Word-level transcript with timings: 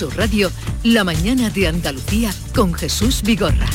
Su 0.00 0.08
radio, 0.08 0.50
la 0.82 1.04
mañana 1.04 1.50
de 1.50 1.68
Andalucía 1.68 2.32
con 2.54 2.72
Jesús 2.72 3.20
Vigorra. 3.22 3.66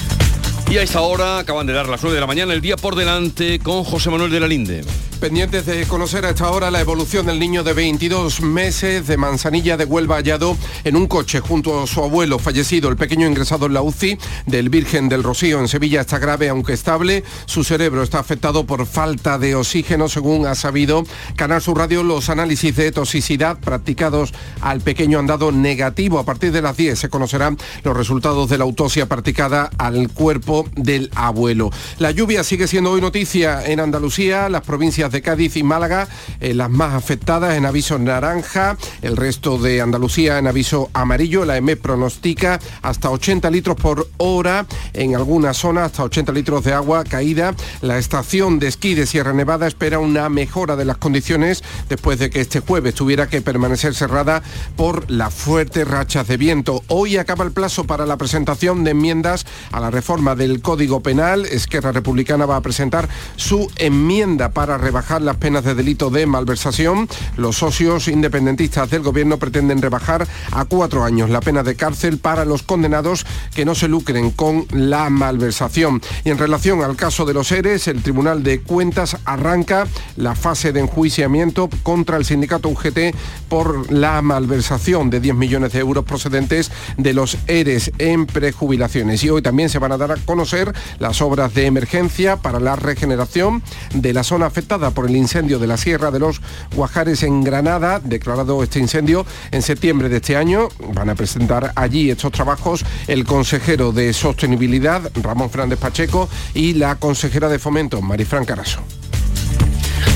Y 0.72 0.78
a 0.78 0.82
esta 0.82 1.02
hora 1.02 1.38
acaban 1.38 1.68
de 1.68 1.74
dar 1.74 1.88
las 1.88 2.02
9 2.02 2.16
de 2.16 2.20
la 2.20 2.26
mañana, 2.26 2.52
el 2.52 2.62
día 2.62 2.78
por 2.78 2.96
delante 2.96 3.60
con 3.60 3.84
José 3.84 4.10
Manuel 4.10 4.32
de 4.32 4.40
la 4.40 4.48
Linde. 4.48 4.84
Pendientes 5.20 5.66
de 5.66 5.88
conocer 5.88 6.26
a 6.26 6.32
esta 6.32 6.52
hora 6.52 6.70
la 6.70 6.82
evolución 6.82 7.26
del 7.26 7.40
niño 7.40 7.64
de 7.64 7.74
22 7.74 8.42
meses 8.42 9.08
de 9.08 9.18
Manzanilla 9.18 9.78
de 9.78 9.86
Huelva 9.86 10.18
hallado 10.18 10.56
en 10.84 10.96
un 10.96 11.08
coche 11.08 11.40
junto 11.40 11.82
a 11.82 11.88
su 11.88 12.04
abuelo 12.04 12.38
fallecido. 12.38 12.90
El 12.90 12.98
pequeño 12.98 13.26
ingresado 13.26 13.66
en 13.66 13.74
la 13.74 13.82
UCI 13.82 14.18
del 14.46 14.70
Virgen 14.70 15.10
del 15.10 15.24
Rocío 15.24 15.60
en 15.60 15.68
Sevilla 15.68 16.02
está 16.02 16.20
grave 16.20 16.50
aunque 16.50 16.74
estable. 16.74 17.24
Su 17.46 17.64
cerebro 17.64 18.04
está 18.04 18.20
afectado 18.20 18.66
por 18.66 18.86
falta 18.86 19.40
de 19.40 19.56
oxígeno 19.56 20.10
según 20.10 20.46
ha 20.46 20.54
sabido 20.54 21.04
Canal 21.36 21.62
Sur 21.62 21.78
Radio. 21.78 22.04
Los 22.04 22.30
análisis 22.30 22.76
de 22.76 22.92
toxicidad 22.92 23.58
practicados 23.58 24.34
al 24.62 24.82
pequeño 24.82 25.18
han 25.18 25.28
dado 25.28 25.52
negativo. 25.52 26.20
A 26.20 26.26
partir 26.26 26.52
de 26.52 26.62
las 26.62 26.78
10 26.78 27.00
se 27.00 27.10
conocerán 27.10 27.58
los 27.84 27.98
resultados 27.98 28.50
de 28.50 28.58
la 28.58 28.66
autopsia 28.66 29.08
practicada 29.08 29.72
al 29.78 30.10
cuerpo 30.10 30.68
del 30.76 31.10
abuelo. 31.16 31.72
La 32.00 32.12
lluvia 32.12 32.44
sigue 32.44 32.68
siendo 32.68 32.92
hoy 32.92 33.02
noticia 33.02 33.66
en 33.66 33.80
Andalucía. 33.80 34.50
Las 34.50 34.62
provincias 34.62 35.05
de 35.12 35.22
Cádiz 35.22 35.58
y 35.58 35.64
Málaga, 35.64 36.08
eh, 36.40 36.54
las 36.54 36.70
más 36.70 36.94
afectadas 36.94 37.56
en 37.56 37.66
aviso 37.66 37.98
naranja, 38.00 38.78
el 39.02 39.18
resto 39.18 39.58
de 39.58 39.82
Andalucía 39.82 40.38
en 40.38 40.48
aviso 40.48 40.90
amarillo. 40.94 41.46
La 41.46 41.58
EME 41.58 41.76
pronostica 41.76 42.60
hasta 42.82 43.10
80 43.10 43.50
litros 43.50 43.78
por 43.78 44.08
hora 44.18 44.66
en 44.94 45.16
algunas 45.16 45.58
zonas, 45.58 45.86
hasta 45.86 46.04
80 46.04 46.32
litros 46.32 46.64
de 46.64 46.74
agua 46.74 47.04
caída. 47.04 47.54
La 47.82 47.98
estación 47.98 48.60
de 48.60 48.68
esquí 48.68 48.96
de 48.96 49.06
Sierra 49.06 49.34
Nevada 49.34 49.68
espera 49.68 50.00
una 50.00 50.30
mejora 50.30 50.76
de 50.76 50.86
las 50.86 50.98
condiciones 50.98 51.64
después 51.90 52.20
de 52.20 52.30
que 52.30 52.42
este 52.42 52.60
jueves 52.60 52.96
tuviera 52.96 53.28
que 53.28 53.42
permanecer 53.42 53.94
cerrada 53.94 54.42
por 54.76 55.10
las 55.10 55.34
fuertes 55.34 55.88
rachas 55.88 56.28
de 56.28 56.38
viento. 56.38 56.84
Hoy 56.88 57.18
acaba 57.18 57.46
el 57.46 57.52
plazo 57.52 57.86
para 57.86 58.06
la 58.06 58.18
presentación 58.18 58.84
de 58.84 58.92
enmiendas 58.92 59.46
a 59.72 59.80
la 59.80 59.92
reforma 59.92 60.36
del 60.36 60.62
Código 60.62 61.02
Penal. 61.02 61.46
Esquerra 61.46 61.92
Republicana 61.92 62.46
va 62.46 62.58
a 62.58 62.62
presentar 62.62 63.08
su 63.36 63.70
enmienda 63.78 64.50
para 64.52 64.78
rebajar 64.78 64.95
las 64.96 65.36
penas 65.36 65.66
de 65.66 65.76
delito 65.76 66.10
de 66.10 66.26
malversación. 66.26 67.10
Los 67.36 67.58
socios 67.58 68.08
independentistas 68.08 68.90
del 68.90 69.02
gobierno 69.02 69.38
pretenden 69.38 69.82
rebajar 69.82 70.26
a 70.54 70.64
cuatro 70.64 71.04
años 71.04 71.30
la 71.30 71.42
pena 71.42 71.64
de 71.64 71.76
cárcel 71.76 72.18
para 72.18 72.46
los 72.46 72.64
condenados 72.64 73.26
que 73.54 73.66
no 73.66 73.76
se 73.76 73.90
lucren 73.90 74.32
con 74.32 74.66
la 74.72 75.10
malversación. 75.10 76.02
Y 76.24 76.30
en 76.30 76.38
relación 76.38 76.82
al 76.82 76.96
caso 76.96 77.26
de 77.26 77.34
los 77.34 77.52
ERES, 77.52 77.90
el 77.90 78.04
Tribunal 78.04 78.42
de 78.42 78.62
Cuentas 78.62 79.18
arranca 79.26 79.86
la 80.16 80.34
fase 80.34 80.72
de 80.72 80.80
enjuiciamiento 80.80 81.70
contra 81.84 82.16
el 82.16 82.24
sindicato 82.24 82.70
UGT 82.70 83.14
por 83.50 83.92
la 83.92 84.22
malversación 84.22 85.10
de 85.10 85.20
10 85.20 85.36
millones 85.36 85.74
de 85.74 85.80
euros 85.80 86.06
procedentes 86.06 86.72
de 86.96 87.14
los 87.14 87.38
ERES 87.48 87.92
en 87.98 88.28
prejubilaciones. 88.28 89.26
Y 89.26 89.30
hoy 89.30 89.42
también 89.42 89.68
se 89.68 89.80
van 89.80 89.92
a 89.92 89.98
dar 89.98 90.14
a 90.14 90.16
conocer 90.16 90.74
las 91.00 91.22
obras 91.22 91.54
de 91.54 91.66
emergencia 91.66 92.38
para 92.38 92.62
la 92.62 92.78
regeneración 92.78 93.62
de 93.94 94.14
la 94.14 94.24
zona 94.24 94.46
afectada 94.46 94.85
por 94.92 95.10
el 95.10 95.16
incendio 95.16 95.60
de 95.60 95.68
la 95.68 95.78
Sierra 95.78 96.12
de 96.12 96.20
los 96.20 96.42
Guajares 96.76 97.24
en 97.24 97.44
Granada, 97.44 98.00
declarado 98.04 98.64
este 98.64 98.80
incendio 98.80 99.26
en 99.52 99.62
septiembre 99.62 100.10
de 100.10 100.18
este 100.18 100.36
año. 100.36 100.70
Van 100.94 101.10
a 101.10 101.16
presentar 101.16 101.72
allí 101.76 102.10
estos 102.10 102.32
trabajos 102.32 102.84
el 103.08 103.26
consejero 103.26 103.92
de 103.92 104.14
Sostenibilidad, 104.14 105.12
Ramón 105.22 105.50
Fernández 105.50 105.80
Pacheco, 105.80 106.30
y 106.54 106.74
la 106.74 106.96
consejera 106.96 107.50
de 107.50 107.60
Fomento, 107.60 108.02
Marifran 108.02 108.46
Caraso. 108.46 108.82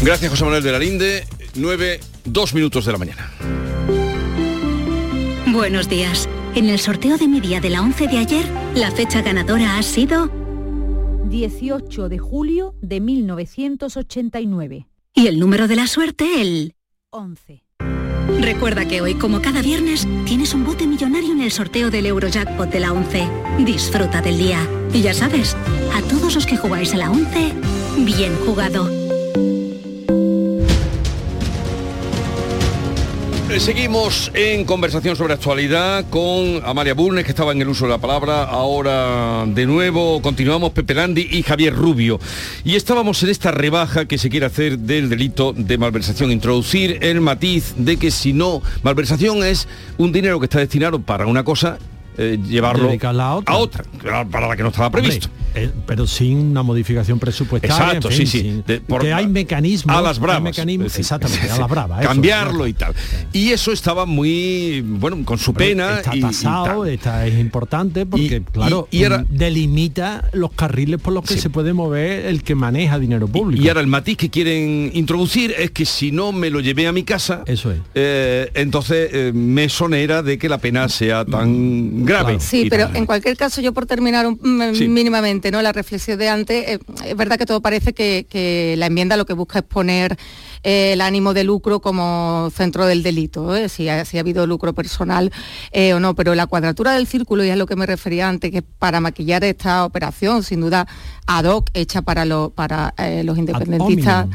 Gracias, 0.01 0.31
José 0.31 0.43
Manuel 0.45 0.63
de 0.63 0.71
la 0.71 0.79
Linde. 0.79 1.27
9, 1.55 1.99
2 2.25 2.53
minutos 2.53 2.85
de 2.85 2.91
la 2.91 2.97
mañana. 2.97 3.31
Buenos 5.47 5.89
días. 5.89 6.29
En 6.55 6.69
el 6.69 6.79
sorteo 6.79 7.17
de 7.17 7.27
mi 7.27 7.41
día 7.41 7.59
de 7.59 7.69
la 7.69 7.81
11 7.81 8.07
de 8.07 8.17
ayer, 8.17 8.45
la 8.75 8.91
fecha 8.91 9.21
ganadora 9.21 9.77
ha 9.77 9.83
sido 9.83 10.38
18 11.29 12.09
de 12.09 12.17
julio 12.17 12.73
de 12.81 12.99
1989. 12.99 14.87
y 15.13 15.27
el 15.27 15.39
número 15.39 15.67
de 15.67 15.75
la 15.75 15.85
suerte 15.87 16.41
el 16.41 16.75
11. 17.11 17.63
Recuerda 18.41 18.87
que 18.87 19.01
hoy, 19.01 19.15
como 19.15 19.41
cada 19.41 19.61
viernes, 19.61 20.07
tienes 20.25 20.53
un 20.53 20.63
bote 20.63 20.87
millonario 20.87 21.31
en 21.33 21.41
el 21.41 21.51
sorteo 21.51 21.89
del 21.89 22.05
Eurojackpot 22.05 22.69
de 22.71 22.79
la 22.79 22.93
11. 22.93 23.27
Disfruta 23.65 24.21
del 24.21 24.37
día. 24.37 24.59
Y 24.93 25.01
ya 25.01 25.13
sabes, 25.13 25.55
a 25.93 26.01
todos 26.09 26.35
los 26.35 26.45
que 26.45 26.57
jugáis 26.57 26.93
a 26.93 26.97
la 26.97 27.11
11, 27.11 27.53
bien 28.05 28.35
jugado. 28.45 28.87
Seguimos 33.57 34.31
en 34.35 34.63
conversación 34.63 35.15
sobre 35.15 35.33
actualidad 35.33 36.05
con 36.09 36.61
Amalia 36.63 36.93
Bulnes, 36.93 37.25
que 37.25 37.31
estaba 37.31 37.51
en 37.51 37.61
el 37.61 37.67
uso 37.67 37.85
de 37.85 37.91
la 37.91 37.97
palabra. 37.97 38.43
Ahora, 38.43 39.43
de 39.47 39.65
nuevo, 39.65 40.21
continuamos 40.21 40.71
Pepe 40.71 40.93
Landi 40.93 41.27
y 41.29 41.41
Javier 41.43 41.73
Rubio. 41.73 42.19
Y 42.63 42.75
estábamos 42.75 43.21
en 43.23 43.29
esta 43.29 43.51
rebaja 43.51 44.05
que 44.05 44.17
se 44.17 44.29
quiere 44.29 44.45
hacer 44.45 44.79
del 44.79 45.09
delito 45.09 45.51
de 45.51 45.77
malversación. 45.77 46.31
Introducir 46.31 46.99
el 47.01 47.21
matiz 47.21 47.73
de 47.75 47.97
que 47.97 48.11
si 48.11 48.33
no, 48.33 48.61
malversación 48.83 49.43
es 49.43 49.67
un 49.97 50.11
dinero 50.11 50.39
que 50.39 50.45
está 50.45 50.59
destinado 50.59 51.01
para 51.01 51.25
una 51.25 51.43
cosa, 51.43 51.79
eh, 52.21 52.37
llevarlo 52.45 52.89
a 52.91 53.35
otra. 53.35 53.53
a 53.53 53.57
otra, 53.57 53.83
para 54.29 54.47
la 54.49 54.55
que 54.57 54.63
no 54.63 54.69
estaba 54.69 54.89
previsto. 54.89 55.27
Hombre, 55.27 55.39
eh, 55.55 55.71
pero 55.87 56.05
sin 56.05 56.37
una 56.51 56.61
modificación 56.63 57.17
presupuestaria. 57.17 57.75
Exacto, 57.75 58.09
en 58.09 58.13
fin, 58.17 58.27
sí, 58.27 58.37
sí. 58.37 58.43
sin- 58.43 58.63
De- 58.67 58.81
por- 58.81 59.01
que 59.01 59.13
hay 59.13 59.25
mecanismos. 59.27 59.95
a 59.95 60.01
las 60.01 60.19
bravas. 60.19 60.43
mecanismos- 60.43 60.95
exactamente, 60.99 61.49
a 61.49 61.57
las 61.59 61.69
bravas. 61.69 62.05
Cambiarlo 62.05 62.67
y 62.67 62.73
tal. 62.73 62.93
Y 63.33 63.49
eso 63.49 63.71
estaba 63.71 64.05
muy, 64.05 64.81
bueno, 64.85 65.17
con 65.25 65.37
su 65.39 65.53
pena. 65.53 65.97
Está 65.97 66.15
y- 66.15 66.21
tasado, 66.21 66.85
está, 66.85 67.25
es 67.25 67.39
importante 67.39 68.05
porque, 68.05 68.35
Y- 68.47 68.51
claro, 68.51 68.87
y- 68.91 69.03
era- 69.03 69.19
mm, 69.19 69.25
delimita 69.29 70.25
los 70.33 70.51
carriles 70.51 70.99
por 71.01 71.13
los 71.13 71.23
que 71.25 71.37
se 71.37 71.49
puede 71.49 71.73
mover 71.73 72.25
el 72.25 72.43
que 72.43 72.53
maneja 72.55 72.99
dinero 72.99 73.27
público. 73.27 73.63
Y 73.63 73.67
ahora 73.69 73.81
el 73.81 73.87
matiz 73.87 74.17
que 74.17 74.29
quieren 74.29 74.91
introducir 74.93 75.53
es 75.57 75.71
que 75.71 75.85
si 75.85 76.11
no 76.11 76.31
me 76.31 76.49
lo 76.49 76.59
llevé 76.59 76.87
a 76.87 76.91
mi 76.91 77.03
casa, 77.03 77.43
Eso 77.45 77.71
es. 77.71 77.79
eh, 77.95 78.51
entonces 78.53 79.33
me 79.33 79.67
sonera 79.69 80.21
de 80.21 80.37
que 80.37 80.49
la 80.49 80.57
pena 80.59 80.89
sea 80.89 81.25
tan 81.25 82.05
grave. 82.09 82.33
Claro. 82.33 82.39
Sí, 82.41 82.61
Y 82.65 82.69
pero 82.69 82.89
en 82.93 83.05
cualquier 83.05 83.37
caso, 83.37 83.61
yo 83.61 83.73
por 83.73 83.85
terminar 83.85 84.27
un- 84.27 84.39
mm, 84.41 84.75
Sí. 84.75 84.87
mínimamente 84.87 85.51
¿no? 85.51 85.61
la 85.61 85.71
reflexión 85.71 86.17
de 86.19 86.27
antes, 86.29 86.67
eh, 86.67 86.79
es 87.05 87.15
verdad 87.15 87.37
que 87.37 87.45
todo 87.45 87.61
parece 87.61 87.93
que, 87.93 88.25
que 88.29 88.75
la 88.77 88.87
enmienda 88.87 89.15
lo 89.17 89.25
que 89.25 89.33
busca 89.33 89.59
es 89.59 89.65
poner 89.65 90.17
eh, 90.63 90.91
el 90.93 90.99
ánimo 91.01 91.33
de 91.33 91.45
lucro 91.45 91.79
como 91.79 92.51
centro 92.53 92.85
del 92.85 93.01
delito, 93.01 93.55
¿eh? 93.55 93.69
si, 93.69 93.87
ha, 93.87 94.03
si 94.03 94.17
ha 94.17 94.19
habido 94.19 94.45
lucro 94.45 94.73
personal 94.73 95.31
eh, 95.71 95.93
o 95.93 96.01
no, 96.01 96.15
pero 96.15 96.35
la 96.35 96.47
cuadratura 96.47 96.91
del 96.95 97.07
círculo, 97.07 97.45
y 97.45 97.47
es 97.47 97.53
a 97.53 97.55
lo 97.55 97.65
que 97.65 97.77
me 97.77 97.85
refería 97.85 98.27
antes, 98.27 98.51
que 98.51 98.57
es 98.57 98.63
para 98.77 98.99
maquillar 98.99 99.43
esta 99.45 99.85
operación, 99.85 100.43
sin 100.43 100.59
duda 100.59 100.85
ad 101.31 101.45
hoc, 101.45 101.69
hecha 101.75 102.01
para, 102.01 102.25
lo- 102.25 102.49
para 102.49 102.91
eh, 102.97 103.23
los 103.23 103.37
independentistas, 103.37 104.25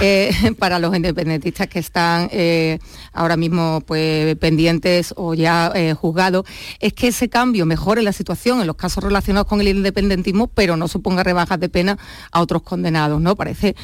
eh, 0.00 0.30
para 0.60 0.78
los 0.78 0.94
independentistas 0.94 1.66
que 1.66 1.80
están 1.80 2.28
eh, 2.30 2.78
ahora 3.12 3.36
mismo 3.36 3.82
pues 3.84 4.36
pendientes 4.36 5.12
o 5.16 5.34
ya 5.34 5.72
juzgados, 6.00 6.44
es 6.78 6.92
que 6.92 7.08
ese 7.08 7.28
cambio 7.28 7.66
mejore 7.66 8.02
la 8.02 8.12
situación 8.12 8.60
en 8.60 8.68
los 8.68 8.76
casos 8.76 9.02
relacionados 9.02 9.48
con 9.48 9.60
el 9.60 9.66
independentismo, 9.68 10.46
pero 10.46 10.76
no 10.76 10.86
suponga 10.86 11.24
rebajas 11.24 11.58
de 11.58 11.68
pena 11.68 11.98
a 12.30 12.40
otros 12.40 12.62
condenados, 12.62 13.20
¿no? 13.20 13.34
Parece 13.34 13.74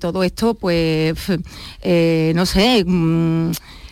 todo 0.00 0.22
esto, 0.22 0.54
pues, 0.54 1.18
no 1.28 2.46
sé. 2.46 2.82
mm, 2.86 3.50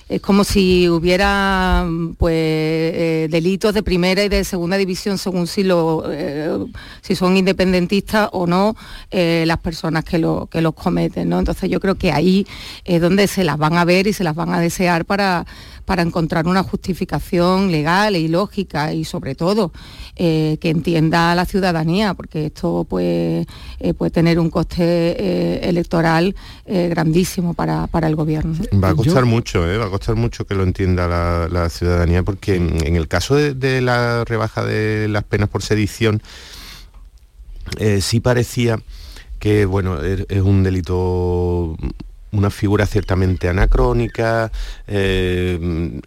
es 0.08 0.20
como 0.20 0.44
si 0.44 0.88
hubiera 0.88 1.86
pues 2.16 2.34
eh, 2.34 3.28
delitos 3.30 3.74
de 3.74 3.82
primera 3.82 4.24
y 4.24 4.28
de 4.28 4.42
segunda 4.44 4.76
división 4.76 5.18
según 5.18 5.46
si 5.46 5.62
lo 5.64 6.04
eh, 6.10 6.56
si 7.02 7.14
son 7.14 7.36
independentistas 7.36 8.28
o 8.32 8.46
no 8.46 8.74
eh, 9.10 9.44
las 9.46 9.58
personas 9.58 10.04
que 10.04 10.18
lo 10.18 10.48
que 10.50 10.60
los 10.62 10.74
cometen 10.74 11.28
no 11.28 11.38
entonces 11.38 11.68
yo 11.70 11.78
creo 11.80 11.96
que 11.96 12.12
ahí 12.12 12.46
es 12.84 13.00
donde 13.00 13.26
se 13.26 13.44
las 13.44 13.58
van 13.58 13.76
a 13.76 13.84
ver 13.84 14.06
y 14.06 14.12
se 14.12 14.24
las 14.24 14.34
van 14.34 14.50
a 14.54 14.60
desear 14.60 15.04
para 15.04 15.44
para 15.84 16.02
encontrar 16.02 16.46
una 16.46 16.62
justificación 16.62 17.70
legal 17.72 18.14
y 18.14 18.28
lógica 18.28 18.92
y 18.92 19.04
sobre 19.04 19.34
todo 19.34 19.72
eh, 20.16 20.58
que 20.60 20.68
entienda 20.68 21.32
a 21.32 21.34
la 21.34 21.46
ciudadanía, 21.46 22.12
porque 22.12 22.46
esto 22.46 22.84
pues, 22.86 23.46
puede 23.96 24.10
tener 24.10 24.38
un 24.38 24.50
coste 24.50 24.76
eh, 24.84 25.60
electoral 25.62 26.36
eh, 26.66 26.88
grandísimo 26.90 27.54
para, 27.54 27.86
para 27.86 28.06
el 28.06 28.16
gobierno. 28.16 28.54
Va 28.84 28.90
a 28.90 28.94
costar 28.94 29.24
Yo- 29.24 29.30
mucho, 29.30 29.66
¿eh? 29.66 29.78
va 29.78 29.86
a 29.86 29.88
costar 29.88 29.97
mucho 30.14 30.46
que 30.46 30.54
lo 30.54 30.62
entienda 30.62 31.06
la, 31.08 31.68
ciudadanía, 31.68 32.22
porque 32.22 32.56
en, 32.56 32.96
el 32.96 33.08
caso 33.08 33.34
de, 33.34 33.80
la 33.80 34.24
rebaja 34.24 34.64
de 34.64 35.08
las 35.08 35.24
penas 35.24 35.48
por 35.48 35.62
sedición, 35.62 36.22
eh, 37.78 38.00
sí 38.00 38.20
parecía 38.20 38.80
que 39.38 39.66
bueno 39.66 40.02
er- 40.02 40.26
es 40.28 40.42
un 40.42 40.62
delito, 40.62 41.76
una 42.32 42.50
figura 42.50 42.86
ciertamente 42.86 43.48
anacrónica, 43.48 44.50
eh, 44.86 46.00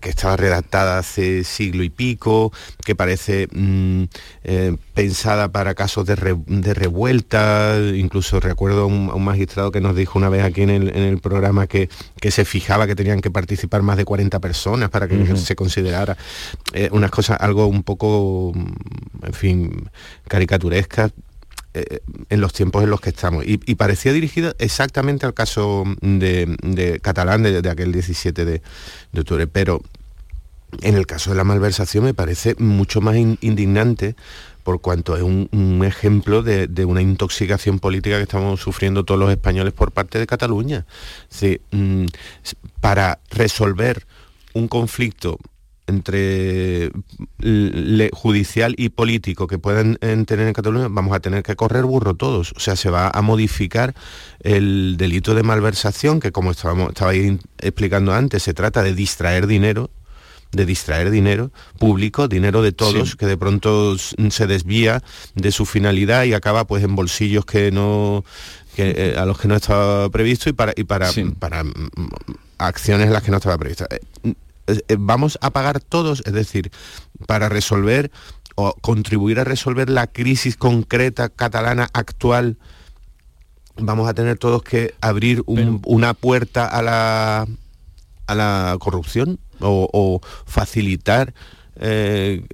que 0.00 0.08
estaba 0.08 0.36
redactada 0.36 0.98
hace 0.98 1.44
siglo 1.44 1.82
y 1.82 1.90
pico, 1.90 2.52
que 2.84 2.94
parece 2.94 3.48
mm, 3.52 4.04
eh, 4.44 4.76
pensada 4.94 5.48
para 5.52 5.74
casos 5.74 6.06
de, 6.06 6.16
revuelta, 6.16 7.78
incluso 7.94 8.40
recuerdo 8.40 8.82
a 8.82 8.86
un, 8.86 9.24
magistrado 9.24 9.70
que 9.70 9.80
nos 9.80 9.94
dijo 9.94 10.18
una 10.18 10.30
vez 10.30 10.42
aquí 10.42 10.62
en 10.62 10.70
el, 10.70 11.18
programa 11.18 11.66
que, 11.66 11.90
que, 12.20 12.30
se 12.30 12.44
fijaba 12.44 12.86
que 12.86 12.94
tenían 12.94 13.20
que 13.20 13.30
participar 13.30 13.82
más 13.82 13.96
de 13.96 14.04
40 14.04 14.38
personas 14.40 14.88
para 14.88 15.06
que 15.06 15.36
se 15.36 15.54
considerara 15.54 16.16
eh, 16.72 16.88
unas 16.92 17.10
cosas, 17.10 17.38
algo 17.40 17.66
un 17.66 17.82
poco, 17.82 18.52
mm, 18.54 19.26
en 19.26 19.32
fin, 19.34 19.90
caricaturescas, 20.28 21.12
en 22.28 22.40
los 22.40 22.52
tiempos 22.52 22.84
en 22.84 22.90
los 22.90 23.00
que 23.00 23.10
estamos. 23.10 23.44
Y, 23.46 23.74
parecía 23.74 24.12
dirigido 24.12 24.54
exactamente 24.58 25.26
al 25.26 25.34
caso 25.34 25.84
de, 26.00 27.00
Catalán 27.02 27.42
de, 27.42 27.68
aquel 27.70 27.92
17 27.92 28.44
de, 28.44 28.62
de 29.12 29.20
octubre. 29.20 29.46
Pero 29.46 29.82
en 30.82 30.96
el 30.96 31.06
caso 31.06 31.30
de 31.30 31.36
la 31.36 31.44
malversación 31.44 32.04
me 32.04 32.14
parece 32.14 32.54
mucho 32.58 33.00
más 33.00 33.16
indignante 33.16 34.14
por 34.68 34.82
cuanto 34.82 35.16
es 35.16 35.22
un, 35.22 35.82
ejemplo 35.82 36.42
de, 36.42 36.84
una 36.84 37.00
intoxicación 37.00 37.78
política 37.78 38.18
que 38.18 38.24
estamos 38.24 38.60
sufriendo 38.60 39.02
todos 39.02 39.18
los 39.18 39.30
españoles 39.30 39.72
por 39.72 39.92
parte 39.92 40.18
de 40.18 40.26
Cataluña. 40.26 40.84
Mm, 41.70 42.04
para 42.82 43.18
resolver 43.30 44.04
un 44.52 44.68
conflicto 44.68 45.38
entre 45.88 46.90
judicial 48.12 48.74
y 48.76 48.90
político 48.90 49.46
que 49.46 49.58
puedan 49.58 49.96
tener 49.96 50.46
en 50.46 50.52
Cataluña, 50.52 50.88
vamos 50.88 51.16
a 51.16 51.20
tener 51.20 51.42
que 51.42 51.56
correr 51.56 51.84
burro 51.84 52.14
todos. 52.14 52.52
O 52.56 52.60
sea, 52.60 52.76
se 52.76 52.90
va 52.90 53.10
a 53.12 53.22
modificar 53.22 53.94
el 54.40 54.96
delito 54.96 55.34
de 55.34 55.42
malversación, 55.42 56.20
que 56.20 56.30
como 56.30 56.52
estábamos, 56.52 56.90
estaba 56.90 57.12
explicando 57.14 58.12
antes, 58.12 58.42
se 58.42 58.54
trata 58.54 58.82
de 58.82 58.94
distraer 58.94 59.46
dinero 59.46 59.90
de 60.50 60.64
distraer 60.64 61.10
dinero 61.10 61.50
público, 61.78 62.26
dinero 62.26 62.62
de 62.62 62.72
todos, 62.72 63.16
que 63.16 63.26
de 63.26 63.36
pronto 63.36 63.96
se 63.98 64.46
desvía 64.46 65.02
de 65.34 65.52
su 65.52 65.66
finalidad 65.66 66.24
y 66.24 66.32
acaba 66.32 66.66
pues 66.66 66.82
en 66.82 66.96
bolsillos 66.96 67.44
que 67.44 67.70
no 67.70 68.24
que, 68.74 68.94
eh, 68.96 69.18
a 69.18 69.26
los 69.26 69.38
que 69.38 69.48
no 69.48 69.56
estaba 69.56 70.08
previsto 70.08 70.48
y 70.48 70.52
para 70.52 70.72
y 70.74 70.84
para, 70.84 71.10
para 71.38 71.64
mm, 71.64 71.90
acciones 72.58 73.08
en 73.08 73.12
las 73.12 73.22
que 73.22 73.30
no 73.30 73.36
estaba 73.36 73.58
previsto. 73.58 73.86
Eh, 74.68 74.96
vamos 74.98 75.38
a 75.40 75.50
pagar 75.50 75.80
todos, 75.80 76.22
es 76.26 76.32
decir, 76.32 76.70
para 77.26 77.48
resolver 77.48 78.10
o 78.54 78.74
contribuir 78.80 79.40
a 79.40 79.44
resolver 79.44 79.88
la 79.88 80.06
crisis 80.06 80.56
concreta 80.56 81.28
catalana 81.28 81.88
actual, 81.92 82.58
vamos 83.76 84.08
a 84.08 84.14
tener 84.14 84.36
todos 84.36 84.62
que 84.62 84.94
abrir 85.00 85.42
una 85.46 86.12
puerta 86.12 86.66
a 86.66 86.82
la, 86.82 87.46
a 88.26 88.34
la 88.34 88.76
corrupción 88.80 89.38
o, 89.60 90.20
facilitar 90.44 91.34
eh, 91.76 92.44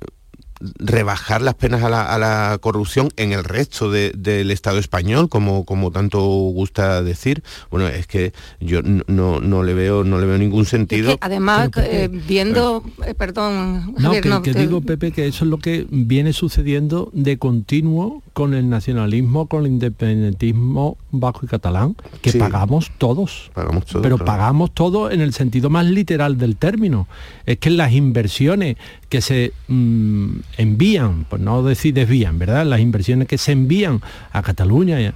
rebajar 0.79 1.43
las 1.43 1.55
penas 1.55 1.83
a 1.83 1.89
la, 1.91 2.59
corrupción 2.61 3.11
en 3.17 3.33
el 3.33 3.45
resto 3.45 3.91
del 3.91 4.51
Estado 4.51 4.79
español, 4.79 5.29
como, 5.29 5.65
como 5.65 5.91
tanto 5.91 6.21
gusta 6.21 7.03
decir. 7.03 7.43
Bueno, 7.71 7.89
es 7.89 8.07
que 8.07 8.33
yo 8.61 8.81
no, 8.83 9.41
no 9.41 9.63
le 9.63 9.75
veo 9.75 10.05
no 10.05 10.19
le 10.19 10.27
veo 10.27 10.39
ningún 10.39 10.67
sentido. 10.67 11.17
además, 11.21 11.71
eh, 11.77 12.09
viendo, 12.11 12.83
eh, 13.07 13.15
perdón, 13.15 13.95
no, 13.99 14.43
que, 14.43 14.55
digo 14.55 14.81
Pepe 14.81 15.13
que 15.13 15.27
eso 15.27 15.45
es 15.45 15.51
lo 15.51 15.59
que 15.59 15.87
viene 15.91 16.33
sucediendo 16.33 17.11
de 17.13 17.39
continuo 17.39 18.23
con 18.33 18.55
el 18.55 18.69
nacionalismo, 18.69 19.47
con 19.47 19.65
el 19.65 19.73
independentismo 19.73 20.97
vasco 21.11 21.41
y 21.45 21.49
catalán, 21.49 21.97
que 22.21 22.33
pagamos 22.33 22.91
todos. 22.99 23.51
Pagamos 23.55 23.87
todos. 23.87 24.03
Pero 24.03 24.19
pagamos 24.19 24.73
todo 24.73 25.11
en 25.11 25.21
el 25.21 25.33
sentido 25.33 25.71
más 25.71 25.87
literal 25.87 26.39
del 26.39 26.57
término. 26.57 27.07
Es 27.47 27.59
que 27.59 27.71
las 27.71 27.93
inversiones 27.93 28.77
que 29.09 29.21
se 29.21 29.53
mm, 29.69 30.39
envían, 30.57 31.25
pues 31.29 31.41
no 31.43 31.63
decir 31.63 31.95
desvían, 31.95 32.39
¿verdad? 32.39 32.67
Las 32.67 32.81
inversiones 32.81 33.29
que 33.29 33.39
se 33.39 33.53
envían 33.53 34.01
a 34.33 34.43
Cataluña, 34.43 35.15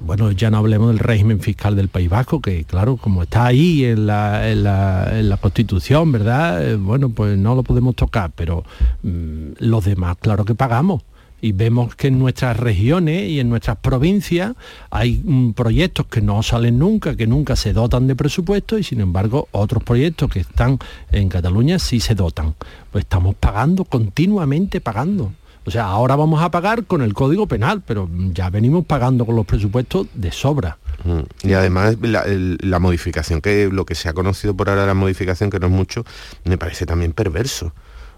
bueno, 0.00 0.32
ya 0.32 0.50
no 0.50 0.58
hablemos 0.58 0.88
del 0.88 0.98
régimen 0.98 1.40
fiscal 1.40 1.76
del 1.76 1.88
País 1.88 2.08
Vasco, 2.08 2.40
que 2.40 2.64
claro, 2.64 2.96
como 2.96 3.22
está 3.22 3.46
ahí 3.46 3.84
en 3.84 4.06
la, 4.06 4.48
en 4.50 4.64
la, 4.64 5.38
Constitución, 5.40 6.10
¿verdad? 6.12 6.66
Eh, 6.66 6.76
bueno, 6.76 7.10
pues 7.10 7.38
no 7.38 7.54
lo 7.54 7.62
podemos 7.62 7.94
tocar, 7.94 8.32
pero 8.34 8.64
mm, 9.02 9.52
los 9.58 9.84
demás, 9.84 10.16
claro 10.20 10.44
que 10.44 10.54
pagamos 10.54 11.02
y 11.42 11.52
vemos 11.52 11.94
que 11.96 12.06
en 12.06 12.18
nuestras 12.18 12.56
regiones 12.56 13.28
y 13.28 13.40
en 13.40 13.50
nuestras 13.50 13.76
provincias 13.76 14.54
hay 14.90 15.20
mm, 15.22 15.52
proyectos 15.52 16.06
que 16.06 16.22
no 16.22 16.42
salen 16.42 16.78
nunca, 16.78 17.16
que 17.16 17.26
nunca 17.26 17.56
se 17.56 17.72
dotan 17.72 18.06
de 18.06 18.16
presupuesto 18.16 18.78
y 18.78 18.84
sin 18.84 19.00
embargo 19.00 19.48
otros 19.50 19.82
proyectos 19.82 20.30
que 20.30 20.40
están 20.40 20.78
en 21.10 21.28
Cataluña 21.28 21.78
sí 21.80 21.98
se 21.98 22.14
dotan. 22.14 22.54
Pues 22.92 23.04
estamos 23.04 23.34
pagando, 23.34 23.84
continuamente 23.84 24.80
pagando. 24.80 25.32
O 25.64 25.70
sea, 25.70 25.84
ahora 25.86 26.16
vamos 26.16 26.42
a 26.42 26.50
pagar 26.50 26.84
con 26.86 27.02
el 27.02 27.12
Código 27.12 27.46
Penal, 27.46 27.82
pero 27.84 28.08
ya 28.32 28.48
venimos 28.48 28.84
pagando 28.86 29.26
con 29.26 29.36
los 29.36 29.46
presupuestos 29.46 30.06
de 30.14 30.30
sobra. 30.30 30.78
Mm. 31.04 31.48
Y 31.48 31.52
además 31.54 31.96
la, 32.00 32.78
modificación, 32.78 33.40
que 33.40 33.68
lo 33.70 33.84
que 33.84 33.96
se 33.96 34.08
ha 34.08 34.12
conocido 34.12 34.56
por 34.56 34.70
ahora 34.70 34.86
la 34.86 34.94
modificación, 34.94 35.50
que 35.50 35.58
no 35.58 35.66
es 35.66 35.72
mucho, 35.72 36.04
me 36.44 36.58
parece 36.58 36.86
también 36.86 37.12
perverso. 37.12 37.72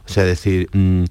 O 0.07 0.09
sea, 0.09 0.25
decir, 0.25 0.69
mm, 0.73 1.05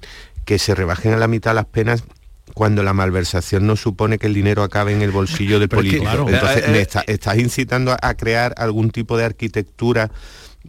que 0.44 0.58
se 0.58 0.74
rebajen 0.74 1.12
a 1.12 1.16
la 1.16 1.28
mitad 1.28 1.54
las 1.54 1.66
penas 1.66 2.04
cuando 2.52 2.82
la 2.82 2.92
malversación 2.92 3.66
no 3.66 3.76
supone 3.76 4.18
que 4.18 4.26
el 4.26 4.34
dinero 4.34 4.62
acabe 4.62 4.92
en 4.92 5.02
el 5.02 5.10
bolsillo 5.10 5.58
del 5.58 5.68
político. 5.68 6.06
Entonces, 6.28 6.64
eh, 6.68 6.82
eh, 6.82 7.04
estás 7.06 7.38
incitando 7.38 7.96
a 8.00 8.14
crear 8.14 8.54
algún 8.56 8.90
tipo 8.90 9.16
de 9.16 9.24
arquitectura 9.24 10.10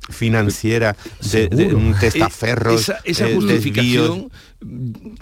financiera 0.09 0.95
de, 1.31 1.73
un 1.73 1.97
testaferros, 1.97 2.91
esa, 3.03 3.27
justificación 3.33 4.29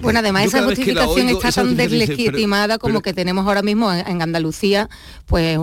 bueno, 0.02 0.20
además 0.20 0.46
esa 0.46 0.64
justificación 0.64 1.28
está 1.28 1.52
tan 1.52 1.76
deslegitimada 1.76 2.78
como 2.78 3.02
que 3.02 3.14
tenemos 3.14 3.46
ahora 3.46 3.62
mismo 3.62 3.92
en, 3.92 4.22
Andalucía, 4.22 4.90
pues 5.26 5.60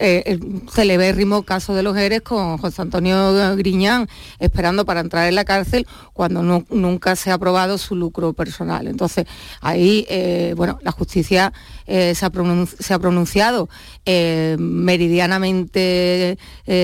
eh, 0.00 0.22
el 0.26 0.62
celebérrimo 0.72 1.42
caso 1.42 1.74
de 1.74 1.82
los 1.82 1.94
Eres 1.96 2.22
con 2.22 2.58
José 2.58 2.80
Antonio 2.80 3.56
Griñán 3.56 4.08
esperando 4.38 4.86
para 4.86 5.00
entrar 5.00 5.28
en 5.28 5.34
la 5.34 5.44
cárcel 5.44 5.86
cuando 6.14 6.42
nunca 6.42 7.16
se 7.16 7.30
ha 7.30 7.34
aprobado 7.34 7.76
su 7.76 7.96
lucro 7.96 8.32
personal. 8.32 8.86
Entonces, 8.86 9.26
ahí, 9.60 10.06
eh, 10.08 10.54
bueno, 10.56 10.78
la 10.82 10.92
justicia 10.92 11.52
eh, 11.86 12.14
se, 12.14 12.24
ha 12.24 12.98
pronunciado 12.98 13.68
meridianamente 14.06 16.38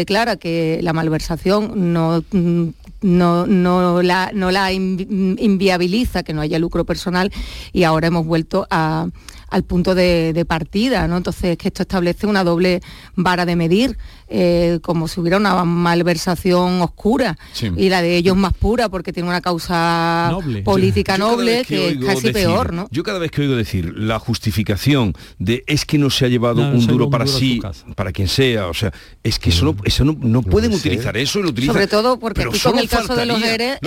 clara 0.06 0.36
que 0.36 0.80
la 0.82 0.92
malversación 0.92 1.92
no 1.92 2.22
no, 3.04 3.46
no, 3.46 4.02
la, 4.02 4.30
no 4.32 4.50
la 4.50 4.72
inviabiliza, 4.72 6.22
que 6.22 6.32
no 6.32 6.40
haya 6.40 6.58
lucro 6.58 6.84
personal 6.86 7.30
y 7.72 7.84
ahora 7.84 8.08
hemos 8.08 8.24
vuelto 8.24 8.66
a, 8.70 9.08
al 9.54 9.62
punto 9.62 9.94
de, 9.94 10.44
partida, 10.48 11.06
¿no? 11.06 11.16
Entonces 11.16 11.56
que 11.56 11.68
esto 11.68 11.82
establece 11.82 12.26
una 12.26 12.42
doble 12.42 12.82
vara 13.14 13.46
de 13.46 13.54
medir, 13.54 13.96
eh, 14.26 14.80
como 14.82 15.06
si 15.06 15.20
hubiera 15.20 15.36
una 15.36 15.64
malversación 15.64 16.82
oscura 16.82 17.38
y 17.76 17.88
la 17.88 18.02
de 18.02 18.16
ellos 18.16 18.36
más 18.36 18.52
pura 18.52 18.88
porque 18.88 19.12
tiene 19.12 19.28
una 19.28 19.40
causa 19.40 20.36
política 20.64 21.16
noble 21.18 21.64
que, 21.64 21.90
es 21.90 21.98
casi 22.04 22.32
peor, 22.32 22.72
¿no? 22.72 22.88
Yo 22.90 23.04
cada 23.04 23.20
vez 23.20 23.30
que 23.30 23.42
oigo 23.42 23.54
decir 23.54 23.92
la 23.96 24.18
justificación 24.18 25.14
de 25.38 25.62
es 25.68 25.84
que 25.84 25.98
no 25.98 26.10
se 26.10 26.24
ha 26.24 26.28
llevado 26.28 26.60
un 26.62 26.84
duro 26.88 27.08
para 27.08 27.28
sí, 27.28 27.60
para 27.94 28.10
quien 28.10 28.26
sea, 28.26 28.66
o 28.66 28.74
sea, 28.74 28.92
es 29.22 29.38
que 29.38 29.50
eso 29.50 29.66
no, 29.66 29.76
eso 29.84 30.04
no, 30.04 30.42
pueden 30.42 30.72
utilizar 30.72 31.16
eso, 31.16 31.40
lo 31.40 31.50
utilizan. 31.50 31.74
Sobre 31.74 31.86
todo 31.86 32.18
porque 32.18 32.42
aquí 32.42 32.58
con 32.58 32.76
el 32.76 32.88
caso 32.88 33.14
de 33.14 33.24
los 33.24 33.40
ERE... 33.40 33.78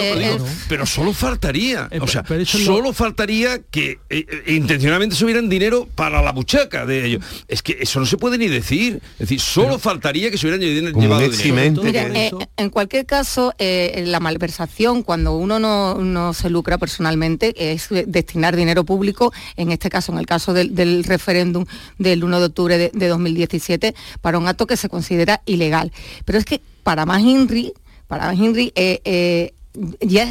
Pero 0.69 0.85
solo 0.85 1.11
faltaría, 1.11 1.89
o 1.99 2.07
sea, 2.07 2.23
solo 2.45 2.93
faltaría 2.93 3.59
que 3.63 3.99
eh, 4.09 4.25
intencionalmente 4.47 5.15
se 5.17 5.25
hubieran 5.25 5.49
dinero 5.57 5.87
para 5.95 6.21
la 6.21 6.31
buchaca 6.31 6.85
de 6.85 7.05
ellos. 7.05 7.25
Es 7.47 7.61
que 7.61 7.77
eso 7.79 7.99
no 7.99 8.05
se 8.05 8.17
puede 8.17 8.37
ni 8.37 8.47
decir. 8.47 9.01
Es 9.13 9.19
decir, 9.19 9.39
solo 9.39 9.79
faltaría 9.79 10.29
que 10.29 10.37
se 10.37 10.47
hubieran 10.47 10.61
llevado 10.61 11.29
dinero. 11.29 11.83
Eh, 12.13 12.31
en 12.57 12.69
cualquier 12.69 13.05
caso, 13.05 13.53
eh, 13.57 14.03
la 14.05 14.19
malversación, 14.19 15.03
cuando 15.03 15.35
uno 15.35 15.59
no, 15.59 16.33
se 16.33 16.49
lucra 16.49 16.77
personalmente, 16.77 17.73
es 17.73 17.87
destinar 18.05 18.55
dinero 18.55 18.83
público, 18.83 19.33
en 19.55 19.71
este 19.71 19.89
caso, 19.89 20.11
en 20.11 20.19
el 20.19 20.25
caso 20.25 20.53
del, 20.53 21.03
referéndum 21.03 21.65
del 21.97 22.23
1 22.23 22.39
de 22.39 22.45
octubre 22.45 22.77
de, 22.93 23.07
2017, 23.07 23.95
para 24.21 24.37
un 24.37 24.47
acto 24.47 24.67
que 24.67 24.77
se 24.77 24.89
considera 24.89 25.41
ilegal. 25.45 25.91
Pero 26.25 26.37
es 26.37 26.45
que 26.45 26.61
para 26.83 27.05
más 27.05 27.21
Henry, 27.21 27.73
para 28.07 28.27
más 28.27 28.39
Henry, 28.39 28.71
eh, 28.75 29.53
ya, 30.01 30.27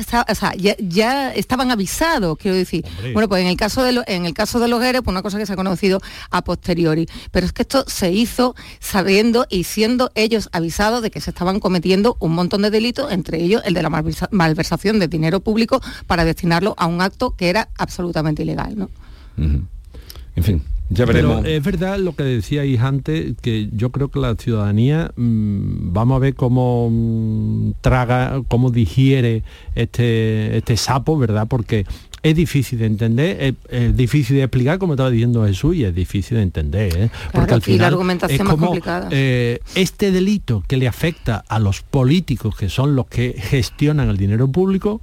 ya, 0.78 1.33
estaban 1.35 1.71
avisados, 1.71 2.37
quiero 2.38 2.57
decir. 2.57 2.85
Bueno, 3.12 3.28
pues 3.28 3.43
en 3.43 3.49
el 3.49 3.57
caso 3.57 3.83
de 3.83 4.02
en 4.07 4.26
el 4.26 4.35
caso 4.35 4.59
de 4.61 4.69
los 4.69 4.83
ERE, 4.83 5.02
pues 5.02 5.12
una 5.12 5.23
cosa 5.23 5.38
que 5.38 5.47
se 5.47 5.52
ha 5.52 5.57
conocido 5.57 6.00
a 6.31 6.43
posteriori. 6.43 7.09
Pero 7.31 7.47
es 7.47 7.52
que 7.52 7.62
esto 7.62 7.85
se 7.87 8.12
hizo 8.12 8.55
sabiendo 8.81 9.47
y 9.49 9.64
siendo 9.64 10.11
ellos 10.14 10.49
avisados 10.52 11.02
de 11.02 11.11
que 11.11 11.21
se 11.21 11.31
estaban 11.31 11.61
cometiendo 11.61 12.16
un 12.21 12.33
montón 12.33 12.62
de 12.62 12.71
delitos, 12.71 13.12
entre 13.12 13.43
ellos 13.43 13.62
el 13.64 13.75
de 13.75 13.83
la 13.83 13.90
malversación 14.31 14.99
de 14.99 15.09
dinero 15.09 15.40
público 15.40 15.81
para 16.07 16.25
destinarlo 16.25 16.75
a 16.76 16.87
un 16.87 17.00
acto 17.00 17.35
que 17.37 17.49
era 17.49 17.69
absolutamente 17.78 18.43
ilegal, 18.43 18.76
¿no? 18.76 18.90
En 19.37 20.45
fin. 20.45 20.62
Ya 20.88 21.05
veremos. 21.05 21.40
Pero 21.43 21.57
es 21.57 21.62
verdad 21.62 21.99
lo 21.99 22.14
que 22.14 22.23
decíais 22.23 22.81
antes, 22.81 23.35
que 23.43 23.69
yo 23.73 23.90
creo 23.90 24.09
que 24.09 24.21
la 24.21 24.35
ciudadanía, 24.37 25.11
mm, 25.16 25.93
vamos 25.93 26.16
a 26.16 26.19
ver 26.21 26.35
cómo 26.35 26.88
mm, 26.90 27.73
traga, 27.81 28.43
cómo 28.49 28.71
digiere 28.71 29.43
este, 29.75 30.57
este 30.57 30.76
sapo, 30.76 31.19
¿verdad? 31.19 31.47
Porque 31.49 31.87
es 32.23 32.35
difícil 32.35 32.78
de 32.78 32.87
entender, 32.87 33.37
es, 33.40 33.55
es 33.69 33.97
difícil 33.97 34.37
de 34.37 34.43
explicar, 34.43 34.78
como 34.78 34.95
estaba 34.95 35.11
diciendo 35.11 35.45
Jesús, 35.45 35.76
y 35.76 35.85
es 35.85 35.95
difícil 35.95 36.37
de 36.38 36.43
entender, 36.43 36.97
¿eh? 36.97 37.11
Porque 37.33 37.55
al 37.55 37.59
y 37.59 37.61
la 37.61 37.64
final 37.64 37.93
argumentación 37.93 38.40
es 38.40 38.45
más 38.45 38.55
como, 38.55 38.66
complicada. 38.66 39.09
eh, 39.12 39.61
este 39.75 40.11
delito 40.11 40.62
que 40.66 40.76
le 40.76 40.88
afecta 40.88 41.45
a 41.49 41.59
los 41.59 41.83
políticos, 41.83 42.57
que 42.57 42.69
son 42.69 42.97
los 42.97 43.07
que 43.07 43.35
gestionan 43.38 44.09
el 44.09 44.16
dinero 44.16 44.49
público, 44.49 45.00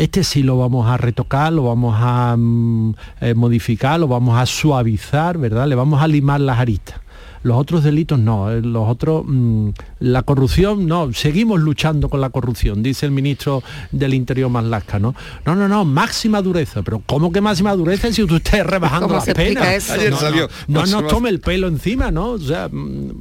este 0.00 0.24
sí 0.24 0.42
lo 0.42 0.56
vamos 0.56 0.88
a 0.88 0.96
retocar, 0.96 1.52
lo 1.52 1.64
vamos 1.64 1.94
a 1.98 2.34
mm, 2.36 2.94
eh, 3.20 3.34
modificar, 3.34 4.00
lo 4.00 4.08
vamos 4.08 4.38
a 4.38 4.46
suavizar, 4.46 5.36
¿verdad? 5.36 5.66
Le 5.66 5.74
vamos 5.74 6.02
a 6.02 6.08
limar 6.08 6.40
las 6.40 6.58
aristas. 6.58 7.00
Los 7.42 7.58
otros 7.58 7.84
delitos 7.84 8.18
no, 8.18 8.50
eh, 8.50 8.62
los 8.62 8.88
otros, 8.88 9.24
mm, 9.26 9.68
la 10.00 10.22
corrupción 10.22 10.86
no, 10.86 11.12
seguimos 11.12 11.60
luchando 11.60 12.08
con 12.08 12.22
la 12.22 12.30
corrupción, 12.30 12.82
dice 12.82 13.04
el 13.04 13.12
ministro 13.12 13.62
del 13.92 14.14
Interior 14.14 14.50
Maslasca, 14.50 14.98
¿no? 14.98 15.14
No, 15.44 15.54
no, 15.54 15.68
no, 15.68 15.84
máxima 15.84 16.40
dureza, 16.40 16.82
pero 16.82 17.02
¿cómo 17.04 17.30
que 17.30 17.42
máxima 17.42 17.74
dureza 17.74 18.10
si 18.10 18.22
usted 18.22 18.36
está 18.36 18.62
rebajando 18.64 19.08
¿Cómo 19.08 19.16
las 19.16 19.34
penas? 19.34 19.90
eso? 19.90 20.10
No, 20.10 20.16
salió, 20.16 20.48
no, 20.66 20.86
no 20.86 21.02
nos 21.02 21.08
tome 21.08 21.28
el 21.28 21.40
pelo 21.40 21.68
encima, 21.68 22.10
¿no? 22.10 22.30
O 22.30 22.38
sea, 22.38 22.68
mm, 22.70 23.20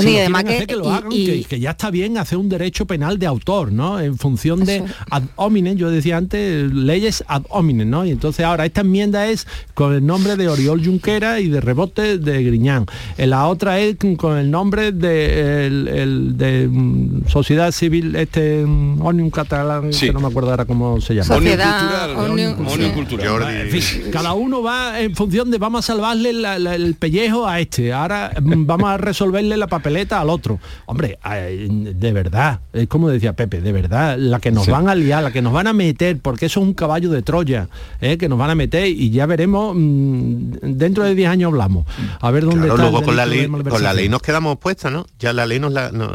Si 0.00 0.08
y 0.08 0.12
lo 0.12 0.18
además 0.20 0.44
que- 0.44 0.54
hacer, 0.54 0.66
que 0.66 0.76
lo 0.76 0.84
y- 0.84 0.88
hagan, 0.88 1.12
y- 1.12 1.26
que, 1.26 1.44
que 1.44 1.60
ya 1.60 1.70
está 1.70 1.90
bien 1.90 2.18
hacer 2.18 2.38
un 2.38 2.48
derecho 2.48 2.86
penal 2.86 3.18
de 3.18 3.26
autor, 3.26 3.72
¿no? 3.72 4.00
En 4.00 4.16
función 4.18 4.64
de 4.64 4.84
ad 5.10 5.22
hominem, 5.36 5.76
yo 5.76 5.90
decía 5.90 6.16
antes, 6.16 6.72
leyes 6.72 7.24
ad 7.28 7.42
hominem, 7.48 7.88
¿no? 7.88 8.04
Y 8.04 8.10
entonces 8.10 8.44
ahora 8.44 8.64
esta 8.66 8.80
enmienda 8.82 9.26
es 9.28 9.46
con 9.74 9.94
el 9.94 10.04
nombre 10.04 10.36
de 10.36 10.48
Oriol 10.48 10.84
Junquera 10.84 11.40
y 11.40 11.48
de 11.48 11.60
Rebote 11.60 12.18
de 12.18 12.42
Griñán. 12.42 12.86
Eh, 13.18 13.26
La 13.26 13.46
otra 13.48 13.78
es 13.80 13.96
con 14.16 14.38
el 14.38 14.50
nombre 14.50 14.92
de, 14.92 15.66
el- 15.66 15.88
el 15.88 16.36
de 16.38 16.68
mm, 16.68 17.28
Sociedad 17.28 17.72
Civil, 17.72 18.14
este 18.16 18.64
mm, 18.64 19.00
Omnium 19.04 19.30
Catalán, 19.30 19.92
Sí. 19.92 20.06
que 20.06 20.12
no 20.12 20.20
me 20.20 20.28
acuerdo 20.28 20.50
ahora 20.50 20.64
cómo 20.64 21.00
se 21.00 21.14
llama. 21.14 21.36
Omnium 21.36 21.52
Sociedad, 21.56 21.80
Cultural, 21.80 22.30
Omnium- 22.30 22.72
Omnium 22.72 22.90
sí. 22.90 22.94
Cultural. 22.94 23.28
Jordi. 23.28 23.54
En 23.56 23.70
fin, 23.70 24.02
cada 24.12 24.32
uno 24.34 24.62
va 24.62 25.00
en 25.00 25.14
función 25.14 25.50
de 25.50 25.58
vamos 25.58 25.84
a 25.84 25.92
salvarle 25.94 26.32
la- 26.32 26.58
la- 26.58 26.74
el 26.74 26.94
pellejo 26.94 27.46
a 27.46 27.60
este, 27.60 27.92
ahora 27.92 28.32
mm, 28.40 28.66
vamos 28.66 28.88
a 28.90 28.96
resolverle 28.98 29.56
la 29.56 29.66
papeleta 29.86 30.20
al 30.20 30.30
otro. 30.30 30.58
Hombre, 30.86 31.18
de 31.24 32.12
verdad, 32.12 32.60
es 32.72 32.88
como 32.88 33.08
decía 33.08 33.34
Pepe, 33.34 33.60
de 33.60 33.72
verdad, 33.72 34.16
la 34.18 34.40
que 34.40 34.50
nos 34.50 34.64
Sí. 34.64 34.70
van 34.70 34.88
a 34.88 34.94
liar, 34.94 35.22
la 35.22 35.30
que 35.30 35.42
nos 35.42 35.52
van 35.52 35.66
a 35.68 35.72
meter, 35.72 36.18
porque 36.20 36.46
eso 36.46 36.60
es 36.60 36.66
un 36.66 36.74
caballo 36.74 37.10
de 37.10 37.22
Troya, 37.22 37.68
¿eh? 38.00 38.16
que 38.18 38.28
nos 38.28 38.38
van 38.38 38.50
a 38.50 38.54
meter 38.54 38.86
y 38.88 39.10
ya 39.10 39.26
veremos, 39.26 39.74
mm, 39.76 40.52
dentro 40.62 41.04
de 41.04 41.14
10 41.14 41.28
años 41.28 41.48
hablamos. 41.48 41.86
A 42.20 42.30
ver 42.30 42.44
dónde 42.44 42.66
Claro, 42.66 42.74
está. 42.74 42.82
luego 42.90 43.02
con 43.04 43.16
la, 43.16 43.26
ley, 43.26 43.46
con 43.46 43.82
la 43.82 43.92
ley 43.94 44.08
nos 44.08 44.22
quedamos 44.22 44.58
puestos, 44.58 44.90
¿no? 44.90 45.06
Ya 45.18 45.32
la 45.32 45.46
ley 45.46 45.60
nos 45.60 45.72
la, 45.72 45.90
no- 45.92 46.12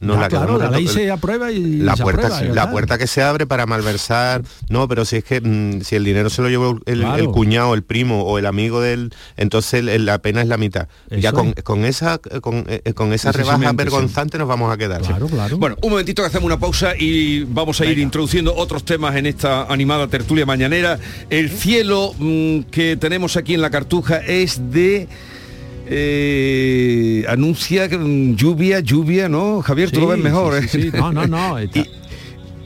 nos 0.00 0.16
Ya, 0.16 0.20
la 0.22 0.28
claro, 0.28 0.58
la 0.58 0.70
ley 0.70 0.88
se 0.88 1.10
aprueba 1.10 1.52
y 1.52 1.76
la 1.78 1.96
se 1.96 2.02
puerta, 2.02 2.26
aprueba, 2.28 2.54
la 2.54 2.70
puerta 2.70 2.98
que 2.98 3.06
se 3.06 3.22
abre 3.22 3.46
para 3.46 3.66
malversar, 3.66 4.42
no, 4.68 4.88
pero 4.88 5.04
si 5.04 5.16
es 5.16 5.24
que 5.24 5.40
mm, 5.40 5.82
si 5.82 5.94
el 5.96 6.04
dinero 6.04 6.28
se 6.30 6.42
lo 6.42 6.48
llevó 6.48 6.80
el, 6.86 7.00
Claro. 7.00 7.22
el 7.22 7.28
cuñado, 7.30 7.74
el 7.74 7.82
primo 7.82 8.22
o 8.24 8.38
el 8.38 8.46
amigo 8.46 8.80
del, 8.80 9.12
entonces 9.36 9.84
el- 9.86 10.04
la 10.06 10.18
pena 10.18 10.42
es 10.42 10.48
la 10.48 10.56
mitad. 10.56 10.88
ya 11.10 11.32
con, 11.32 11.48
es. 11.56 11.62
con 11.62 11.84
esa 11.84 12.18
con, 12.18 12.64
eh, 12.68 12.92
con 12.94 13.11
esa 13.12 13.32
rebaja 13.32 13.70
sí. 13.70 13.76
vergonzante 13.76 14.38
nos 14.38 14.48
vamos 14.48 14.72
a 14.72 14.76
quedar. 14.76 15.02
Claro, 15.02 15.26
claro. 15.26 15.56
Bueno, 15.58 15.76
un 15.82 15.90
momentito 15.90 16.22
que 16.22 16.28
hacemos 16.28 16.46
una 16.46 16.58
pausa 16.58 16.94
y 16.98 17.44
vamos 17.44 17.80
a 17.80 17.86
ir 17.86 17.98
introduciendo 17.98 18.54
otros 18.54 18.84
temas 18.84 19.14
en 19.16 19.26
esta 19.26 19.64
animada 19.64 20.06
tertulia 20.08 20.46
mañanera. 20.46 20.98
El 21.30 21.50
cielo 21.50 22.14
mm, 22.18 22.60
que 22.70 22.96
tenemos 22.96 23.36
aquí 23.36 23.54
en 23.54 23.60
la 23.60 23.70
cartuja 23.70 24.18
es 24.18 24.70
de... 24.72 25.08
eh, 25.86 27.24
anuncia 27.28 27.88
mm, 27.88 28.34
lluvia, 28.36 28.80
lluvia, 28.80 29.28
¿no? 29.28 29.62
Javier, 29.62 29.90
tú 29.90 30.00
lo 30.00 30.08
ves 30.08 30.18
Sí, 30.18 30.22
mejor. 30.22 30.60
sí, 30.62 30.68
sí, 30.68 30.78
¿eh? 30.78 30.90
sí. 30.92 30.96
No, 30.96 31.12
no, 31.12 31.26
no. 31.26 31.58
está- 31.58 31.80
Y, 31.80 31.90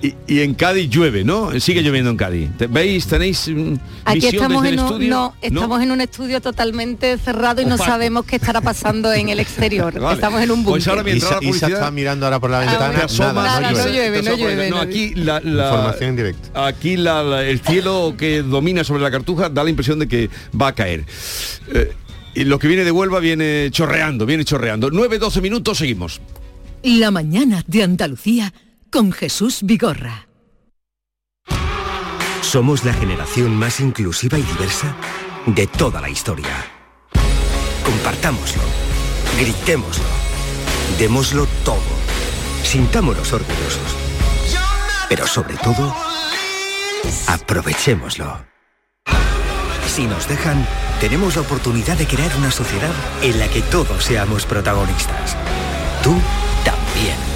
y- 0.06 0.14
y 0.26 0.40
en 0.40 0.54
Cádiz 0.54 0.88
llueve, 0.90 1.24
¿no? 1.24 1.58
Sigue 1.60 1.82
lloviendo 1.82 2.10
en 2.10 2.16
Cádiz. 2.16 2.50
¿Te- 2.56 2.66
¿Veis? 2.66 3.06
¿Tenéis 3.06 3.48
mm, 3.48 3.74
Aquí 4.04 4.20
visión 4.20 4.34
estamos 4.42 4.62
desde 4.62 4.74
en 4.74 4.78
el 4.78 4.84
un, 4.84 4.86
estudio? 4.92 5.10
no, 5.10 5.34
estamos 5.40 5.82
en 5.82 5.90
un 5.92 6.00
estudio 6.00 6.40
totalmente 6.40 7.18
cerrado 7.18 7.60
y 7.62 7.64
no 7.64 7.76
sabemos 7.78 8.24
qué 8.24 8.36
estará 8.36 8.60
pasando 8.60 9.12
en 9.12 9.28
el 9.28 9.40
exterior. 9.40 9.92
Vale. 10.00 10.14
Estamos 10.14 10.40
en 10.42 10.50
un 10.50 10.64
búnker. 10.64 10.70
Pues 10.72 10.88
ahora 10.88 11.10
Isa, 11.10 11.38
Isa 11.42 11.66
está 11.68 11.90
mirando 11.90 12.26
ahora 12.26 12.40
por 12.40 12.50
la 12.50 12.60
ventana, 12.60 12.94
te 12.98 13.02
asomas, 13.04 13.34
nada, 13.34 13.60
Nada, 13.60 13.72
no 13.72 13.78
no 13.78 13.84
llueve. 13.84 13.92
llueve, 13.96 14.16
te 14.18 14.22
no 14.22 14.30
asomas, 14.34 14.38
llueve, 14.54 14.70
no 14.70 14.80
aquí 14.80 15.14
la, 15.14 15.40
la- 15.40 15.64
Información 15.66 16.10
en 16.10 16.16
directo. 16.16 16.60
Aquí 16.60 16.96
la- 16.96 17.22
la- 17.22 17.44
el 17.44 17.60
cielo 17.60 18.14
que 18.16 18.42
domina 18.42 18.84
sobre 18.84 19.02
la 19.02 19.10
cartuja 19.10 19.48
da 19.48 19.64
la 19.64 19.70
impresión 19.70 19.98
de 19.98 20.08
que 20.08 20.30
va 20.60 20.68
a 20.68 20.74
caer. 20.74 21.04
Eh, 21.72 21.92
y 22.34 22.44
lo 22.44 22.58
que 22.58 22.68
viene 22.68 22.84
de 22.84 22.90
Huelva 22.90 23.18
viene 23.20 23.68
chorreando, 23.70 24.26
viene 24.26 24.44
chorreando. 24.44 24.90
9-12 24.90 25.40
minutos, 25.40 25.78
seguimos. 25.78 26.20
La 26.82 27.10
mañana 27.10 27.64
de 27.66 27.82
Andalucía 27.82 28.52
con 28.96 29.12
Jesús 29.12 29.58
Vigorra. 29.62 30.26
Somos 32.40 32.82
la 32.82 32.94
generación 32.94 33.54
más 33.54 33.78
inclusiva 33.80 34.38
y 34.38 34.42
diversa 34.42 34.96
de 35.44 35.66
toda 35.66 36.00
la 36.00 36.08
historia. 36.08 36.64
Compartámoslo, 37.84 38.62
gritémoslo, 39.38 40.06
démoslo 40.98 41.46
todo, 41.62 41.82
sintámonos 42.62 43.34
orgullosos. 43.34 43.96
Pero 45.10 45.26
sobre 45.26 45.56
todo, 45.56 45.94
aprovechémoslo. 47.26 48.46
Si 49.94 50.06
nos 50.06 50.26
dejan, 50.26 50.66
tenemos 51.02 51.36
la 51.36 51.42
oportunidad 51.42 51.98
de 51.98 52.06
crear 52.06 52.34
una 52.38 52.50
sociedad 52.50 52.94
en 53.20 53.38
la 53.40 53.48
que 53.48 53.60
todos 53.60 54.02
seamos 54.02 54.46
protagonistas. 54.46 55.36
Tú 56.02 56.14
también. 56.64 57.35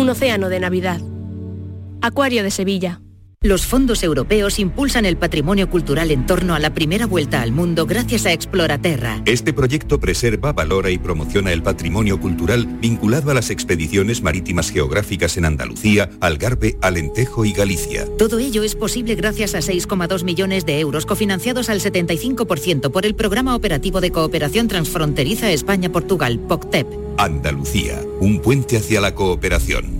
Un 0.00 0.08
océano 0.08 0.48
de 0.48 0.60
Navidad. 0.60 0.98
Acuario 2.00 2.42
de 2.42 2.50
Sevilla. 2.50 3.02
Los 3.42 3.64
fondos 3.64 4.02
europeos 4.02 4.58
impulsan 4.58 5.06
el 5.06 5.16
patrimonio 5.16 5.70
cultural 5.70 6.10
en 6.10 6.26
torno 6.26 6.54
a 6.54 6.58
la 6.58 6.74
primera 6.74 7.06
vuelta 7.06 7.40
al 7.40 7.52
mundo 7.52 7.86
gracias 7.86 8.26
a 8.26 8.34
Exploraterra. 8.34 9.22
Este 9.24 9.54
proyecto 9.54 9.98
preserva, 9.98 10.52
valora 10.52 10.90
y 10.90 10.98
promociona 10.98 11.50
el 11.50 11.62
patrimonio 11.62 12.20
cultural 12.20 12.66
vinculado 12.66 13.30
a 13.30 13.34
las 13.34 13.48
expediciones 13.48 14.20
marítimas 14.20 14.70
geográficas 14.70 15.38
en 15.38 15.46
Andalucía, 15.46 16.10
Algarve, 16.20 16.76
Alentejo 16.82 17.46
y 17.46 17.54
Galicia. 17.54 18.04
Todo 18.18 18.38
ello 18.40 18.62
es 18.62 18.74
posible 18.74 19.14
gracias 19.14 19.54
a 19.54 19.60
6,2 19.60 20.22
millones 20.22 20.66
de 20.66 20.78
euros 20.78 21.06
cofinanciados 21.06 21.70
al 21.70 21.80
75% 21.80 22.90
por 22.90 23.06
el 23.06 23.14
Programa 23.14 23.56
Operativo 23.56 24.02
de 24.02 24.10
Cooperación 24.10 24.68
Transfronteriza 24.68 25.50
España-Portugal, 25.50 26.40
POCTEP. 26.40 26.86
Andalucía, 27.16 28.02
un 28.20 28.42
puente 28.42 28.76
hacia 28.76 29.00
la 29.00 29.14
cooperación. 29.14 29.99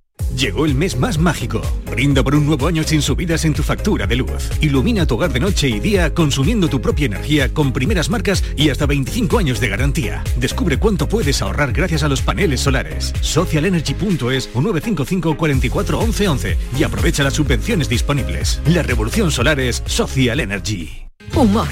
Llegó 0.41 0.65
el 0.65 0.73
mes 0.73 0.97
más 0.97 1.19
mágico. 1.19 1.61
Brinda 1.91 2.23
por 2.23 2.33
un 2.33 2.47
nuevo 2.47 2.65
año 2.65 2.81
sin 2.81 3.03
subidas 3.03 3.45
en 3.45 3.53
tu 3.53 3.61
factura 3.61 4.07
de 4.07 4.15
luz. 4.15 4.49
Ilumina 4.59 5.05
tu 5.05 5.13
hogar 5.13 5.31
de 5.31 5.39
noche 5.39 5.69
y 5.69 5.79
día 5.79 6.15
consumiendo 6.15 6.67
tu 6.67 6.81
propia 6.81 7.05
energía 7.05 7.53
con 7.53 7.71
primeras 7.71 8.09
marcas 8.09 8.43
y 8.55 8.71
hasta 8.71 8.87
25 8.87 9.37
años 9.37 9.59
de 9.59 9.69
garantía. 9.69 10.23
Descubre 10.37 10.79
cuánto 10.79 11.07
puedes 11.07 11.43
ahorrar 11.43 11.73
gracias 11.73 12.01
a 12.01 12.07
los 12.07 12.23
paneles 12.23 12.59
solares. 12.59 13.13
Socialenergy.es 13.21 14.49
o 14.55 14.61
955 14.61 15.37
44 15.37 15.99
11 15.99 16.27
11 16.27 16.57
y 16.75 16.83
aprovecha 16.85 17.23
las 17.23 17.33
subvenciones 17.33 17.87
disponibles. 17.87 18.61
La 18.65 18.81
revolución 18.81 19.29
solar 19.29 19.59
es 19.59 19.83
Social 19.85 20.39
Energy. 20.39 21.05
Humor, 21.35 21.67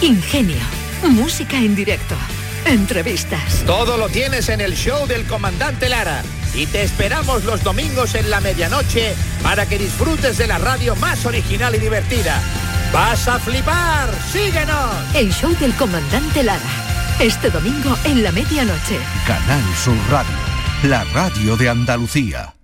ingenio, 0.00 0.62
música 1.10 1.58
en 1.58 1.74
directo, 1.74 2.14
entrevistas. 2.66 3.64
Todo 3.66 3.96
lo 3.96 4.08
tienes 4.08 4.48
en 4.48 4.60
el 4.60 4.76
show 4.76 5.08
del 5.08 5.26
comandante 5.26 5.88
Lara. 5.88 6.22
Y 6.54 6.66
te 6.66 6.82
esperamos 6.82 7.44
los 7.44 7.62
domingos 7.62 8.14
en 8.14 8.30
la 8.30 8.40
medianoche 8.40 9.14
para 9.42 9.66
que 9.66 9.78
disfrutes 9.78 10.38
de 10.38 10.46
la 10.46 10.58
radio 10.58 10.94
más 10.96 11.24
original 11.24 11.74
y 11.74 11.78
divertida. 11.78 12.40
¡Vas 12.92 13.26
a 13.26 13.38
flipar! 13.38 14.10
¡Síguenos! 14.30 14.94
El 15.14 15.32
show 15.32 15.54
del 15.58 15.74
comandante 15.74 16.42
Lara. 16.42 16.60
Este 17.18 17.48
domingo 17.50 17.96
en 18.04 18.22
la 18.22 18.32
medianoche. 18.32 18.98
Canal 19.26 19.62
Sur 19.82 19.96
Radio, 20.10 20.36
la 20.82 21.04
radio 21.04 21.56
de 21.56 21.70
Andalucía. 21.70 22.54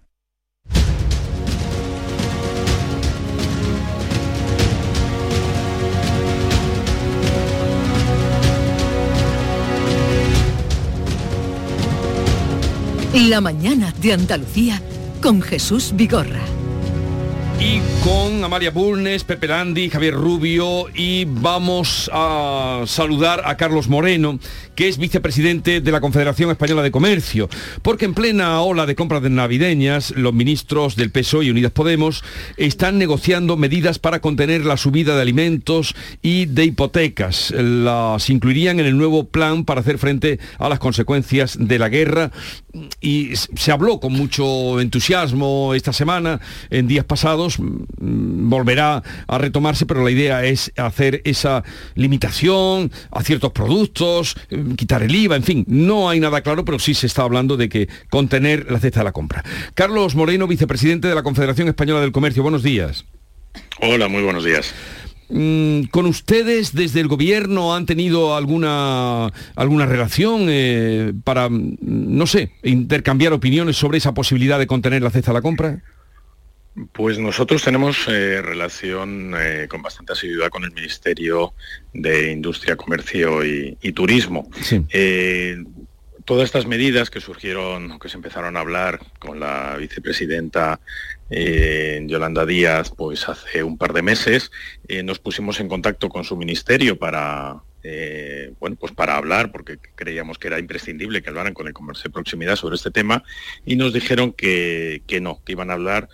La 13.27 13.41
mañana 13.41 13.93
de 14.01 14.13
Andalucía 14.13 14.81
con 15.21 15.43
Jesús 15.43 15.91
Vigorra. 15.97 16.41
Y 17.61 17.81
con 18.05 18.45
Amalia 18.45 18.71
Bulnes, 18.71 19.25
Pepe 19.25 19.49
Landi, 19.49 19.91
Javier 19.91 20.15
Rubio 20.15 20.87
y 20.95 21.25
vamos 21.25 22.09
a 22.13 22.85
saludar 22.87 23.43
a 23.45 23.57
Carlos 23.57 23.89
Moreno, 23.89 24.39
que 24.77 24.87
es 24.87 24.97
vicepresidente 24.97 25.81
de 25.81 25.91
la 25.91 26.01
Confederación 26.01 26.53
Española 26.53 26.83
de 26.83 26.93
Comercio, 26.93 27.49
porque 27.83 28.05
en 28.05 28.15
plena 28.15 28.61
ola 28.61 28.87
de 28.87 28.95
compras 28.95 29.23
de 29.23 29.31
navideñas, 29.31 30.13
los 30.13 30.33
ministros 30.33 30.95
del 30.95 31.11
PSOE 31.11 31.47
y 31.47 31.51
Unidas 31.51 31.73
Podemos 31.73 32.23
están 32.57 32.97
negociando 32.97 33.57
medidas 33.57 33.99
para 33.99 34.21
contener 34.21 34.65
la 34.65 34.77
subida 34.77 35.17
de 35.17 35.23
alimentos 35.23 35.97
y 36.23 36.47
de 36.47 36.67
hipotecas. 36.67 37.51
Las 37.51 38.31
incluirían 38.31 38.79
en 38.79 38.87
el 38.87 38.97
nuevo 38.97 39.25
plan 39.25 39.65
para 39.65 39.81
hacer 39.81 39.99
frente 39.99 40.39
a 40.59 40.69
las 40.69 40.79
consecuencias 40.79 41.57
de 41.61 41.81
la 41.81 41.89
guerra 41.89 42.31
y 43.01 43.35
se 43.37 43.73
habló 43.73 44.01
con 44.01 44.13
mucho 44.13 44.81
entusiasmo 44.81 45.75
esta 45.75 45.93
semana, 45.93 46.41
en 46.71 46.87
días 46.89 47.05
pasados, 47.05 47.59
mm, 47.59 48.49
volverá 48.49 49.03
a 49.27 49.39
retomarse, 49.39 49.87
pero 49.87 50.05
la 50.05 50.11
idea 50.11 50.45
es 50.45 50.73
hacer 50.77 51.23
esa 51.25 51.65
limitación 51.95 52.91
a 53.11 53.23
ciertos 53.23 53.53
productos, 53.53 54.37
mm, 54.51 54.75
quitar 54.75 55.03
el 55.03 55.15
IVA, 55.15 55.37
en 55.37 55.43
fin, 55.43 55.65
no 55.69 56.09
hay 56.09 56.21
nada 56.21 56.41
claro, 56.43 56.65
pero 56.65 56.79
sí 56.79 56.95
se 56.95 57.07
está 57.07 57.23
hablando 57.23 57.57
de 57.57 57.69
que 57.69 57.89
contener 58.11 58.71
la 58.71 58.79
cesta 58.79 59.01
de 59.01 59.05
la 59.05 59.13
compra. 59.13 59.45
Carlos 59.75 60.15
Moreno, 60.15 60.47
vicepresidente 60.47 61.09
de 61.09 61.15
la 61.15 61.23
Confederación 61.23 61.69
Española 61.69 62.01
del 62.01 62.13
Comercio, 62.13 62.43
buenos 62.43 62.63
días. 62.63 63.05
Hola, 63.81 64.09
muy 64.09 64.23
buenos 64.23 64.45
días. 64.45 64.75
Mm, 65.31 65.85
¿Con 65.91 66.07
ustedes 66.07 66.75
desde 66.75 67.01
el 67.01 67.09
gobierno 67.09 67.75
han 67.75 67.85
tenido 67.85 68.35
alguna, 68.35 69.27
alguna 69.57 69.87
relación 69.87 70.47
eh, 70.49 71.13
para, 71.23 71.49
mm, 71.51 71.77
no 71.81 72.27
sé, 72.27 72.53
intercambiar 72.63 73.33
opiniones 73.33 73.77
sobre 73.77 73.99
esa 73.99 74.15
posibilidad 74.15 74.59
de 74.59 74.67
contener 74.67 75.03
la 75.03 75.11
cesta 75.11 75.33
de 75.33 75.35
la 75.35 75.43
compra? 75.43 75.83
Pues 76.93 77.19
nosotros 77.19 77.63
tenemos 77.63 78.07
eh, 78.09 78.41
relación 78.41 79.35
eh, 79.37 79.67
con 79.69 79.83
bastante 79.83 80.13
asiduidad 80.13 80.49
con 80.49 80.65
el 80.65 80.73
Ministerio 80.73 81.53
de 81.93 82.33
Industria, 82.33 82.77
Comercio 82.77 83.45
y, 83.45 83.77
y 83.83 83.93
Turismo. 83.93 84.49
Todas 86.25 86.45
estas 86.45 86.67
medidas 86.67 87.09
que 87.09 87.23
surgieron, 87.23 87.99
que 87.99 88.11
se 88.11 88.17
empezaron 88.17 88.59
a 88.59 88.61
hablar 88.61 89.01
con 89.19 89.41
la 89.41 89.77
vicepresidenta 89.79 90.79
eh, 91.31 92.03
Yolanda 92.07 92.47
Díaz, 92.47 92.93
pues 92.97 93.29
hace 93.29 93.63
un 93.63 93.79
par 93.79 93.93
de 93.93 94.03
meses, 94.03 94.51
eh, 94.87 95.03
nos 95.03 95.19
pusimos 95.19 95.61
en 95.61 95.69
contacto 95.69 96.09
con 96.09 96.25
su 96.25 96.37
ministerio 96.37 96.99
para, 96.99 97.63
eh, 97.83 98.53
bueno, 98.61 98.77
pues 98.77 98.93
para 98.93 99.17
hablar, 99.17 99.53
porque 99.53 99.79
creíamos 99.95 100.39
que 100.39 100.49
era 100.49 100.59
imprescindible 100.59 101.23
que 101.23 101.29
hablaran 101.29 101.55
con 101.55 101.67
el 101.67 101.73
comercio 101.75 102.05
de 102.05 102.15
proximidad 102.15 102.57
sobre 102.57 102.77
este 102.77 102.91
tema, 102.91 103.25
y 103.65 103.77
nos 103.77 103.93
dijeron 103.93 104.33
que, 104.33 105.03
que 105.07 105.21
no, 105.21 105.43
que 105.45 105.53
iban 105.53 105.71
a 105.71 105.75
hablar 105.75 106.09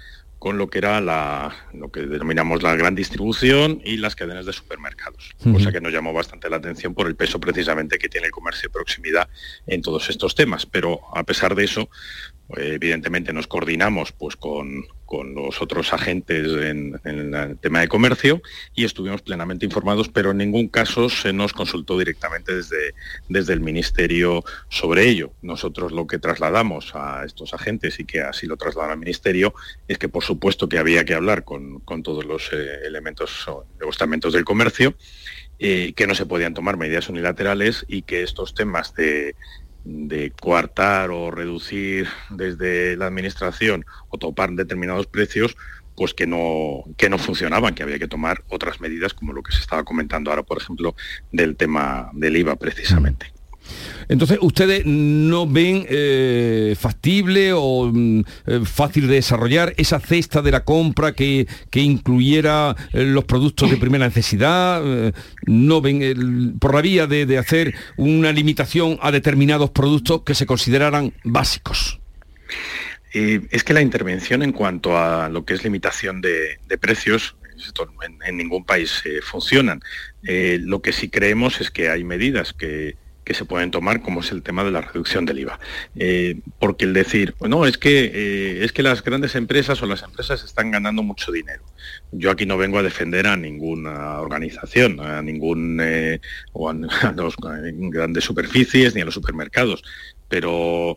con 0.44 0.58
lo 0.58 0.68
que 0.68 0.76
era 0.76 1.00
la, 1.00 1.56
lo 1.72 1.90
que 1.90 2.02
denominamos 2.02 2.62
la 2.62 2.76
gran 2.76 2.94
distribución 2.94 3.80
y 3.82 3.96
las 3.96 4.14
cadenas 4.14 4.44
de 4.44 4.52
supermercados, 4.52 5.30
cosa 5.42 5.72
que 5.72 5.80
nos 5.80 5.90
llamó 5.90 6.12
bastante 6.12 6.50
la 6.50 6.56
atención 6.56 6.92
por 6.92 7.06
el 7.06 7.16
peso 7.16 7.40
precisamente 7.40 7.96
que 7.96 8.10
tiene 8.10 8.26
el 8.26 8.30
comercio 8.30 8.68
de 8.68 8.74
proximidad 8.74 9.30
en 9.66 9.80
todos 9.80 10.10
estos 10.10 10.34
temas. 10.34 10.66
Pero 10.66 11.00
a 11.16 11.24
pesar 11.24 11.54
de 11.54 11.64
eso, 11.64 11.88
evidentemente 12.58 13.32
nos 13.32 13.46
coordinamos 13.46 14.12
pues 14.12 14.36
con, 14.36 14.84
con 15.04 15.34
los 15.34 15.60
otros 15.60 15.92
agentes 15.92 16.46
en, 16.46 17.00
el 17.04 17.58
tema 17.58 17.80
de 17.80 17.88
comercio 17.88 18.42
y 18.74 18.84
estuvimos 18.84 19.22
plenamente 19.22 19.64
informados, 19.64 20.08
pero 20.08 20.30
en 20.30 20.38
ningún 20.38 20.68
caso 20.68 21.08
se 21.08 21.32
nos 21.32 21.52
consultó 21.52 21.98
directamente 21.98 22.54
desde, 22.54 22.94
desde 23.28 23.52
el 23.52 23.60
Ministerio 23.60 24.44
sobre 24.68 25.08
ello. 25.08 25.32
Nosotros 25.42 25.92
lo 25.92 26.06
que 26.06 26.18
trasladamos 26.18 26.94
a 26.94 27.24
estos 27.24 27.54
agentes 27.54 28.00
y 28.00 28.04
que 28.04 28.20
así 28.20 28.46
lo 28.46 28.56
trasladaron 28.56 28.92
al 28.92 28.98
Ministerio 28.98 29.54
es 29.88 29.98
que 29.98 30.08
por 30.08 30.24
supuesto 30.24 30.68
que 30.68 30.78
había 30.78 31.04
que 31.04 31.14
hablar 31.14 31.44
con, 31.44 31.80
con 31.80 32.02
todos 32.02 32.24
los 32.24 32.52
eh, 32.52 32.86
elementos 32.86 33.46
o 33.48 33.66
estamentos 33.88 34.32
del 34.32 34.44
comercio, 34.44 34.94
eh, 35.60 35.92
que 35.94 36.08
no 36.08 36.16
se 36.16 36.26
podían 36.26 36.52
tomar 36.52 36.76
medidas 36.76 37.08
unilaterales 37.08 37.84
y 37.86 38.02
que 38.02 38.24
estos 38.24 38.54
temas 38.54 38.92
de 38.94 39.36
de 39.84 40.30
coartar 40.30 41.10
o 41.10 41.30
reducir 41.30 42.08
desde 42.30 42.96
la 42.96 43.06
administración 43.06 43.84
o 44.08 44.18
topar 44.18 44.50
determinados 44.52 45.06
precios, 45.06 45.56
pues 45.96 46.14
que 46.14 46.26
no, 46.26 46.84
que 46.96 47.08
no 47.08 47.18
funcionaban, 47.18 47.74
que 47.74 47.82
había 47.82 47.98
que 47.98 48.08
tomar 48.08 48.42
otras 48.48 48.80
medidas 48.80 49.14
como 49.14 49.32
lo 49.32 49.42
que 49.42 49.52
se 49.52 49.60
estaba 49.60 49.84
comentando 49.84 50.30
ahora, 50.30 50.42
por 50.42 50.60
ejemplo, 50.60 50.96
del 51.30 51.56
tema 51.56 52.10
del 52.14 52.36
IVA 52.36 52.56
precisamente. 52.56 53.33
Entonces, 54.08 54.38
¿ustedes 54.40 54.84
no 54.84 55.46
ven 55.46 55.86
eh, 55.88 56.76
factible 56.78 57.52
o 57.54 57.90
mm, 57.92 58.20
eh, 58.46 58.60
fácil 58.64 59.08
de 59.08 59.14
desarrollar 59.14 59.74
esa 59.76 60.00
cesta 60.00 60.42
de 60.42 60.50
la 60.50 60.64
compra 60.64 61.12
que, 61.12 61.46
que 61.70 61.80
incluyera 61.80 62.76
eh, 62.92 63.04
los 63.04 63.24
productos 63.24 63.70
de 63.70 63.76
primera 63.76 64.06
necesidad? 64.06 64.82
¿No 65.46 65.80
ven 65.80 66.58
por 66.58 66.74
la 66.74 66.80
vía 66.80 67.06
de, 67.06 67.38
hacer 67.38 67.74
una 67.96 68.32
limitación 68.32 68.98
a 69.00 69.10
determinados 69.10 69.70
productos 69.70 70.22
que 70.22 70.34
se 70.34 70.46
consideraran 70.46 71.12
básicos? 71.24 72.00
Es 73.12 73.62
que 73.62 73.74
la 73.74 73.80
intervención 73.80 74.42
en 74.42 74.52
cuanto 74.52 74.98
a 74.98 75.28
lo 75.28 75.44
que 75.44 75.54
es 75.54 75.62
limitación 75.62 76.20
de, 76.20 76.58
precios, 76.80 77.36
en, 78.26 78.36
ningún 78.36 78.64
país 78.64 79.02
eh, 79.04 79.20
funcionan. 79.22 79.80
Lo 80.22 80.82
que 80.82 80.92
sí 80.92 81.08
creemos 81.08 81.60
es 81.60 81.70
que 81.70 81.88
hay 81.88 82.04
medidas 82.04 82.52
que, 82.52 82.96
que 83.24 83.34
se 83.34 83.44
pueden 83.44 83.70
tomar, 83.70 84.02
como 84.02 84.20
es 84.20 84.30
el 84.32 84.42
tema 84.42 84.64
de 84.64 84.70
la 84.70 84.80
reducción 84.80 85.24
del 85.24 85.40
IVA. 85.40 85.58
Eh, 85.96 86.40
porque 86.58 86.84
el 86.84 86.92
decir, 86.92 87.34
no, 87.40 87.66
es 87.66 87.78
que, 87.78 88.10
eh, 88.14 88.64
es 88.64 88.72
que 88.72 88.82
las 88.82 89.02
grandes 89.02 89.34
empresas 89.34 89.82
o 89.82 89.86
las 89.86 90.02
empresas 90.02 90.44
están 90.44 90.70
ganando 90.70 91.02
mucho 91.02 91.32
dinero. 91.32 91.62
Yo 92.12 92.30
aquí 92.30 92.46
no 92.46 92.56
vengo 92.56 92.78
a 92.78 92.82
defender 92.82 93.26
a 93.26 93.36
ninguna 93.36 94.20
organización, 94.20 95.00
a 95.00 95.22
ningún 95.22 95.80
eh, 95.82 96.20
o 96.52 96.70
a, 96.70 96.72
a 97.02 97.14
grandes 97.14 98.24
superficies 98.24 98.94
ni 98.94 99.00
a 99.00 99.04
los 99.04 99.14
supermercados. 99.14 99.82
Pero 100.28 100.96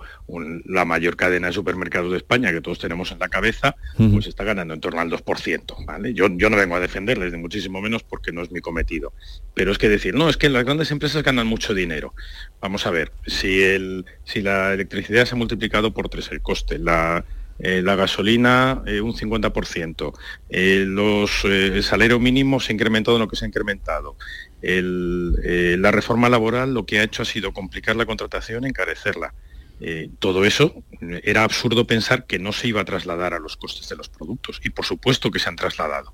la 0.66 0.86
mayor 0.86 1.16
cadena 1.16 1.48
de 1.48 1.54
supermercados 1.54 2.12
de 2.12 2.18
España 2.18 2.52
que 2.52 2.62
todos 2.62 2.80
tenemos 2.80 3.12
en 3.12 3.20
la 3.20 3.30
cabeza, 3.30 3.76
pues 3.98 4.28
está 4.28 4.44
ganando 4.44 4.74
en 4.74 4.80
torno 4.80 5.02
al 5.02 5.10
2%. 5.10 5.86
¿vale? 5.86 6.14
Yo, 6.14 6.28
yo 6.30 6.50
no 6.50 6.58
vengo 6.58 6.76
a 6.76 6.80
defenderles, 6.80 7.32
de 7.32 7.38
muchísimo 7.38 7.82
menos 7.82 8.04
porque 8.04 8.32
no 8.32 8.42
es 8.42 8.52
mi 8.52 8.62
cometido. 8.62 9.14
Pero 9.54 9.72
es 9.72 9.78
que 9.78 9.90
decir, 9.90 10.16
no, 10.16 10.30
es 10.30 10.38
que 10.38 10.50
las 10.50 10.64
grandes 10.64 10.92
empresas 10.92 11.24
ganan 11.24 11.48
mucho 11.48 11.74
dinero. 11.74 12.14
Vamos 12.62 12.86
a 12.86 12.92
ver, 12.92 13.12
si, 13.26 13.62
el, 13.62 14.06
si 14.24 14.42
la 14.42 14.74
electricidad 14.74 15.26
se 15.26 15.36
ha 15.36 15.38
multiplicado 15.38 15.94
por 15.94 16.10
tres 16.10 16.30
el 16.32 16.42
coste, 16.42 16.80
la, 16.80 17.26
eh, 17.60 17.82
la 17.82 17.96
gasolina 17.96 18.84
eh, 18.86 19.02
un 19.02 19.14
50%, 19.14 20.14
eh, 20.50 20.84
los, 20.88 21.44
el 21.44 21.84
salario 21.84 22.20
mínimo 22.20 22.60
se 22.60 22.72
ha 22.72 22.76
incrementado 22.76 23.18
en 23.18 23.22
lo 23.22 23.28
que 23.28 23.36
se 23.36 23.46
ha 23.46 23.48
incrementado, 23.48 24.16
la 24.62 25.92
reforma 25.92 26.30
laboral 26.30 26.74
lo 26.74 26.86
que 26.86 27.00
ha 27.00 27.04
hecho 27.04 27.22
ha 27.22 27.26
sido 27.26 27.54
complicar 27.54 27.96
la 27.96 28.06
contratación, 28.06 28.66
encarecerla. 28.66 29.34
Eh, 29.80 30.10
todo 30.18 30.44
eso 30.44 30.84
era 31.22 31.44
absurdo 31.44 31.86
pensar 31.86 32.26
que 32.26 32.40
no 32.40 32.52
se 32.52 32.68
iba 32.68 32.82
a 32.82 32.86
trasladar 32.86 33.36
a 33.36 33.40
los 33.40 33.58
costes 33.58 33.88
de 33.88 33.96
los 33.96 34.10
productos 34.10 34.60
y 34.64 34.72
por 34.72 34.86
supuesto 34.86 35.30
que 35.30 35.38
se 35.38 35.50
han 35.50 35.56
trasladado. 35.56 36.14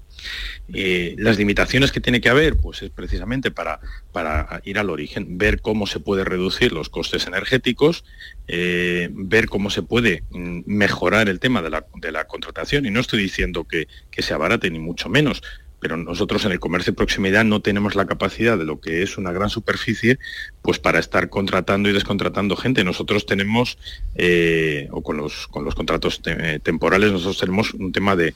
Eh, 0.73 1.15
las 1.17 1.37
limitaciones 1.37 1.93
que 1.93 2.01
tiene 2.01 2.19
que 2.19 2.27
haber, 2.27 2.57
pues 2.57 2.81
es 2.81 2.89
precisamente 2.89 3.51
para, 3.51 3.79
para 4.11 4.61
ir 4.65 4.79
al 4.79 4.89
origen, 4.89 5.37
ver 5.37 5.61
cómo 5.61 5.87
se 5.87 6.01
puede 6.01 6.25
reducir 6.25 6.73
los 6.73 6.89
costes 6.89 7.25
energéticos, 7.25 8.03
eh, 8.49 9.09
ver 9.13 9.47
cómo 9.47 9.69
se 9.69 9.81
puede 9.81 10.23
mm, 10.31 10.63
mejorar 10.65 11.29
el 11.29 11.39
tema 11.39 11.61
de 11.61 11.69
la, 11.69 11.85
de 11.95 12.11
la 12.11 12.25
contratación 12.25 12.85
y 12.85 12.91
no 12.91 12.99
estoy 12.99 13.21
diciendo 13.21 13.63
que, 13.63 13.87
que 14.11 14.21
se 14.21 14.33
abarate 14.33 14.69
ni 14.71 14.79
mucho 14.79 15.07
menos, 15.07 15.41
pero 15.83 15.97
nosotros 15.97 16.45
en 16.45 16.53
el 16.53 16.61
comercio 16.61 16.93
de 16.93 16.95
proximidad 16.95 17.43
no 17.43 17.59
tenemos 17.59 17.93
la 17.93 18.05
capacidad 18.05 18.57
de 18.57 18.63
lo 18.63 18.79
que 18.79 19.03
es 19.03 19.17
una 19.17 19.33
gran 19.33 19.49
superficie, 19.49 20.17
pues 20.61 20.79
para 20.79 20.97
estar 20.97 21.27
contratando 21.27 21.89
y 21.89 21.91
descontratando 21.91 22.55
gente. 22.55 22.85
Nosotros 22.85 23.25
tenemos, 23.25 23.77
eh, 24.15 24.87
o 24.91 25.03
con 25.03 25.17
los, 25.17 25.49
con 25.49 25.65
los 25.65 25.75
contratos 25.75 26.21
temporales, 26.63 27.11
nosotros 27.11 27.37
tenemos 27.37 27.73
un 27.73 27.91
tema 27.91 28.15
de, 28.15 28.33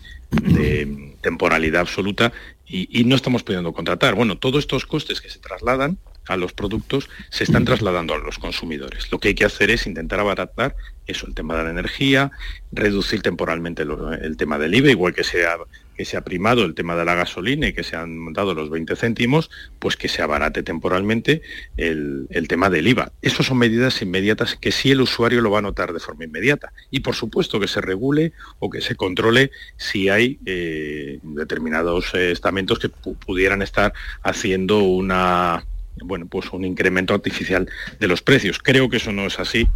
temporalidad 1.21 1.79
absoluta 1.79 2.33
y, 2.67 2.89
y, 2.91 3.05
no 3.05 3.15
estamos 3.15 3.43
pudiendo 3.43 3.71
contratar. 3.71 4.13
Bueno, 4.15 4.37
todos 4.37 4.59
estos 4.59 4.85
costes 4.85 5.21
que 5.21 5.29
se 5.29 5.39
trasladan 5.39 5.97
a 6.27 6.35
los 6.35 6.51
productos 6.51 7.09
se 7.29 7.45
están 7.45 7.63
trasladando 7.63 8.13
a 8.13 8.17
los 8.17 8.39
consumidores. 8.39 9.09
Lo 9.09 9.19
que 9.19 9.29
hay 9.29 9.35
que 9.35 9.45
hacer 9.45 9.71
es 9.71 9.87
intentar 9.87 10.19
abaratar 10.19 10.75
eso, 11.05 11.27
el 11.27 11.33
tema 11.33 11.55
de 11.55 11.63
la 11.63 11.69
energía, 11.69 12.31
reducir 12.73 13.21
temporalmente 13.21 13.83
el 13.83 14.35
tema 14.35 14.59
del 14.59 14.75
IVA, 14.75 14.89
igual 14.89 15.13
que 15.13 15.23
se, 15.23 15.45
ha, 15.45 15.55
que 15.97 16.05
se 16.05 16.15
ha 16.15 16.21
primado 16.21 16.63
el 16.63 16.75
tema 16.75 16.95
de 16.95 17.03
la 17.03 17.15
gasolina 17.15 17.67
y 17.67 17.73
que 17.73 17.83
se 17.83 17.95
han 17.95 18.31
dado 18.31 18.53
los 18.53 18.69
20 18.69 18.95
céntimos, 18.95 19.49
pues 19.79 19.97
que 19.97 20.07
se 20.07 20.21
abarate 20.21 20.63
temporalmente 20.63 21.41
el, 21.75 22.27
tema 22.47 22.69
del 22.69 22.87
IVA. 22.87 23.11
Esas 23.21 23.47
son 23.47 23.57
medidas 23.57 24.01
inmediatas 24.01 24.55
que 24.55 24.71
sí 24.71 24.91
el 24.91 25.01
usuario 25.01 25.41
lo 25.41 25.51
va 25.51 25.59
a 25.59 25.63
notar 25.63 25.91
de 25.91 25.99
forma 25.99 26.23
inmediata. 26.23 26.71
Y 26.91 27.01
por 27.01 27.15
supuesto 27.15 27.59
que 27.59 27.67
se 27.67 27.81
regule 27.81 28.33
o 28.59 28.69
que 28.69 28.79
se 28.79 28.95
controle 28.95 29.51
si 29.75 30.07
hay 30.07 30.39
eh, 30.45 31.19
determinados 31.23 32.13
estamentos 32.13 32.79
que 32.79 32.89
pudieran 32.89 33.61
estar 33.61 33.93
haciendo 34.21 34.83
una 34.83 35.65
bueno, 36.03 36.27
pues 36.27 36.51
un 36.53 36.63
incremento 36.63 37.15
artificial 37.15 37.67
de 37.99 38.07
los 38.07 38.21
precios. 38.21 38.59
Creo 38.59 38.87
que 38.87 38.97
eso 38.97 39.11
no 39.11 39.25
es 39.25 39.39
así 39.39 39.67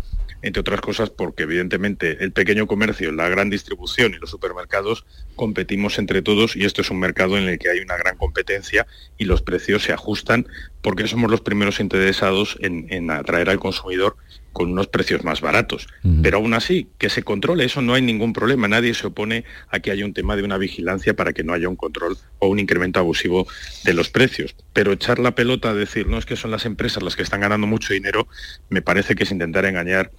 entre 0.41 0.61
otras 0.61 0.81
cosas 0.81 1.09
porque 1.09 1.43
evidentemente 1.43 2.23
el 2.23 2.31
pequeño 2.31 2.67
comercio, 2.67 3.11
la 3.11 3.29
gran 3.29 3.49
distribución 3.49 4.13
y 4.13 4.17
los 4.17 4.29
supermercados 4.29 5.05
competimos 5.35 5.99
entre 5.99 6.21
todos 6.21 6.55
y 6.55 6.65
esto 6.65 6.81
es 6.81 6.91
un 6.91 6.99
mercado 6.99 7.37
en 7.37 7.47
el 7.47 7.59
que 7.59 7.69
hay 7.69 7.79
una 7.79 7.97
gran 7.97 8.17
competencia 8.17 8.87
y 9.17 9.25
los 9.25 9.41
precios 9.41 9.83
se 9.83 9.93
ajustan 9.93 10.47
porque 10.81 11.07
somos 11.07 11.29
los 11.29 11.41
primeros 11.41 11.79
interesados 11.79 12.57
en, 12.61 13.11
atraer 13.11 13.49
al 13.49 13.59
consumidor 13.59 14.17
con 14.51 14.71
unos 14.71 14.87
precios 14.87 15.23
más 15.23 15.39
baratos. 15.39 15.87
Pero 16.21 16.37
aún 16.37 16.53
así, 16.53 16.89
que 16.97 17.09
se 17.09 17.23
controle, 17.23 17.63
eso 17.63 17.81
no 17.81 17.93
hay 17.93 18.01
ningún 18.01 18.33
problema. 18.33 18.67
Nadie 18.67 18.93
se 18.93 19.07
opone 19.07 19.45
a 19.69 19.79
que 19.79 19.91
haya 19.91 20.03
un 20.03 20.13
tema 20.13 20.35
de 20.35 20.43
una 20.43 20.57
vigilancia 20.57 21.15
para 21.15 21.31
que 21.31 21.43
no 21.43 21.53
haya 21.53 21.69
un 21.69 21.77
control 21.77 22.17
o 22.39 22.47
un 22.47 22.59
incremento 22.59 22.99
abusivo 22.99 23.47
de 23.85 23.93
los 23.93 24.09
precios. 24.09 24.55
Pero 24.73 24.91
echar 24.91 25.19
la 25.19 25.35
pelota 25.35 25.69
a 25.69 25.73
decir, 25.73 26.07
no 26.07 26.17
es 26.17 26.25
que 26.25 26.35
son 26.35 26.51
las 26.51 26.65
empresas 26.65 27.01
las 27.01 27.15
que 27.15 27.23
están 27.23 27.41
ganando 27.41 27.65
mucho 27.65 27.93
dinero, 27.93 28.27
me 28.69 28.81
parece 28.81 29.15
que 29.15 29.23
es 29.23 29.31
intentar 29.31 29.65
engañar 29.65 30.11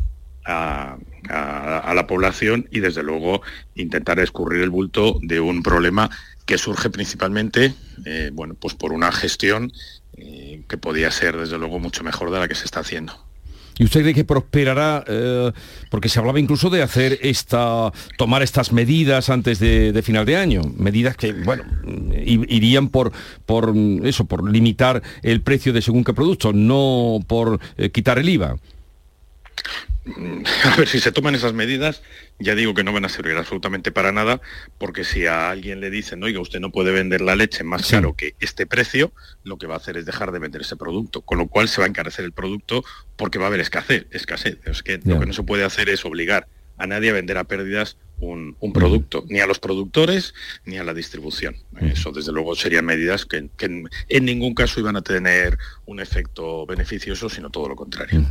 a, 0.44 0.98
la 1.94 2.06
población 2.06 2.68
y 2.70 2.80
desde 2.80 3.02
luego 3.02 3.42
intentar 3.74 4.18
escurrir 4.18 4.62
el 4.62 4.70
bulto 4.70 5.18
de 5.22 5.40
un 5.40 5.62
problema 5.62 6.10
que 6.46 6.58
surge 6.58 6.90
principalmente 6.90 7.74
eh, 8.04 8.30
bueno, 8.32 8.54
pues 8.58 8.74
por 8.74 8.92
una 8.92 9.12
gestión 9.12 9.72
eh, 10.16 10.62
que 10.68 10.76
podía 10.76 11.10
ser 11.10 11.36
desde 11.36 11.58
luego 11.58 11.78
mucho 11.78 12.02
mejor 12.02 12.30
de 12.30 12.40
la 12.40 12.48
que 12.48 12.54
se 12.54 12.64
está 12.64 12.80
haciendo. 12.80 13.12
¿Y 13.78 13.84
usted 13.84 14.02
cree 14.02 14.12
que 14.12 14.24
prosperará? 14.24 15.02
Eh, 15.06 15.50
porque 15.88 16.10
se 16.10 16.18
hablaba 16.18 16.38
incluso 16.38 16.68
de 16.68 16.82
hacer 16.82 17.18
esta, 17.22 17.90
tomar 18.18 18.42
estas 18.42 18.70
medidas 18.70 19.30
antes 19.30 19.58
de, 19.60 19.98
final 20.04 20.26
de 20.26 20.36
año, 20.36 20.60
medidas 20.76 21.16
que, 21.16 21.32
bueno, 21.32 21.64
irían 22.24 22.88
por, 22.88 23.12
por 23.46 23.72
eso, 24.04 24.26
por 24.26 24.48
limitar 24.50 25.02
el 25.22 25.40
precio 25.40 25.72
de 25.72 25.80
según 25.80 26.04
qué 26.04 26.12
producto, 26.12 26.52
no 26.52 27.20
por 27.26 27.60
quitar 27.92 28.18
el 28.18 28.28
IVA. 28.28 28.56
a 30.64 30.76
ver 30.76 30.88
si 30.88 30.98
se 30.98 31.12
toman 31.12 31.34
esas 31.34 31.52
medidas, 31.52 32.02
ya 32.38 32.54
digo 32.54 32.74
que 32.74 32.82
no 32.82 32.92
van 32.92 33.04
a 33.04 33.08
servir 33.08 33.36
absolutamente 33.36 33.92
para 33.92 34.10
nada, 34.10 34.40
porque 34.78 35.04
si 35.04 35.26
a 35.26 35.50
alguien 35.50 35.80
le 35.80 35.90
dicen, 35.90 36.22
oiga, 36.24 36.40
usted 36.40 36.60
no 36.60 36.72
puede 36.72 36.90
vender 36.90 37.20
la 37.20 37.36
leche 37.36 37.62
más 37.62 37.88
caro 37.88 38.14
que 38.16 38.34
este 38.40 38.66
precio, 38.66 39.12
lo 39.44 39.58
que 39.58 39.66
va 39.66 39.74
a 39.74 39.78
hacer 39.78 39.96
es 39.96 40.04
dejar 40.04 40.32
de 40.32 40.40
vender 40.40 40.62
ese 40.62 40.76
producto, 40.76 41.20
con 41.20 41.38
lo 41.38 41.46
cual 41.46 41.68
se 41.68 41.80
va 41.80 41.86
a 41.86 41.88
encarecer 41.88 42.24
el 42.24 42.32
producto 42.32 42.84
porque 43.16 43.38
va 43.38 43.44
a 43.44 43.48
haber 43.48 43.60
escasez. 43.60 44.06
escasez. 44.10 44.58
Es 44.64 44.82
que 44.82 45.00
lo 45.04 45.20
que 45.20 45.26
no 45.26 45.32
se 45.32 45.44
puede 45.44 45.64
hacer 45.64 45.88
es 45.88 46.04
obligar 46.04 46.48
a 46.78 46.86
nadie 46.86 47.10
a 47.10 47.12
vender 47.12 47.38
a 47.38 47.44
pérdidas 47.44 47.96
un, 48.18 48.72
producto, 48.72 49.24
ni 49.28 49.40
a 49.40 49.46
los 49.46 49.58
productores 49.58 50.34
ni 50.64 50.78
a 50.78 50.84
la 50.84 50.94
distribución. 50.94 51.56
Eso, 51.80 52.12
desde 52.12 52.32
luego, 52.32 52.54
serían 52.54 52.84
medidas 52.84 53.26
que, 53.26 53.48
en, 53.58 54.24
ningún 54.24 54.54
caso 54.54 54.80
iban 54.80 54.96
a 54.96 55.02
tener 55.02 55.58
un 55.86 56.00
efecto 56.00 56.64
beneficioso, 56.66 57.28
sino 57.28 57.50
todo 57.50 57.68
lo 57.68 57.76
contrario. 57.76 58.24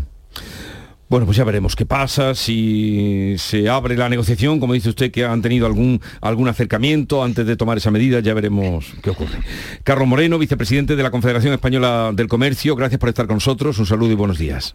Bueno, 1.12 1.26
pues 1.26 1.38
ya 1.38 1.44
veremos 1.44 1.76
qué 1.76 1.86
pasa, 1.86 2.34
si 2.36 3.36
se 3.38 3.68
abre 3.68 3.98
la 3.98 4.08
negociación, 4.08 4.62
como 4.62 4.72
dice 4.72 4.88
usted 4.88 5.12
que 5.12 5.26
han 5.26 5.42
tenido 5.42 5.66
algún, 5.66 6.00
algún 6.22 6.48
acercamiento 6.48 7.22
antes 7.22 7.46
de 7.46 7.58
tomar 7.58 7.78
esa 7.78 7.92
medida, 7.92 8.22
ya 8.22 8.34
veremos 8.34 8.94
qué 9.04 9.10
ocurre. 9.10 9.40
Carlos 9.84 10.08
Moreno, 10.08 10.40
vicepresidente 10.40 10.96
de 10.96 11.04
la 11.04 11.12
Confederación 11.12 11.54
Española 11.54 12.12
del 12.14 12.30
Comercio, 12.30 12.78
gracias 12.78 12.98
por 12.98 13.10
estar 13.10 13.28
con 13.28 13.36
nosotros, 13.36 13.78
un 13.78 13.86
saludo 13.86 14.14
y 14.14 14.16
buenos 14.16 14.38
días. 14.38 14.74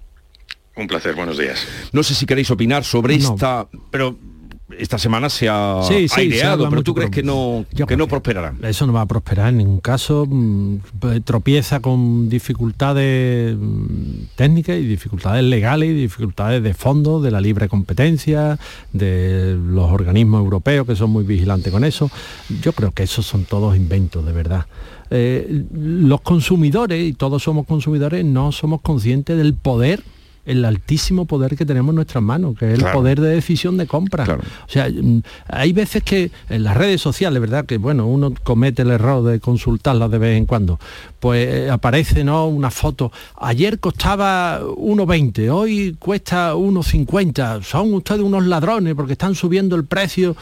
Un 0.77 0.87
placer, 0.87 1.15
buenos 1.15 1.39
días. 1.39 1.67
No 1.93 2.03
sé 2.03 2.15
si 2.15 2.27
queréis 2.27 2.51
opinar 2.51 2.85
sobre 2.85 3.15
esta, 3.15 3.67
pero 3.91 4.19
esta 4.79 4.99
semana 4.99 5.31
se 5.31 5.49
ha 5.49 5.81
sí, 5.85 6.07
ideado, 6.23 6.69
pero 6.69 6.83
tú 6.83 6.95
crees 6.95 7.11
que 7.11 7.23
no, 7.23 7.65
que 7.87 7.97
no 7.97 8.09
prosperará. 8.09 8.53
Eso 8.63 8.87
no 8.87 8.93
va 8.93 9.03
a 9.03 9.07
prosperar 9.07 9.51
en 9.51 9.59
ningún 9.59 9.79
caso. 9.79 10.27
Mm, 10.29 10.79
tropieza 11.25 11.81
con 11.81 12.29
dificultades 12.29 13.57
mm, 13.57 14.35
técnicas 14.35 14.77
y 14.77 14.83
dificultades 14.83 15.45
legales 15.45 15.91
y 15.91 15.95
dificultades 15.95 16.63
de 16.63 16.75
fondo, 16.75 17.21
de 17.21 17.31
la 17.31 17.41
libre 17.41 17.69
competencia, 17.69 18.59
de 18.93 19.57
los 19.57 19.91
organismos 19.91 20.41
europeos 20.41 20.87
que 20.87 20.97
son 20.97 21.11
muy 21.11 21.23
vigilantes 21.25 21.73
con 21.73 21.85
eso. 21.85 22.11
Yo 22.61 22.73
creo 22.73 22.91
que 22.91 23.05
esos 23.05 23.25
son 23.25 23.45
todos 23.45 23.77
inventos, 23.77 24.27
de 24.27 24.33
verdad. 24.33 24.67
Eh, 25.11 25.65
los 25.73 26.21
consumidores, 26.23 27.05
y 27.05 27.13
todos 27.13 27.45
somos 27.45 27.67
consumidores, 27.67 28.25
no 28.25 28.51
somos 28.51 28.81
conscientes 28.81 29.37
del 29.37 29.55
poder 29.55 30.03
el 30.47 30.65
altísimo 30.65 31.27
poder 31.27 31.57
que 31.57 31.67
tenemos 31.67 31.91
en 31.91 31.97
nuestras 31.97 32.23
manos, 32.23 32.57
que 32.57 32.73
es 32.73 32.79
el 32.79 32.91
poder 32.93 33.21
de 33.21 33.31
decisión 33.31 33.77
de 33.77 33.87
compra. 33.87 34.25
O 34.25 34.69
sea, 34.69 34.89
mm, 34.89 35.23
hay 35.49 35.73
veces 35.73 36.03
que 36.03 36.31
en 36.49 36.65
las 36.65 36.77
redes 36.77 37.01
sociales, 37.01 37.41
¿verdad? 37.41 37.67
Que 37.67 37.79
bueno, 37.79 38.07
uno 38.07 38.33
comete 38.43 38.83
el 38.83 38.91
error 38.91 39.25
de 39.25 39.41
consultarlas 39.41 40.11
de 40.11 40.19
vez 40.19 40.39
en 40.39 40.47
cuando. 40.47 40.79
Pues 41.19 41.49
eh, 41.49 41.71
aparece, 41.71 42.25
¿no? 42.25 42.47
Una 42.47 42.71
foto. 42.71 43.11
Ayer 43.37 43.81
costaba 43.81 44.61
1,20, 44.61 45.51
hoy 45.51 45.97
cuesta 45.99 46.55
1,50. 46.55 47.63
Son 47.63 47.93
ustedes 47.95 48.23
unos 48.23 48.47
ladrones 48.47 48.95
porque 48.95 49.13
están 49.13 49.35
subiendo 49.35 49.75
el 49.77 49.85
precio 49.85 50.37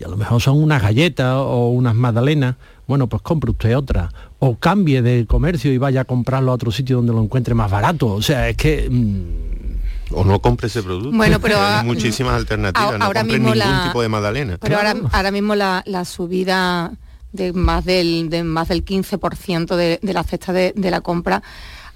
y 0.00 0.04
a 0.04 0.08
lo 0.08 0.16
mejor 0.16 0.40
son 0.40 0.62
unas 0.62 0.82
galletas 0.82 1.34
o 1.36 1.68
unas 1.68 1.94
magdalenas 1.94 2.56
bueno, 2.90 3.06
pues 3.06 3.22
compre 3.22 3.52
usted 3.52 3.76
otra. 3.76 4.10
O 4.40 4.56
cambie 4.56 5.00
de 5.00 5.24
comercio 5.24 5.72
y 5.72 5.78
vaya 5.78 6.00
a 6.00 6.04
comprarlo 6.04 6.50
a 6.50 6.54
otro 6.54 6.72
sitio 6.72 6.96
donde 6.96 7.12
lo 7.12 7.22
encuentre 7.22 7.54
más 7.54 7.70
barato. 7.70 8.08
O 8.08 8.20
sea, 8.20 8.48
es 8.48 8.56
que... 8.56 8.88
Mm, 8.90 10.12
o 10.12 10.24
no 10.24 10.42
compre 10.42 10.66
ese 10.66 10.82
producto. 10.82 11.16
Bueno, 11.16 11.38
pero 11.42 11.56
hay 11.60 11.86
muchísimas 11.86 12.34
alternativas. 12.34 12.98
no 12.98 13.12
compre 13.12 13.38
ningún 13.38 13.54
tipo 13.84 14.02
de 14.02 14.08
magdalena. 14.08 14.58
Pero 14.60 14.76
ahora, 15.12 15.30
mismo 15.30 15.54
la, 15.54 16.04
subida 16.04 16.90
de 17.30 17.52
más 17.52 17.84
del, 17.84 18.28
de 18.28 18.42
más 18.42 18.66
del 18.66 18.84
15% 18.84 19.76
de, 19.76 20.00
de 20.02 20.12
la 20.12 20.24
cesta 20.24 20.52
de, 20.52 20.74
la 20.76 21.00
compra 21.00 21.44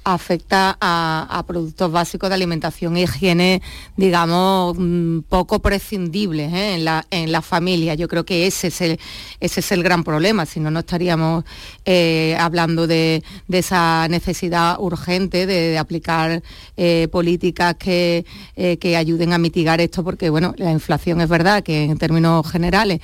afecta 0.05 0.77
a, 0.81 1.43
productos 1.47 1.91
básicos 1.91 2.29
de 2.29 2.35
alimentación 2.35 2.97
e 2.97 3.03
higiene, 3.03 3.63
digamos, 3.97 4.77
mm, 4.79 5.21
poco 5.29 5.61
prescindibles 5.61 6.53
¿eh? 6.53 6.75
en, 6.75 6.85
la, 6.85 7.07
en 7.11 7.33
la 7.33 7.41
familia. 7.41 7.95
Yo 7.95 8.07
creo 8.07 8.25
que 8.25 8.47
ese 8.47 8.69
es 8.69 8.81
el, 8.83 9.01
ese 9.41 9.61
es 9.61 9.73
el 9.73 9.83
gran 9.83 10.05
problema, 10.05 10.45
si 10.47 10.61
no, 10.61 10.71
no 10.71 10.81
estaríamos 10.81 11.45
eh, 11.87 12.37
hablando 12.39 12.87
de, 12.87 13.23
esa 13.51 14.07
necesidad 14.09 14.77
urgente 14.79 15.47
de, 15.47 15.79
aplicar 15.79 16.43
eh, 16.77 17.09
políticas 17.11 17.77
que, 17.77 18.27
que, 18.55 18.97
ayuden 18.97 19.33
a 19.33 19.39
mitigar 19.39 19.81
esto, 19.81 20.05
porque 20.05 20.29
bueno, 20.29 20.55
la 20.57 20.71
inflación 20.71 21.21
es 21.21 21.29
verdad 21.29 21.63
que 21.63 21.85
en 21.85 21.99
términos 21.99 22.49
generales 22.51 23.01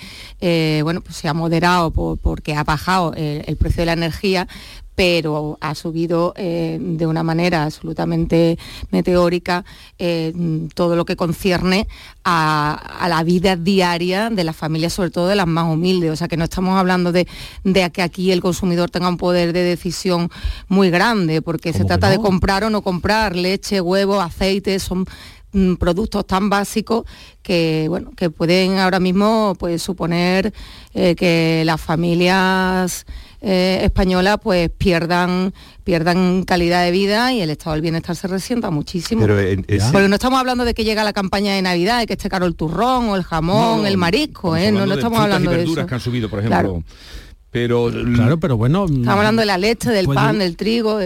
bueno, 0.83 1.01
pues 1.01 1.17
se 1.17 1.29
ha 1.29 1.35
moderado 1.35 1.91
porque 1.91 2.55
ha 2.55 2.65
bajado 2.65 3.15
el 3.15 3.57
precio 3.57 3.83
de 3.83 3.87
la 3.87 3.93
energía, 3.93 4.47
pero 5.01 5.57
ha 5.63 5.75
subido 5.75 6.35
eh, 6.37 6.77
de 6.79 7.07
una 7.07 7.23
manera 7.23 7.65
absolutamente 7.65 8.59
meteórica 8.91 9.65
eh, 9.99 10.35
todo 10.75 10.95
lo 10.95 11.07
que 11.07 11.17
concierne 11.17 11.89
a, 12.23 13.07
la 13.09 13.23
vida 13.23 13.57
diaria 13.57 14.29
de 14.29 14.45
las 14.45 14.55
familias, 14.55 14.93
sobre 14.93 15.09
todo 15.09 15.29
de 15.29 15.37
las 15.37 15.47
más 15.47 15.73
humildes. 15.73 16.11
O 16.11 16.17
sea, 16.17 16.29
que 16.29 16.37
no 16.37 16.45
estamos 16.45 16.79
hablando 16.79 17.13
de, 17.13 17.27
que 17.95 18.03
aquí 18.03 18.31
el 18.31 18.43
consumidor 18.43 18.91
tenga 18.91 19.09
un 19.09 19.17
poder 19.17 19.55
de 19.55 19.63
decisión 19.63 20.29
muy 20.69 20.91
grande, 20.91 21.41
porque 21.41 21.73
se 21.73 21.87
trata 21.87 22.11
de 22.11 22.19
comprar 22.19 22.65
o 22.65 22.69
no 22.69 22.83
comprar 22.83 23.35
leche, 23.35 23.81
huevo, 23.81 24.21
aceite, 24.21 24.79
son 24.81 25.07
mm, 25.53 25.77
productos 25.77 26.27
tan 26.27 26.51
básicos 26.51 27.07
que 27.43 27.87
bueno 27.89 28.11
que 28.15 28.29
pueden 28.29 28.79
ahora 28.79 29.01
mismo 29.01 29.57
pues 29.59 29.81
suponer 29.81 30.53
eh, 30.93 31.15
que 31.15 31.63
las 31.65 31.81
familias 31.81 33.07
eh, 33.43 33.81
española 33.83 34.37
pues 34.37 34.71
pierdan 34.71 35.55
pierdan 35.83 36.45
calidad 36.45 36.85
de 36.85 36.91
vida 36.91 37.33
y 37.33 37.41
el 37.41 37.51
estado 37.51 37.73
del 37.73 37.83
bienestar 37.83 38.15
se 38.15 38.29
resienta 38.29 38.71
muchísimo. 38.71 39.23
Pero, 39.23 39.37
Porque 39.93 40.09
no 40.09 40.15
estamos 40.15 40.39
hablando 40.39 40.65
de 40.65 40.75
que 40.75 40.85
llega 40.85 41.03
la 41.05 41.13
campaña 41.13 41.55
de 41.55 41.63
Navidad, 41.63 42.01
de 42.01 42.07
que 42.07 42.13
esté 42.13 42.29
caro 42.29 42.47
el 42.47 42.55
turrón 42.55 43.09
o 43.09 43.17
el 43.17 43.25
jamón, 43.25 43.87
el 43.87 43.97
marisco, 43.97 44.57
¿eh? 44.57 44.71
no, 44.71 44.87
no 44.87 44.95
estamos 44.95 45.19
hablando 45.19 45.51
de 45.51 45.65
eso. 45.65 45.87
que 45.87 45.95
han 45.95 46.01
subido, 46.01 46.29
por 46.29 46.41
ejemplo. 46.41 46.85
Pero 47.51 47.91
claro, 48.15 48.39
pero 48.39 48.57
bueno, 48.57 48.85
estamos 48.85 49.09
hablando 49.09 49.41
de 49.41 49.47
la 49.47 49.59
leche, 49.59 49.91
del 49.91 50.07
pan, 50.07 50.39
del 50.39 50.57
trigo. 50.57 51.01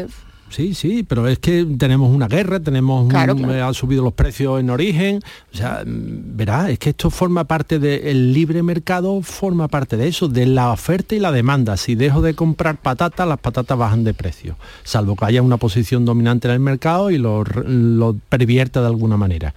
Sí, 0.50 0.74
sí, 0.74 1.02
pero 1.02 1.26
es 1.26 1.38
que 1.40 1.66
tenemos 1.78 2.14
una 2.14 2.28
guerra, 2.28 2.60
tenemos 2.60 3.12
han 3.12 3.74
subido 3.74 4.04
los 4.04 4.12
precios 4.12 4.60
en 4.60 4.70
origen, 4.70 5.20
o 5.52 5.56
sea, 5.56 5.82
verá, 5.84 6.70
es 6.70 6.78
que 6.78 6.90
esto 6.90 7.10
forma 7.10 7.44
parte 7.44 7.78
del 7.78 8.32
libre 8.32 8.62
mercado, 8.62 9.20
forma 9.22 9.66
parte 9.68 9.96
de 9.96 10.06
eso, 10.08 10.28
de 10.28 10.46
la 10.46 10.70
oferta 10.70 11.14
y 11.14 11.18
la 11.18 11.32
demanda. 11.32 11.76
Si 11.76 11.96
dejo 11.96 12.22
de 12.22 12.34
comprar 12.34 12.76
patatas, 12.76 13.26
las 13.26 13.38
patatas 13.38 13.76
bajan 13.76 14.04
de 14.04 14.14
precio, 14.14 14.56
salvo 14.84 15.16
que 15.16 15.24
haya 15.24 15.42
una 15.42 15.56
posición 15.56 16.04
dominante 16.04 16.46
en 16.46 16.54
el 16.54 16.60
mercado 16.60 17.10
y 17.10 17.18
lo, 17.18 17.42
lo 17.44 18.16
pervierta 18.28 18.80
de 18.80 18.86
alguna 18.86 19.16
manera. 19.16 19.54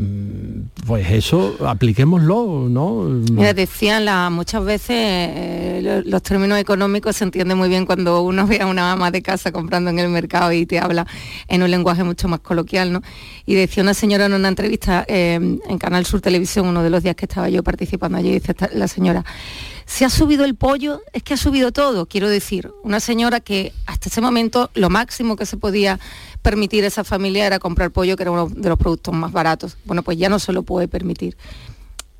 Mm, 0.00 0.68
pues 0.86 1.10
eso, 1.10 1.56
apliquémoslo, 1.66 2.68
¿no? 2.70 3.02
Mira, 3.32 3.52
decían 3.52 4.04
la, 4.04 4.30
muchas 4.30 4.64
veces 4.64 4.90
eh, 4.90 6.02
los, 6.06 6.22
términos 6.22 6.56
económicos 6.56 7.16
se 7.16 7.24
entienden 7.24 7.58
muy 7.58 7.68
bien 7.68 7.84
cuando 7.84 8.22
uno 8.22 8.46
ve 8.46 8.60
a 8.60 8.66
una 8.66 8.92
ama 8.92 9.10
de 9.10 9.22
casa 9.22 9.50
comprando 9.50 9.90
en 9.90 9.98
el 9.98 10.08
mercado 10.08 10.52
y 10.52 10.66
te 10.66 10.78
habla 10.78 11.04
en 11.48 11.64
un 11.64 11.70
lenguaje 11.72 12.04
mucho 12.04 12.28
más 12.28 12.38
coloquial, 12.38 12.92
¿no? 12.92 13.02
Y 13.44 13.56
decía 13.56 13.82
una 13.82 13.92
señora 13.92 14.26
en 14.26 14.34
una 14.34 14.46
entrevista 14.46 15.04
eh, 15.08 15.34
en 15.34 15.78
Canal 15.78 16.06
Sur 16.06 16.20
Televisión, 16.20 16.68
uno 16.68 16.84
de 16.84 16.90
los 16.90 17.02
días 17.02 17.16
que 17.16 17.24
estaba 17.24 17.48
yo 17.48 17.64
participando 17.64 18.18
allí, 18.18 18.30
dice 18.30 18.54
la 18.74 18.86
señora, 18.86 19.24
se 19.88 20.04
ha 20.04 20.10
subido 20.10 20.44
el 20.44 20.54
pollo, 20.54 21.00
es 21.14 21.22
que 21.22 21.32
ha 21.32 21.38
subido 21.38 21.72
todo, 21.72 22.04
quiero 22.04 22.28
decir, 22.28 22.70
una 22.82 23.00
señora 23.00 23.40
que 23.40 23.72
hasta 23.86 24.10
ese 24.10 24.20
momento 24.20 24.70
lo 24.74 24.90
máximo 24.90 25.34
que 25.34 25.46
se 25.46 25.56
podía 25.56 25.98
permitir 26.42 26.84
esa 26.84 27.04
familia 27.04 27.46
era 27.46 27.58
comprar 27.58 27.90
pollo, 27.90 28.14
que 28.14 28.22
era 28.22 28.30
uno 28.30 28.48
de 28.50 28.68
los 28.68 28.78
productos 28.78 29.14
más 29.14 29.32
baratos. 29.32 29.78
Bueno, 29.86 30.02
pues 30.02 30.18
ya 30.18 30.28
no 30.28 30.38
se 30.38 30.52
lo 30.52 30.62
puede 30.62 30.88
permitir. 30.88 31.38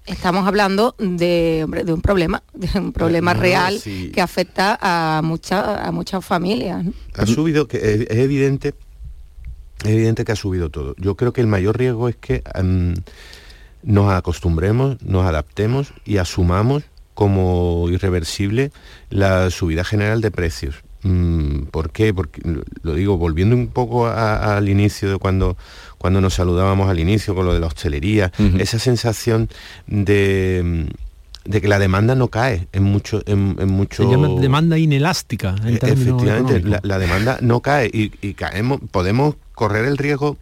Estamos 0.07 0.46
hablando 0.46 0.94
de, 0.98 1.66
de 1.85 1.92
un 1.92 2.00
problema, 2.00 2.42
de 2.54 2.81
un 2.81 2.92
problema 2.92 3.35
real 3.35 3.78
que 3.83 4.20
afecta 4.22 4.78
a, 4.81 5.20
mucha, 5.22 5.87
a 5.87 5.92
muchas 5.92 6.24
familias. 6.24 6.87
Ha 7.14 7.26
subido, 7.26 7.68
que 7.68 7.76
es, 7.76 8.18
evidente, 8.18 8.72
es 9.85 9.90
evidente 9.90 10.24
que 10.24 10.33
ha 10.33 10.37
subido 10.37 10.70
todo. 10.70 10.94
Yo 10.96 11.16
creo 11.16 11.35
que 11.35 11.42
el 11.42 11.46
mayor 11.46 11.76
riesgo 11.76 12.09
es 12.09 12.16
que 12.16 12.42
em, 12.54 12.94
nos 13.83 14.11
acostumbremos, 14.11 15.02
nos 15.02 15.26
adaptemos 15.26 15.92
y 16.07 16.16
asumamos 16.16 16.85
como 17.18 17.88
irreversible 17.90 18.70
la 19.11 19.50
subida 19.50 19.83
general 19.83 20.20
de 20.20 20.31
precios. 20.31 20.76
Mm, 21.02 21.62
¿Por 21.72 21.90
qué? 21.90 22.14
Porque 22.14 22.40
lo 22.83 22.94
digo, 22.94 23.18
volviendo 23.18 23.57
un 23.57 23.66
poco 23.66 24.07
al 24.07 24.68
inicio 24.68 25.11
de 25.11 25.18
cuando, 25.18 25.57
cuando 25.98 26.20
nos 26.20 26.35
saludábamos 26.35 26.88
al 26.88 27.00
inicio 27.00 27.35
con 27.35 27.44
lo 27.44 27.52
de 27.52 27.59
la 27.59 27.66
hostelería, 27.66 28.31
esa 28.61 28.78
sensación 28.78 29.48
de 29.88 30.87
de 31.44 31.62
que 31.62 31.66
la 31.66 31.78
demanda 31.78 32.14
no 32.14 32.28
cae 32.28 32.68
en 32.72 32.83
mucho 32.83 33.22
en, 33.24 33.57
mucho 33.68 34.04
Se 34.04 34.11
llama 34.11 34.28
demanda 34.38 34.76
inelástica 34.76 35.57
en 35.64 35.76
e, 35.76 35.78
efectivamente 35.83 36.62
la, 36.83 36.98
demanda 36.98 37.38
no 37.40 37.62
cae 37.62 37.90
y, 37.90 38.12
y, 38.20 38.35
caemos 38.35 38.81
podemos 38.90 39.37
correr 39.54 39.87
el 39.87 39.96
riesgo 39.96 40.37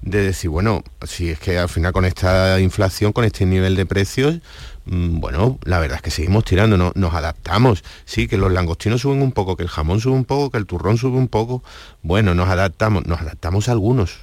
de 0.00 0.22
decir 0.22 0.48
bueno 0.48 0.84
si 1.06 1.28
es 1.28 1.38
que 1.38 1.58
al 1.58 1.68
final 1.68 1.92
con 1.92 2.06
esta 2.06 2.58
inflación 2.60 3.12
con 3.12 3.24
este 3.24 3.44
nivel 3.44 3.76
de 3.76 3.84
precios 3.84 4.38
Mm, 4.38 4.77
bueno, 4.90 5.58
la 5.64 5.78
verdad 5.78 5.96
es 5.96 6.02
que 6.02 6.10
seguimos 6.10 6.44
tirando, 6.44 6.76
nos 6.94 7.14
adaptamos. 7.14 7.84
Sí, 8.06 8.26
que 8.26 8.38
los 8.38 8.50
langostinos 8.50 9.02
suben 9.02 9.20
un 9.20 9.32
poco, 9.32 9.56
que 9.56 9.62
el 9.62 9.68
jamón 9.68 10.00
sube 10.00 10.14
un 10.14 10.24
poco, 10.24 10.50
que 10.50 10.58
el 10.58 10.66
turrón 10.66 10.96
sube 10.96 11.18
un 11.18 11.28
poco. 11.28 11.62
Bueno, 12.02 12.34
nos 12.34 12.48
adaptamos, 12.48 13.06
nos 13.06 13.20
adaptamos 13.20 13.68
a 13.68 13.72
algunos, 13.72 14.20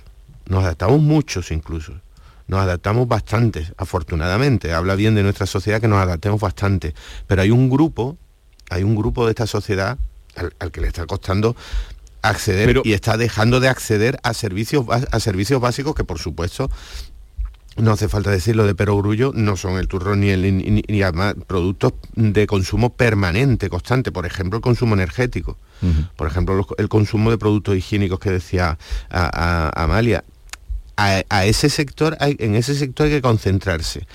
nos 0.47 0.63
adaptamos 0.63 0.99
muchos 1.01 1.51
incluso. 1.51 1.93
Nos 2.47 2.61
adaptamos 2.61 3.07
bastante, 3.07 3.71
afortunadamente. 3.77 4.73
Habla 4.73 4.95
bien 4.95 5.15
de 5.15 5.23
nuestra 5.23 5.45
sociedad 5.45 5.81
que 5.81 5.87
nos 5.87 6.01
adaptemos 6.01 6.39
bastante. 6.39 6.93
Pero 7.27 7.41
hay 7.41 7.51
un 7.51 7.69
grupo, 7.69 8.17
hay 8.69 8.83
un 8.83 8.95
grupo 8.95 9.25
de 9.25 9.31
esta 9.31 9.47
sociedad 9.47 9.97
al, 10.35 10.71
que 10.71 10.81
le 10.81 10.87
está 10.87 11.05
costando 11.05 11.55
acceder 12.21 12.81
y 12.83 12.93
está 12.93 13.17
dejando 13.17 13.59
de 13.59 13.67
acceder 13.67 14.19
a 14.23 14.33
servicios 14.33 14.85
a 14.89 15.19
servicios 15.19 15.61
básicos 15.61 15.93
que 15.93 16.03
por 16.03 16.17
supuesto 16.17 16.71
no 17.75 17.91
hace 17.91 18.07
falta 18.07 18.31
decirlo 18.31 18.65
de 18.65 18.75
perogrullo, 18.75 19.31
no 19.35 19.57
son 19.57 19.77
el 19.77 19.87
turrón 19.87 20.21
ni 20.21 20.29
el 20.29 20.83
ni, 20.87 21.01
además 21.01 21.35
productos 21.47 21.93
de 22.15 22.47
consumo 22.47 22.95
permanente, 22.95 23.69
constante, 23.69 24.11
por 24.11 24.25
ejemplo 24.25 24.57
el 24.57 24.61
consumo 24.61 24.95
energético, 24.95 25.57
por 26.15 26.27
ejemplo 26.27 26.65
el 26.77 26.89
consumo 26.89 27.31
de 27.31 27.37
productos 27.37 27.75
higiénicos 27.75 28.19
que 28.19 28.31
decía 28.31 28.77
Amalia. 29.09 30.23
A, 30.97 31.45
ese 31.45 31.69
sector 31.69 32.15
hay, 32.21 32.37
en 32.39 32.55
ese 32.55 32.73
sector 32.73 33.07
hay 33.07 33.13
que 33.13 33.21
concentrarse. 33.21 34.07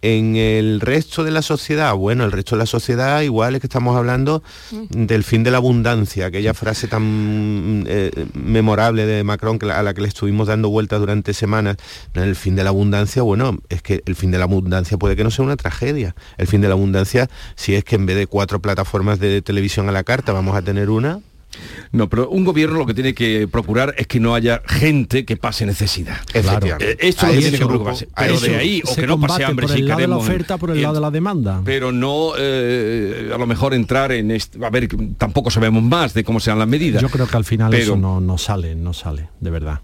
En 0.00 0.36
el 0.36 0.80
resto 0.80 1.24
de 1.24 1.32
la 1.32 1.42
sociedad, 1.42 1.92
bueno, 1.94 2.24
el 2.24 2.30
resto 2.30 2.54
de 2.54 2.60
la 2.60 2.66
sociedad 2.66 3.20
igual 3.22 3.56
es 3.56 3.60
que 3.60 3.66
estamos 3.66 3.96
hablando 3.96 4.44
mm. 4.70 5.06
del 5.06 5.24
fin 5.24 5.42
de 5.42 5.50
la 5.50 5.56
abundancia, 5.56 6.26
aquella 6.26 6.54
frase 6.54 6.86
tan 6.86 7.84
eh, 7.88 8.26
memorable 8.34 9.06
de 9.06 9.24
Macron 9.24 9.58
a 9.70 9.82
la 9.82 9.94
que 9.94 10.02
le 10.02 10.08
estuvimos 10.08 10.46
dando 10.46 10.68
vueltas 10.68 11.00
durante 11.00 11.34
semanas. 11.34 11.78
El 12.14 12.36
fin 12.36 12.54
de 12.54 12.62
la 12.62 12.70
abundancia, 12.70 13.22
bueno, 13.22 13.58
es 13.68 13.82
que 13.82 14.02
el 14.06 14.14
fin 14.14 14.30
de 14.30 14.38
la 14.38 14.44
abundancia 14.44 14.96
puede 14.98 15.16
que 15.16 15.24
no 15.24 15.32
sea 15.32 15.44
una 15.44 15.56
tragedia. 15.56 16.14
El 16.36 16.46
fin 16.46 16.60
de 16.60 16.68
la 16.68 16.74
abundancia, 16.74 17.28
si 17.56 17.74
es 17.74 17.82
que 17.82 17.96
en 17.96 18.06
vez 18.06 18.16
de 18.16 18.28
cuatro 18.28 18.60
plataformas 18.60 19.18
de 19.18 19.42
televisión 19.42 19.88
a 19.88 19.92
la 19.92 20.04
carta 20.04 20.32
vamos 20.32 20.54
a 20.56 20.62
tener 20.62 20.90
una, 20.90 21.20
no, 21.92 22.08
pero 22.08 22.28
un 22.28 22.44
gobierno 22.44 22.78
lo 22.78 22.86
que 22.86 22.94
tiene 22.94 23.14
que 23.14 23.48
procurar 23.48 23.94
es 23.96 24.06
que 24.06 24.20
no 24.20 24.34
haya 24.34 24.62
gente 24.66 25.24
que 25.24 25.36
pase 25.36 25.66
necesidad. 25.66 26.18
Efectivamente. 26.34 26.92
Eh, 26.92 27.08
esto 27.08 27.26
tiene 27.26 27.50
que 27.50 27.66
preocuparse. 27.66 28.08
Pero 28.16 28.40
de 28.40 28.56
ahí, 28.56 28.82
o 28.86 28.94
que 28.94 29.06
no 29.06 29.20
pase 29.20 29.44
hambre 29.44 29.66
por 29.66 29.76
el 29.76 29.86
lado 29.86 30.00
de 30.00 30.08
la 30.08 30.16
oferta, 30.16 30.58
por 30.58 30.70
el 30.70 30.82
lado 30.82 30.94
de 30.94 31.00
la 31.00 31.10
demanda. 31.10 31.62
Pero 31.64 31.92
no 31.92 32.32
eh, 32.38 33.30
a 33.34 33.38
lo 33.38 33.46
mejor 33.46 33.74
entrar 33.74 34.12
en 34.12 34.30
este, 34.30 34.64
a 34.64 34.70
ver, 34.70 34.88
tampoco 35.16 35.50
sabemos 35.50 35.82
más 35.82 36.14
de 36.14 36.24
cómo 36.24 36.40
sean 36.40 36.58
las 36.58 36.68
medidas. 36.68 37.02
Yo 37.02 37.08
creo 37.08 37.26
que 37.26 37.36
al 37.36 37.44
final 37.44 37.72
eso 37.74 37.96
no, 37.96 38.20
no 38.20 38.38
sale, 38.38 38.74
no 38.74 38.92
sale, 38.92 39.28
de 39.40 39.50
verdad. 39.50 39.80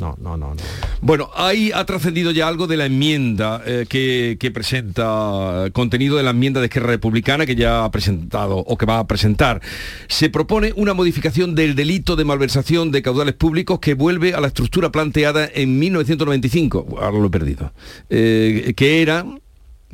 No, 0.00 0.16
no, 0.20 0.36
no, 0.36 0.54
no. 0.54 0.62
Bueno, 1.00 1.30
ahí 1.34 1.70
ha 1.74 1.84
trascendido 1.84 2.30
ya 2.30 2.48
algo 2.48 2.66
de 2.66 2.76
la 2.76 2.86
enmienda 2.86 3.62
eh, 3.66 3.86
que, 3.88 4.50
presenta, 4.50 5.68
contenido 5.72 6.16
de 6.16 6.22
la 6.22 6.30
enmienda 6.30 6.60
de 6.60 6.66
Esquerra 6.66 6.88
Republicana 6.88 7.46
que 7.46 7.54
ya 7.54 7.84
ha 7.84 7.90
presentado 7.90 8.58
o 8.58 8.76
que 8.78 8.86
va 8.86 8.98
a 8.98 9.06
presentar. 9.06 9.60
Se 10.08 10.30
propone 10.30 10.72
una 10.76 10.94
modificación 10.94 11.54
del 11.54 11.74
delito 11.74 12.16
de 12.16 12.24
malversación 12.24 12.90
de 12.90 13.02
caudales 13.02 13.34
públicos 13.34 13.78
que 13.80 13.94
vuelve 13.94 14.34
a 14.34 14.40
la 14.40 14.48
estructura 14.48 14.90
planteada 14.90 15.48
en 15.52 15.78
1995, 15.78 16.98
ahora 17.00 17.18
lo 17.18 17.26
he 17.26 17.30
perdido, 17.30 17.72
eh, 18.10 18.72
que 18.76 19.02
era 19.02 19.24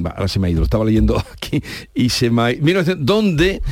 ahora 0.04 0.28
se 0.28 0.38
me 0.38 0.48
ha 0.48 0.50
ido, 0.50 0.61
lo 0.61 0.64
estaba 0.64 0.84
leyendo 0.84 1.22
aquí 1.32 1.62
y 1.94 2.11
se 2.11 2.30
me 2.30 2.42
ha 2.42 2.52
ido, 2.52 2.82
donde 2.96 3.62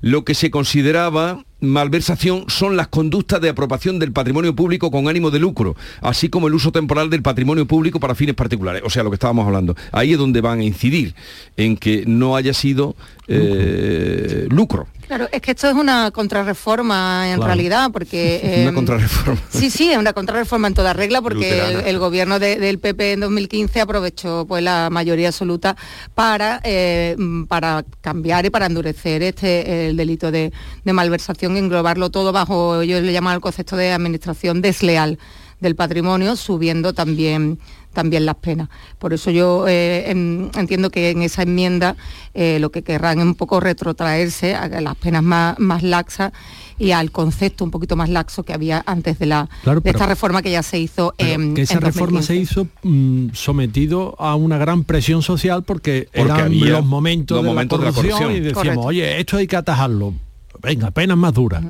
lo 0.00 0.24
que 0.24 0.34
se 0.34 0.50
consideraba 0.50 1.44
malversación 1.60 2.44
son 2.48 2.76
las 2.76 2.88
conductas 2.88 3.40
de 3.40 3.48
apropiación 3.48 3.98
del 3.98 4.12
patrimonio 4.12 4.54
público 4.54 4.90
con 4.90 5.08
ánimo 5.08 5.30
de 5.30 5.38
lucro, 5.38 5.76
así 6.00 6.28
como 6.28 6.48
el 6.48 6.54
uso 6.54 6.72
temporal 6.72 7.10
del 7.10 7.22
patrimonio 7.22 7.66
público 7.66 8.00
para 8.00 8.14
fines 8.14 8.34
particulares. 8.34 8.82
O 8.84 8.90
sea, 8.90 9.02
lo 9.02 9.10
que 9.10 9.14
estábamos 9.14 9.46
hablando. 9.46 9.74
Ahí 9.92 10.12
es 10.12 10.18
donde 10.18 10.40
van 10.40 10.60
a 10.60 10.64
incidir, 10.64 11.14
en 11.56 11.76
que 11.76 12.04
no 12.06 12.36
haya 12.36 12.52
sido 12.52 12.96
lucro. 14.48 14.86
Eh, 14.92 14.96
Claro, 15.06 15.28
es 15.30 15.40
que 15.40 15.52
esto 15.52 15.68
es 15.68 15.74
una 15.74 16.10
contrarreforma 16.10 17.30
en 17.32 17.40
realidad, 17.40 17.90
porque... 17.92 18.62
una 18.62 18.74
contrarreforma. 18.74 19.40
Sí, 19.50 19.70
sí, 19.70 19.90
es 19.90 19.98
una 19.98 20.12
contrarreforma 20.12 20.66
en 20.66 20.74
toda 20.74 20.92
regla, 20.92 21.22
porque 21.22 21.60
el, 21.60 21.80
el, 21.86 21.98
gobierno 21.98 22.40
de, 22.40 22.56
del 22.56 22.80
PP 22.80 23.12
en 23.12 23.20
2015 23.20 23.80
aprovechó 23.80 24.46
pues 24.46 24.64
la 24.64 24.88
mayoría 24.90 25.28
absoluta 25.28 25.76
para, 26.14 26.60
eh, 26.64 27.16
para 27.46 27.84
cambiar 28.00 28.46
y 28.46 28.50
para 28.50 28.66
endurecer 28.66 29.22
este 29.22 29.88
el 29.88 29.96
delito 29.96 30.32
de, 30.32 30.52
de 30.84 30.92
malversación 30.92 31.45
englobarlo 31.54 32.10
todo 32.10 32.32
bajo, 32.32 32.82
yo 32.82 33.00
le 33.00 33.12
llamo 33.12 33.30
el 33.32 33.40
concepto 33.40 33.76
de 33.76 33.92
administración 33.92 34.62
desleal 34.62 35.18
del 35.60 35.76
patrimonio, 35.76 36.34
subiendo 36.36 36.92
también 36.94 37.58
también 37.92 38.26
las 38.26 38.34
penas. 38.34 38.68
Por 38.98 39.14
eso 39.14 39.30
yo 39.30 39.66
eh, 39.66 40.10
en, 40.10 40.50
entiendo 40.54 40.90
que 40.90 41.08
en 41.08 41.22
esa 41.22 41.44
enmienda 41.44 41.96
eh, 42.34 42.58
lo 42.60 42.70
que 42.70 42.82
querrán 42.82 43.20
es 43.20 43.24
un 43.24 43.34
poco 43.34 43.58
retrotraerse 43.58 44.54
a 44.54 44.68
las 44.82 44.96
penas 44.96 45.22
más, 45.22 45.58
más 45.58 45.82
laxas 45.82 46.30
y 46.78 46.90
al 46.90 47.10
concepto 47.10 47.64
un 47.64 47.70
poquito 47.70 47.96
más 47.96 48.10
laxo 48.10 48.42
que 48.42 48.52
había 48.52 48.82
antes 48.86 49.18
de 49.18 49.24
la 49.24 49.48
Claro, 49.62 49.80
de 49.80 49.84
pero- 49.84 49.96
esta 49.98 50.06
reforma 50.10 50.42
que 50.42 50.50
ya 50.50 50.62
se 50.62 50.78
hizo 50.78 51.14
en 51.16 51.54
que 51.54 51.62
esa 51.62 51.72
en 51.76 51.80
reforma 51.80 52.18
2015. 52.20 52.26
se 52.26 52.36
hizo 52.38 52.68
mm, 52.82 53.28
sometido 53.32 54.14
a 54.18 54.34
una 54.34 54.58
gran 54.58 54.84
presión 54.84 55.22
social 55.22 55.62
porque, 55.64 56.10
Porque 56.14 56.20
eran 56.32 56.40
había 56.48 56.72
los 56.72 56.84
momentos, 56.84 57.36
los 57.36 57.44
de, 57.44 57.48
momentos 57.48 57.78
de 57.78 57.84
la 57.86 57.90
la 57.92 57.94
corrupción 57.94 58.18
corrupción. 58.28 58.36
y 58.44 58.46
decíamos, 58.46 58.84
Correcto. 58.84 58.88
oye, 58.88 59.20
esto 59.20 59.36
hay 59.38 59.46
que 59.46 59.56
atajarlo. 59.56 60.12
Venga, 60.62 60.90
penas 60.90 61.16
más 61.16 61.32
duras. 61.34 61.62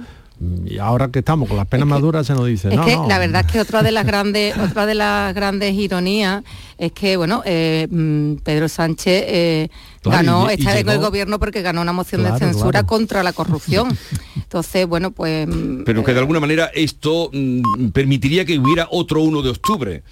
Y 0.66 0.77
ahora 0.77 1.09
que 1.09 1.20
estamos 1.20 1.49
con 1.49 1.57
las 1.57 1.66
penas 1.66 1.87
más 1.88 1.99
duras 2.03 2.27
se 2.27 2.35
nos 2.35 2.46
dice, 2.46 2.68
Es 2.68 2.77
no, 2.77 2.85
que 2.85 2.94
no, 2.94 3.09
la 3.09 3.18
verdad 3.18 3.42
es 3.46 3.51
que 3.51 3.59
otra 3.59 3.83
de 3.83 3.90
las 3.90 4.05
grandes, 4.12 4.55
otra 4.59 4.85
de 4.85 4.94
las 4.94 5.35
grandes 5.35 5.72
ironías 5.72 6.44
es 6.77 6.92
que 6.92 7.16
bueno, 7.16 7.40
eh, 7.46 7.88
mm, 7.90 8.42
Pedro 8.44 8.68
Sánchez 8.68 9.25
eh, 9.27 9.70
Claro, 10.03 10.18
ganó, 10.27 10.46
y- 10.51 10.57
y 10.57 10.59
está 10.59 10.79
en 10.79 10.88
el 10.90 10.99
gobierno 10.99 11.38
porque 11.38 11.62
ganó 11.62 11.81
una 11.81 11.94
moción 11.94 12.20
Claro, 12.20 12.35
de 12.35 12.38
censura 12.40 12.70
claro. 12.72 12.87
contra 12.87 13.22
la 13.22 13.33
corrupción. 13.33 13.96
Entonces, 14.37 14.87
bueno, 14.87 15.11
pues 15.11 15.49
mm, 15.49 15.85
Pero 15.85 16.05
que 16.05 16.12
de 16.12 16.18
alguna 16.18 16.38
manera 16.38 16.66
esto 16.75 17.31
mm, 17.33 17.88
permitiría 17.94 18.44
que 18.44 18.59
hubiera 18.59 18.88
otro 18.90 19.22
1 19.22 19.40
de 19.40 19.49
octubre. 19.49 20.03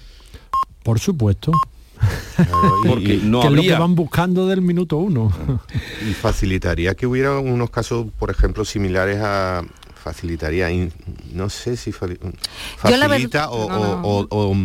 por 0.81 0.99
supuesto. 0.99 1.51
Porque 2.87 3.19
no 3.23 3.41
que 3.41 3.47
es 3.47 3.53
lo 3.53 3.61
que 3.61 3.79
van 3.79 3.95
buscando 3.95 4.47
del 4.47 4.61
minuto 4.61 4.97
uno. 4.97 5.31
Y 6.07 6.13
facilitaría 6.13 6.95
que 6.95 7.07
hubiera 7.07 7.39
unos 7.39 7.69
casos, 7.69 8.07
por 8.19 8.29
ejemplo, 8.31 8.65
similares 8.65 9.19
a 9.21 9.63
facilitaría, 10.03 10.67
no 11.33 11.49
sé 11.49 11.77
si 11.77 11.91
facilita 11.91 13.49
o, 13.49 13.69
no, 13.69 13.79
no. 13.79 14.01
o- 14.03 14.27
o, 14.29 14.55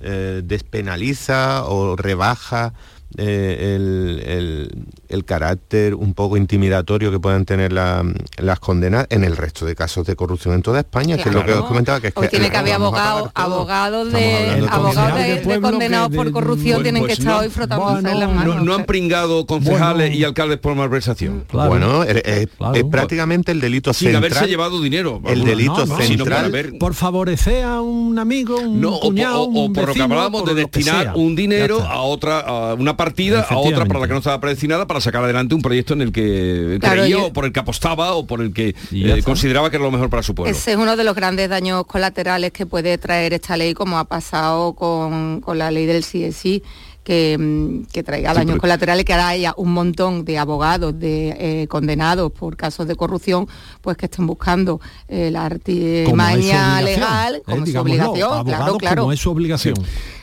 eh, 0.00 0.42
despenaliza 0.44 1.64
o 1.64 1.96
rebaja 1.96 2.74
eh, 3.16 3.74
el, 3.76 4.22
el- 4.26 4.84
el 5.08 5.24
carácter 5.24 5.94
un 5.96 6.14
poco 6.14 6.36
intimidatorio 6.36 7.10
que 7.10 7.18
puedan 7.18 7.44
tener 7.44 7.72
la- 7.72 8.04
las 8.38 8.60
condenas 8.60 9.06
en 9.10 9.24
el 9.24 9.36
resto 9.36 9.66
de 9.66 9.74
casos 9.74 10.06
de 10.06 10.14
corrupción 10.14 10.54
en 10.54 10.62
toda 10.62 10.78
España, 10.80 11.16
que 11.16 11.28
es 11.28 11.34
lo 11.34 11.40
que 11.40 11.46
Claro. 11.46 11.62
os 11.62 11.66
comentaba, 11.68 12.00
que 12.00 12.08
es 12.08 12.12
Hoy 12.16 12.22
que 12.24 12.28
tiene 12.30 12.50
que 12.50 12.56
haber 12.56 12.72
vamos 12.74 12.94
a 12.94 13.12
abogados, 13.34 14.12
de 14.12 14.20
de 14.20 14.68
abogados 14.68 15.14
de, 15.18 15.22
de 15.24 15.34
de 15.34 15.40
pueblo 15.40 15.70
condenados 15.70 16.14
por 16.14 16.26
de- 16.26 16.32
corrupción 16.32 16.74
Pues- 16.76 16.82
tienen 16.84 17.02
pues 17.02 17.16
que 17.16 17.22
estar 17.22 17.34
no. 17.34 17.40
hoy 17.40 17.48
frotándose 17.48 18.02
Bueno, 18.02 18.18
las 18.20 18.28
No, 18.28 18.34
manos. 18.34 18.62
no 18.64 18.74
han 18.74 18.84
pringado 18.84 19.46
concejales 19.46 20.08
Bueno. 20.10 20.16
y 20.16 20.24
alcaldes 20.24 20.58
por 20.58 20.74
malversación. 20.76 21.44
Claro. 21.48 21.68
Bueno, 21.70 22.04
es, 22.04 22.16
es- 22.24 22.48
Claro. 22.56 22.74
es 22.74 22.84
prácticamente 22.84 23.52
el 23.52 23.60
delito 23.60 23.92
Sin 23.92 24.08
central. 24.12 24.24
haberse 24.32 24.46
llevado 24.48 24.80
dinero. 24.80 25.20
el 25.26 25.44
delito 25.44 25.86
no, 25.86 25.86
no, 25.86 25.86
sino 25.86 25.96
por 25.96 26.06
central- 26.32 26.44
haber- 26.44 26.78
por 26.78 26.94
favorecer 26.94 27.64
a 27.64 27.80
un 27.80 28.18
amigo, 28.18 28.56
un 28.58 28.80
No, 28.80 28.90
o, 28.96 29.00
por- 29.00 29.08
cuñado, 29.10 29.42
o- 29.42 29.44
o 29.44 29.64
un 29.64 29.72
por 29.72 29.82
lo 29.82 29.86
que 29.92 29.98
vecino, 29.98 30.04
hablábamos 30.04 30.44
de 30.44 30.54
destinar 30.54 31.12
un 31.16 31.34
dinero 31.34 31.80
a 31.82 32.00
otra, 32.02 32.40
a 32.40 32.74
una 32.74 32.96
partida, 33.04 33.46
a 33.48 33.56
otra 33.58 33.84
para 33.86 34.00
la 34.00 34.06
que 34.06 34.12
no 34.12 34.18
estaba 34.18 34.40
predestinada, 34.40 34.86
para 34.86 35.00
sacar 35.00 35.24
adelante 35.24 35.54
un 35.54 35.62
proyecto 35.62 35.94
en 35.94 36.02
el 36.02 36.12
que 36.12 36.78
Claro, 36.80 37.02
creía 37.02 37.16
yo- 37.16 37.26
o 37.26 37.32
por 37.32 37.44
el 37.44 37.52
que 37.52 37.60
apostaba 37.60 38.12
o 38.14 38.26
por 38.26 38.40
el 38.42 38.52
que 38.52 38.74
eh, 38.92 39.22
consideraba 39.24 39.70
que 39.70 39.76
era 39.76 39.84
lo 39.84 39.90
mejor 39.90 40.10
para 40.10 40.22
su 40.22 40.34
pueblo. 40.34 40.50
Ese 40.50 40.72
es 40.72 40.76
uno 40.76 40.96
de 40.96 41.04
los 41.04 41.14
grandes 41.14 41.48
daños 41.48 41.84
colaterales 41.86 42.52
que 42.52 42.66
puede 42.66 42.98
traer 42.98 43.32
esta 43.32 43.56
ley, 43.56 43.74
como 43.74 43.98
ha 43.98 44.04
pasado 44.04 44.74
con, 44.74 45.40
con 45.40 45.58
la 45.58 45.70
ley 45.70 45.86
del 45.86 46.02
CSI, 46.04 46.62
que, 47.04 47.36
mm, 47.38 47.90
que 47.92 48.02
traiga 48.02 48.34
daños 48.34 48.58
colaterales, 48.58 49.04
que 49.04 49.12
ahora 49.12 49.28
haya 49.28 49.54
un 49.56 49.72
montón 49.72 50.24
de 50.24 50.38
abogados 50.38 50.98
de 50.98 51.62
eh, 51.62 51.66
condenados 51.68 52.30
por 52.32 52.56
casos 52.56 52.86
de 52.86 52.94
corrupción, 52.94 53.48
pues 53.80 53.96
que 53.96 54.06
estén 54.06 54.26
buscando 54.26 54.80
eh, 55.08 55.30
la 55.30 55.46
es 55.46 56.04
su 56.04 56.10
artimaña 56.10 56.82
legal, 56.82 57.36
eh, 57.36 57.42
como 57.44 57.58
su 57.58 57.64
digámoslo, 57.64 57.92
obligación, 57.92 58.28
claro, 58.28 58.34
abogados 58.40 58.78
claro, 58.78 59.02
como 59.02 59.12
es 59.12 59.20
su 59.20 59.30
obligación. 59.30 59.74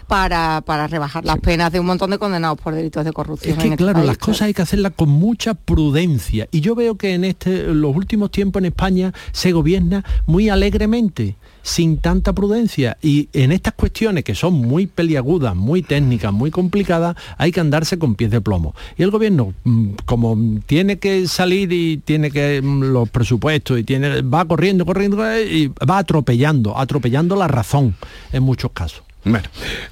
para, 0.08 0.62
para 0.66 0.88
rebajar 0.88 1.26
las 1.26 1.40
penas 1.40 1.72
de 1.72 1.80
un 1.80 1.86
montón 1.86 2.12
de 2.12 2.18
condenados 2.18 2.60
por 2.60 2.74
delitos 2.74 3.04
de 3.04 3.12
corrupción. 3.12 3.54
Es 3.54 3.60
que 3.60 3.68
en 3.68 3.74
este 3.74 3.84
claro, 3.84 3.98
país, 4.00 4.08
las 4.08 4.18
cosas 4.18 4.44
hay 4.44 4.54
que 4.54 4.62
hacerlas 4.62 4.94
con 4.96 5.10
mucha 5.10 5.54
prudencia. 5.54 6.48
Y 6.52 6.62
yo 6.62 6.76
veo 6.76 6.96
que 6.96 7.14
en 7.14 7.26
este, 7.26 7.66
en 7.66 7.82
los 7.82 7.96
últimos 7.96 8.32
tiempos 8.32 8.62
en 8.62 8.68
España 8.68 9.14
se 9.32 9.52
gobierna 9.52 10.06
muy 10.26 10.50
alegremente, 10.50 11.36
sin 11.68 11.98
tanta 11.98 12.32
prudencia. 12.32 12.98
Y 13.02 13.28
en 13.34 13.52
estas 13.52 13.74
cuestiones 13.74 14.24
que 14.24 14.36
son 14.36 14.54
muy 14.54 14.88
peliagudas, 14.88 15.54
muy 15.54 15.82
técnicas, 15.82 16.32
muy 16.32 16.50
complicadas, 16.50 17.18
hay 17.38 17.52
que 17.52 17.60
andarse 17.60 18.00
con 18.00 18.16
pies 18.16 18.32
de 18.32 18.40
plomo. 18.40 18.74
Y 18.98 19.04
el 19.04 19.12
gobierno, 19.12 19.54
mm, 19.66 19.90
como 20.06 20.38
tiene 20.66 20.98
que 20.98 21.28
salir 21.28 21.74
y 21.74 21.98
tiene 21.98 22.32
que 22.32 22.62
mm, 22.62 22.84
los 22.94 23.10
presupuestos 23.10 23.80
y 23.80 23.84
tiene, 23.84 24.22
va 24.22 24.46
corriendo, 24.46 24.86
corriendo 24.86 25.18
y 25.42 25.68
va 25.68 25.98
atropellando, 25.98 26.78
atropellando 26.78 27.36
la 27.36 27.50
razón 27.50 27.96
en 28.32 28.44
muchos 28.44 28.72
casos. 28.72 29.07
Bueno, 29.30 29.48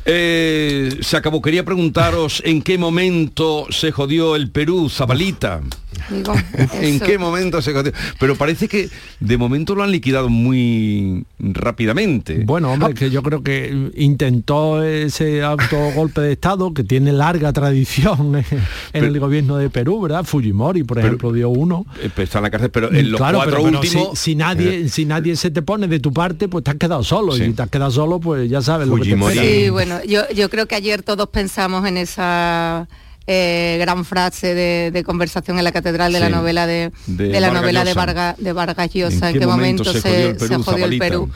eh, 0.05 0.97
se 1.01 1.17
acabó. 1.17 1.41
Quería 1.41 1.63
preguntaros 1.65 2.41
en 2.45 2.61
qué 2.61 2.77
momento 2.77 3.65
se 3.69 3.91
jodió 3.91 4.35
el 4.35 4.49
Perú, 4.49 4.89
Zabalita. 4.89 5.61
Digo, 6.09 6.33
¿En 6.81 6.99
qué 6.99 7.17
momento 7.17 7.61
se 7.61 7.73
jodió? 7.73 7.91
Pero 8.19 8.35
parece 8.35 8.67
que 8.67 8.89
de 9.21 9.37
momento 9.37 9.75
lo 9.75 9.83
han 9.83 9.91
liquidado 9.91 10.27
muy 10.29 11.23
rápidamente. 11.39 12.43
Bueno, 12.45 12.71
hombre, 12.71 12.93
que 12.93 13.09
yo 13.09 13.23
creo 13.23 13.41
que 13.43 13.91
intentó 13.95 14.83
ese 14.83 15.41
autogolpe 15.41 16.21
de 16.21 16.33
Estado 16.33 16.73
que 16.73 16.83
tiene 16.83 17.11
larga 17.13 17.53
tradición 17.53 18.35
en 18.35 18.45
Pero- 18.91 19.05
el 19.07 19.19
gobierno 19.19 19.57
de 19.57 19.69
Perú, 19.69 20.01
¿verdad? 20.01 20.25
Fujimori, 20.25 20.83
por 20.83 20.99
ejemplo, 20.99 21.31
dio 21.31 21.49
uno. 21.49 21.85
Eh, 22.01 22.09
está 22.17 22.39
en 22.39 22.43
la 22.43 22.49
cárcel, 22.51 22.71
pero 22.71 22.91
en 22.93 23.11
los 23.11 23.17
Claro, 23.19 23.37
cuatro 23.39 23.55
pero- 23.57 23.63
pero 23.71 23.79
últimos... 23.79 24.19
si, 24.19 24.31
si 24.31 24.35
nadie, 24.35 24.89
si 24.89 25.05
nadie 25.05 25.35
se 25.37 25.49
te 25.49 25.61
pone 25.61 25.87
de 25.87 25.99
tu 25.99 26.11
parte, 26.13 26.47
pues 26.49 26.63
te 26.65 26.71
has 26.71 26.77
quedado 26.77 27.03
solo. 27.03 27.31
Sí. 27.33 27.43
Y 27.43 27.45
si 27.47 27.53
te 27.53 27.61
has 27.63 27.69
quedado 27.69 27.91
solo, 27.91 28.19
pues 28.19 28.49
ya 28.49 28.61
sabes 28.61 28.87
lo 28.87 28.95
que 28.97 29.09
te 29.09 29.15
Sí, 29.33 29.69
bueno, 29.69 30.03
yo, 30.03 30.29
yo 30.29 30.49
creo 30.49 30.67
que 30.67 30.75
ayer 30.75 31.03
todos 31.03 31.29
pensamos 31.29 31.85
en 31.88 31.97
esa 31.97 32.88
eh, 33.27 33.77
gran 33.79 34.05
frase 34.05 34.53
de, 34.53 34.91
de 34.91 35.03
conversación 35.03 35.57
en 35.57 35.63
la 35.63 35.71
catedral 35.71 36.13
de 36.13 36.19
la 36.19 36.29
novela 36.29 36.67
de, 36.67 36.91
de 37.07 37.29
de 37.29 37.39
la 37.39 37.47
Vargas 37.47 37.61
novela 37.61 37.79
de 37.79 37.89
Llosa. 37.91 37.99
Vargas 37.99 38.35
de 38.38 38.53
Vargas 38.53 38.93
Llosa, 38.93 39.29
en, 39.31 39.39
qué 39.39 39.47
momento, 39.47 39.93
se, 39.93 39.99
jodió 39.99 40.27
el 40.27 40.38
Perú, 40.38 40.47
se 40.47 40.55
jodió 40.57 40.85
el? 40.85 40.99
Perú. 40.99 41.31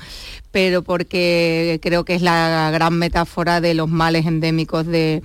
Pero 0.51 0.81
porque 0.81 1.79
creo 1.81 2.05
que 2.05 2.15
es 2.15 2.21
la 2.21 2.69
gran 2.71 2.97
metáfora 2.97 3.61
de 3.61 3.75
los 3.75 3.87
males 3.87 4.25
endémicos 4.25 4.85
de, 4.85 5.21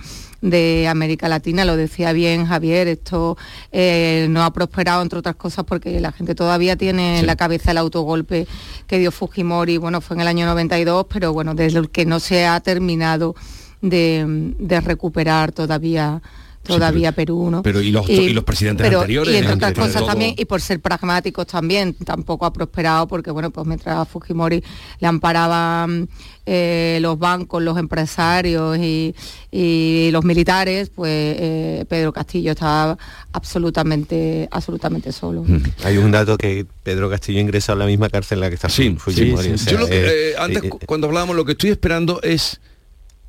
de 0.49 0.87
América 0.87 1.27
Latina, 1.27 1.65
lo 1.65 1.75
decía 1.75 2.13
bien 2.13 2.45
Javier, 2.45 2.87
esto 2.87 3.35
eh, 3.71 4.27
no 4.29 4.43
ha 4.43 4.53
prosperado 4.53 5.01
entre 5.01 5.17
otras 5.17 5.35
cosas 5.35 5.65
porque 5.65 5.99
la 5.99 6.11
gente 6.11 6.35
todavía 6.35 6.75
tiene 6.75 7.19
en 7.19 7.25
la 7.25 7.35
cabeza 7.35 7.71
el 7.71 7.77
autogolpe 7.79 8.47
que 8.85 8.99
dio 8.99 9.11
Fujimori, 9.11 9.77
bueno, 9.77 10.01
fue 10.01 10.15
en 10.17 10.21
el 10.21 10.27
año 10.27 10.45
92, 10.45 11.07
pero 11.11 11.33
bueno, 11.33 11.55
desde 11.55 11.79
el 11.79 11.89
que 11.89 12.05
no 12.05 12.19
se 12.19 12.45
ha 12.45 12.59
terminado 12.59 13.33
de, 13.81 14.53
de 14.59 14.81
recuperar 14.81 15.51
todavía 15.51 16.21
todavía 16.61 17.11
Perú, 17.11 17.49
¿no? 17.51 17.61
pero 17.61 17.79
y 17.79 17.91
los- 17.91 18.09
y 18.09 18.29
los 18.29 18.43
presidentes 18.43 18.87
pero- 18.87 19.01
anteriores, 19.01 19.31
Y 19.35 19.37
entre 19.37 19.53
otras 19.53 19.73
cosas 19.73 19.93
todo- 19.97 20.07
también, 20.07 20.33
y 20.35 20.45
por 20.45 20.59
ser 20.61 20.79
pragmáticos 20.79 21.45
también, 21.45 21.93
tampoco 21.93 22.43
ha 22.43 22.51
prosperado 22.51 23.07
porque, 23.07 23.29
bueno, 23.29 23.51
pues 23.51 23.67
mientras 23.67 23.95
a 23.97 24.05
Fujimori 24.05 24.63
le 24.99 25.07
amparaban 25.07 26.09
eh, 26.45 26.99
los 27.01 27.17
bancos, 27.17 27.63
los 27.63 27.77
empresarios 27.77 28.77
y, 28.77 29.15
y 29.51 30.09
los 30.11 30.23
militares, 30.23 30.91
pues 30.93 31.11
eh, 31.11 31.85
Pedro 31.89 32.13
Castillo 32.13 32.51
estaba 32.51 32.97
absolutamente, 33.33 34.47
absolutamente 34.51 35.11
solo. 35.11 35.43
Mm. 35.43 35.63
Hay 35.83 35.97
un 35.97 36.11
dato 36.11 36.37
que 36.37 36.65
Pedro 36.83 37.09
Castillo 37.09 37.39
ingresa 37.39 37.73
a 37.73 37.75
la 37.75 37.85
misma 37.85 38.09
cárcel 38.09 38.37
en 38.37 38.41
la 38.41 38.49
que 38.49 38.55
está 38.55 38.69
Sí, 38.69 38.95
Fujimori. 38.97 39.43
sí, 39.47 39.53
o 39.53 39.57
sí. 39.57 39.63
sea, 39.63 39.73
Yo 39.73 39.79
lo 39.79 39.87
que, 39.87 40.29
eh, 40.31 40.33
antes 40.37 40.63
eh, 40.63 40.69
cu- 40.69 40.79
cuando 40.85 41.07
hablábamos 41.07 41.35
lo 41.35 41.45
que 41.45 41.53
estoy 41.53 41.71
esperando 41.71 42.21
es 42.21 42.59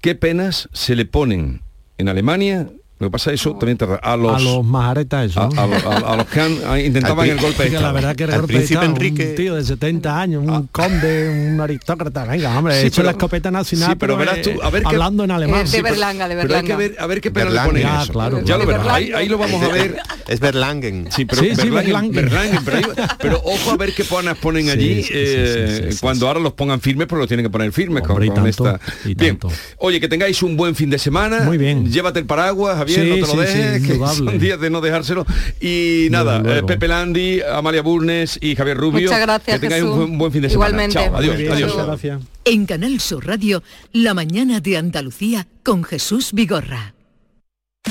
qué 0.00 0.14
penas 0.14 0.68
se 0.72 0.94
le 0.94 1.06
ponen 1.06 1.62
en 1.98 2.08
Alemania. 2.08 2.68
Lo 2.98 3.08
que 3.08 3.10
pasa 3.10 3.30
es 3.30 3.40
eso 3.42 3.52
también 3.56 3.76
tarda- 3.76 4.00
a 4.02 4.16
los 4.16 4.34
a 4.36 4.38
los 4.40 4.64
majaretas 4.64 5.26
eso. 5.30 5.42
a, 5.42 5.48
¿no? 5.50 5.60
a 5.60 5.66
los- 5.66 5.84
a- 5.84 6.12
a 6.12 6.16
los 6.16 6.26
que 6.26 6.40
han, 6.40 6.56
a- 6.66 6.80
intentaban 6.80 7.28
el 7.28 7.38
golpe 7.38 7.64
de 7.64 7.68
Que 7.68 7.74
la 7.74 7.78
Estado. 7.80 7.94
verdad 7.94 8.16
que 8.16 8.24
el 8.24 8.30
Al 8.30 8.36
golpe 8.40 8.52
de 8.54 8.58
príncipe 8.60 8.80
Estado, 8.80 8.96
Enrique- 8.96 9.28
un 9.30 9.34
tío 9.34 9.54
de 9.54 9.64
70 9.64 10.18
años, 10.20 10.42
un 10.46 10.66
conde, 10.68 11.50
un 11.52 11.60
aristócrata, 11.60 12.24
venga, 12.24 12.56
hombre, 12.58 12.80
Sí, 12.80 12.86
hecho 12.86 12.96
pero- 12.96 13.04
la 13.06 13.10
escopeta 13.12 13.50
nacional, 13.50 13.90
sí, 13.90 13.96
pero 14.00 14.16
verás 14.16 14.40
tú, 14.40 14.50
a 14.62 14.70
ver 14.70 14.82
hablando 14.86 15.24
en 15.24 15.30
alemán. 15.30 15.60
Eh, 15.60 15.64
de 15.64 15.68
Sí, 15.76 15.82
Berlanga, 15.82 16.26
de 16.26 16.36
Pero 16.36 16.54
hay 16.56 16.62
que 16.62 16.68
Berlanga. 16.74 16.76
ver, 16.94 16.96
a 16.98 17.06
ver 17.06 17.20
qué 17.20 17.30
pena 17.30 17.50
le 17.50 17.60
ponen 17.60 17.82
Ya, 17.82 18.02
eso. 18.02 18.12
claro, 18.14 18.38
ya 18.38 18.44
claro. 18.44 18.60
lo 18.62 18.66
verás. 18.66 18.88
Ahí, 18.88 19.12
ahí 19.12 19.28
lo 19.28 19.36
vamos 19.38 19.62
a 19.62 19.68
ver 19.68 19.96
Es 20.28 20.40
Berlangen. 20.40 21.08
Sí, 21.10 21.24
pero 21.26 21.42
Berlangen, 21.42 22.12
Berlangen, 22.12 22.60
pero, 22.64 22.80
pero, 23.20 23.42
ojo 23.44 23.70
a 23.72 23.76
ver 23.76 23.92
qué 23.94 24.04
panas 24.04 24.36
ponen 24.38 24.70
allí 24.70 25.04
eh, 25.10 25.90
cuando 26.00 26.26
ahora 26.26 26.40
los 26.40 26.54
pongan 26.54 26.80
firmes, 26.80 27.06
pero 27.06 27.18
los 27.20 27.28
tienen 27.28 27.44
que 27.44 27.50
poner 27.50 27.70
firmes 27.72 28.02
con, 28.02 28.22
esta. 28.46 28.80
Bien. 29.04 29.38
Oye, 29.78 30.00
que 30.00 30.08
tengáis 30.08 30.42
un 30.42 30.56
buen 30.56 30.74
fin 30.74 30.88
de 30.90 30.98
semana. 30.98 31.40
Muy 31.40 31.58
bien. 31.58 31.90
Llévate 31.92 32.18
el 32.20 32.26
paraguas, 32.26 32.85
Javier, 32.86 33.18
no 33.18 33.26
te 33.26 33.34
lo 33.34 33.40
dejes, 33.40 33.86
que 33.86 33.96
son 33.96 34.38
días 34.38 34.60
de 34.60 34.70
no 34.70 34.80
dejárselo. 34.80 35.26
Y 35.60 36.08
nada, 36.10 36.42
eh, 36.44 36.62
Pepe 36.66 36.88
Landi, 36.88 37.40
Amalia 37.42 37.82
Burnes 37.82 38.38
y 38.40 38.56
Javier 38.56 38.76
Rubio. 38.76 39.02
Muchas 39.02 39.20
gracias. 39.20 39.60
Que 39.60 39.68
tengáis 39.68 39.84
un 39.84 40.18
buen 40.18 40.32
fin 40.32 40.42
de 40.42 40.50
semana. 40.50 40.70
Igualmente. 40.70 40.94
Chao, 40.94 41.16
adiós, 41.16 41.52
adiós. 41.52 41.86
Gracias. 41.86 42.20
En 42.44 42.66
Canal 42.66 43.00
Sur 43.00 43.26
Radio, 43.26 43.62
La 43.92 44.14
mañana 44.14 44.60
de 44.60 44.76
Andalucía 44.76 45.46
con 45.62 45.84
Jesús 45.84 46.30
Vigorra. 46.32 46.95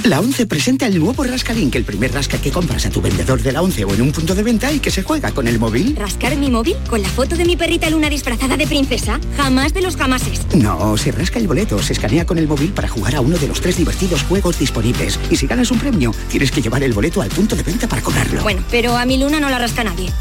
La 0.05 0.19
11 0.19 0.45
presenta 0.45 0.85
el 0.85 0.99
nuevo 0.99 1.23
Rascalink, 1.23 1.73
el 1.73 1.83
primer 1.83 2.13
rasca 2.13 2.37
que 2.37 2.51
compras 2.51 2.85
a 2.85 2.91
tu 2.91 3.01
vendedor 3.01 3.41
de 3.41 3.51
la 3.51 3.63
11 3.63 3.85
o 3.85 3.93
en 3.95 4.03
un 4.03 4.11
punto 4.11 4.35
de 4.35 4.43
venta 4.43 4.71
y 4.71 4.79
que 4.79 4.91
se 4.91 5.01
juega 5.01 5.31
con 5.31 5.47
el 5.47 5.57
móvil. 5.57 5.95
¿Rascar 5.95 6.37
mi 6.37 6.51
móvil? 6.51 6.75
¿Con 6.87 7.01
la 7.01 7.09
foto 7.09 7.35
de 7.35 7.43
mi 7.43 7.57
perrita 7.57 7.89
Luna 7.89 8.07
disfrazada 8.07 8.55
de 8.55 8.67
princesa? 8.67 9.19
Jamás 9.35 9.73
de 9.73 9.81
los 9.81 9.97
jamases. 9.97 10.45
No, 10.53 10.95
se 10.95 11.11
rasca 11.11 11.39
el 11.39 11.47
boleto, 11.47 11.81
se 11.81 11.93
escanea 11.93 12.23
con 12.23 12.37
el 12.37 12.47
móvil 12.47 12.71
para 12.71 12.87
jugar 12.87 13.15
a 13.15 13.21
uno 13.21 13.35
de 13.39 13.47
los 13.47 13.59
tres 13.61 13.77
divertidos 13.77 14.21
juegos 14.21 14.59
disponibles. 14.59 15.19
Y 15.31 15.37
si 15.37 15.47
ganas 15.47 15.71
un 15.71 15.79
premio, 15.79 16.13
tienes 16.29 16.51
que 16.51 16.61
llevar 16.61 16.83
el 16.83 16.93
boleto 16.93 17.23
al 17.23 17.29
punto 17.29 17.55
de 17.55 17.63
venta 17.63 17.87
para 17.87 18.03
cobrarlo. 18.03 18.43
Bueno, 18.43 18.63
pero 18.69 18.95
a 18.95 19.05
mi 19.05 19.17
Luna 19.17 19.39
no 19.39 19.49
la 19.49 19.57
rasca 19.57 19.83
nadie. 19.83 20.11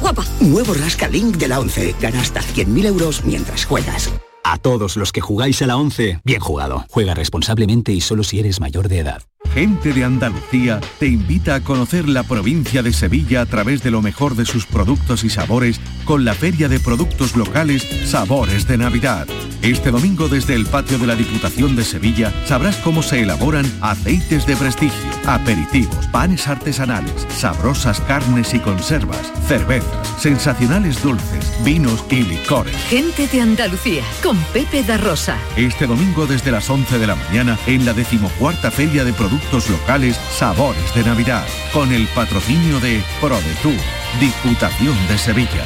¡Guapa! 0.00 0.24
Nuevo 0.40 0.72
Rascalink 0.72 1.36
de 1.36 1.48
la 1.48 1.60
11. 1.60 1.96
Gana 2.00 2.22
hasta 2.22 2.40
100.000 2.40 2.86
euros 2.86 3.22
mientras 3.26 3.66
juegas. 3.66 4.10
A 4.46 4.58
todos 4.58 4.96
los 4.98 5.10
que 5.10 5.22
jugáis 5.22 5.62
a 5.62 5.66
la 5.66 5.78
11, 5.78 6.20
bien 6.22 6.40
jugado. 6.40 6.84
Juega 6.90 7.14
responsablemente 7.14 7.92
y 7.92 8.02
solo 8.02 8.22
si 8.24 8.40
eres 8.40 8.60
mayor 8.60 8.88
de 8.88 8.98
edad. 8.98 9.22
Gente 9.54 9.92
de 9.92 10.02
Andalucía 10.02 10.80
te 10.98 11.06
invita 11.06 11.54
a 11.54 11.60
conocer 11.60 12.08
la 12.08 12.24
provincia 12.24 12.82
de 12.82 12.92
Sevilla 12.92 13.42
a 13.42 13.46
través 13.46 13.84
de 13.84 13.92
lo 13.92 14.02
mejor 14.02 14.34
de 14.34 14.46
sus 14.46 14.66
productos 14.66 15.22
y 15.22 15.30
sabores 15.30 15.80
con 16.04 16.24
la 16.24 16.34
Feria 16.34 16.68
de 16.68 16.80
Productos 16.80 17.36
Locales 17.36 17.86
Sabores 18.04 18.66
de 18.66 18.78
Navidad. 18.78 19.28
Este 19.62 19.92
domingo 19.92 20.28
desde 20.28 20.56
el 20.56 20.66
patio 20.66 20.98
de 20.98 21.06
la 21.06 21.14
Diputación 21.14 21.76
de 21.76 21.84
Sevilla 21.84 22.32
sabrás 22.46 22.76
cómo 22.78 23.02
se 23.02 23.22
elaboran 23.22 23.64
aceites 23.80 24.44
de 24.44 24.56
prestigio, 24.56 24.92
aperitivos, 25.24 26.04
panes 26.08 26.48
artesanales, 26.48 27.26
sabrosas 27.30 28.00
carnes 28.00 28.52
y 28.54 28.58
conservas, 28.58 29.32
cervezas, 29.46 30.08
sensacionales 30.18 31.00
dulces, 31.00 31.50
vinos 31.64 32.04
y 32.10 32.24
licores. 32.24 32.76
Gente 32.88 33.28
de 33.28 33.40
Andalucía 33.40 34.02
con 34.22 34.36
Pepe 34.52 34.82
da 34.82 34.98
Rosa. 34.98 35.38
Este 35.56 35.86
domingo 35.86 36.26
desde 36.26 36.50
las 36.50 36.68
11 36.68 36.98
de 36.98 37.06
la 37.06 37.14
mañana 37.14 37.56
en 37.66 37.86
la 37.86 37.94
decimocuarta 37.94 38.70
Feria 38.70 39.04
de 39.04 39.12
Productos 39.12 39.43
locales 39.52 40.16
Sabores 40.16 40.94
de 40.94 41.04
Navidad, 41.04 41.46
con 41.72 41.92
el 41.92 42.06
patrocinio 42.08 42.80
de 42.80 43.02
ProDetour, 43.20 43.74
Diputación 44.20 44.96
de 45.08 45.18
Sevilla. 45.18 45.64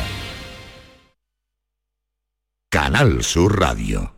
Canal 2.70 3.24
Sur 3.24 3.59
Radio. 3.59 4.18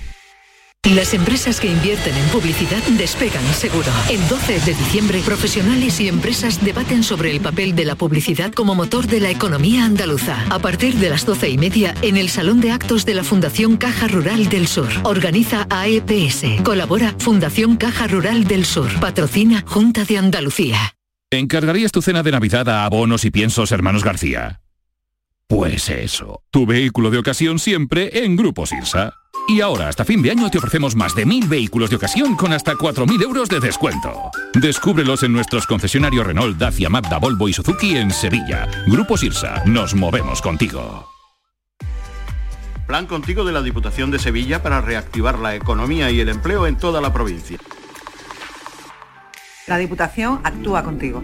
Las 0.89 1.13
empresas 1.13 1.59
que 1.59 1.67
invierten 1.67 2.17
en 2.17 2.27
publicidad 2.29 2.81
despegan 2.97 3.45
seguro. 3.53 3.87
El 4.09 4.27
12 4.27 4.61
de 4.61 4.73
diciembre, 4.73 5.21
profesionales 5.23 6.01
y 6.01 6.07
empresas 6.07 6.65
debaten 6.65 7.03
sobre 7.03 7.29
el 7.29 7.39
papel 7.39 7.75
de 7.75 7.85
la 7.85 7.93
publicidad 7.93 8.51
como 8.51 8.73
motor 8.73 9.05
de 9.05 9.19
la 9.19 9.29
economía 9.29 9.85
andaluza. 9.85 10.43
A 10.49 10.57
partir 10.57 10.95
de 10.95 11.11
las 11.11 11.23
12 11.23 11.49
y 11.49 11.57
media, 11.59 11.93
en 12.01 12.17
el 12.17 12.29
Salón 12.29 12.61
de 12.61 12.71
Actos 12.71 13.05
de 13.05 13.13
la 13.13 13.23
Fundación 13.23 13.77
Caja 13.77 14.07
Rural 14.07 14.49
del 14.49 14.67
Sur. 14.67 14.89
Organiza 15.03 15.67
AEPS. 15.69 16.63
Colabora 16.63 17.13
Fundación 17.19 17.77
Caja 17.77 18.07
Rural 18.07 18.45
del 18.45 18.65
Sur. 18.65 18.89
Patrocina 18.99 19.63
Junta 19.67 20.03
de 20.03 20.17
Andalucía. 20.17 20.95
¿Encargarías 21.29 21.91
tu 21.91 22.01
cena 22.01 22.23
de 22.23 22.31
Navidad 22.31 22.67
a 22.69 22.85
abonos 22.85 23.23
y 23.23 23.29
piensos 23.29 23.71
hermanos 23.71 24.03
García? 24.03 24.61
Pues 25.45 25.89
eso, 25.89 26.41
tu 26.49 26.65
vehículo 26.65 27.11
de 27.11 27.19
ocasión 27.19 27.59
siempre 27.59 28.25
en 28.25 28.35
Grupo 28.35 28.65
Sirsa. 28.65 29.20
Y 29.47 29.61
ahora, 29.61 29.89
hasta 29.89 30.05
fin 30.05 30.21
de 30.21 30.31
año, 30.31 30.49
te 30.49 30.57
ofrecemos 30.57 30.95
más 30.95 31.15
de 31.15 31.25
mil 31.25 31.47
vehículos 31.47 31.89
de 31.89 31.97
ocasión 31.97 32.35
con 32.35 32.53
hasta 32.53 32.73
4.000 32.73 33.21
euros 33.23 33.49
de 33.49 33.59
descuento. 33.59 34.31
Descúbrelos 34.53 35.23
en 35.23 35.33
nuestros 35.33 35.67
concesionarios 35.67 36.25
Renault, 36.25 36.57
Dacia, 36.57 36.89
Mazda, 36.89 37.17
Volvo 37.17 37.49
y 37.49 37.53
Suzuki 37.53 37.97
en 37.97 38.11
Sevilla. 38.11 38.67
Grupo 38.87 39.17
Sirsa, 39.17 39.63
nos 39.65 39.93
movemos 39.93 40.41
contigo. 40.41 41.07
Plan 42.87 43.07
contigo 43.07 43.45
de 43.45 43.53
la 43.53 43.61
Diputación 43.61 44.11
de 44.11 44.19
Sevilla 44.19 44.61
para 44.61 44.81
reactivar 44.81 45.39
la 45.39 45.55
economía 45.55 46.11
y 46.11 46.19
el 46.19 46.29
empleo 46.29 46.67
en 46.67 46.77
toda 46.77 46.99
la 46.99 47.13
provincia. 47.13 47.57
La 49.67 49.77
Diputación 49.77 50.41
actúa 50.43 50.83
contigo. 50.83 51.23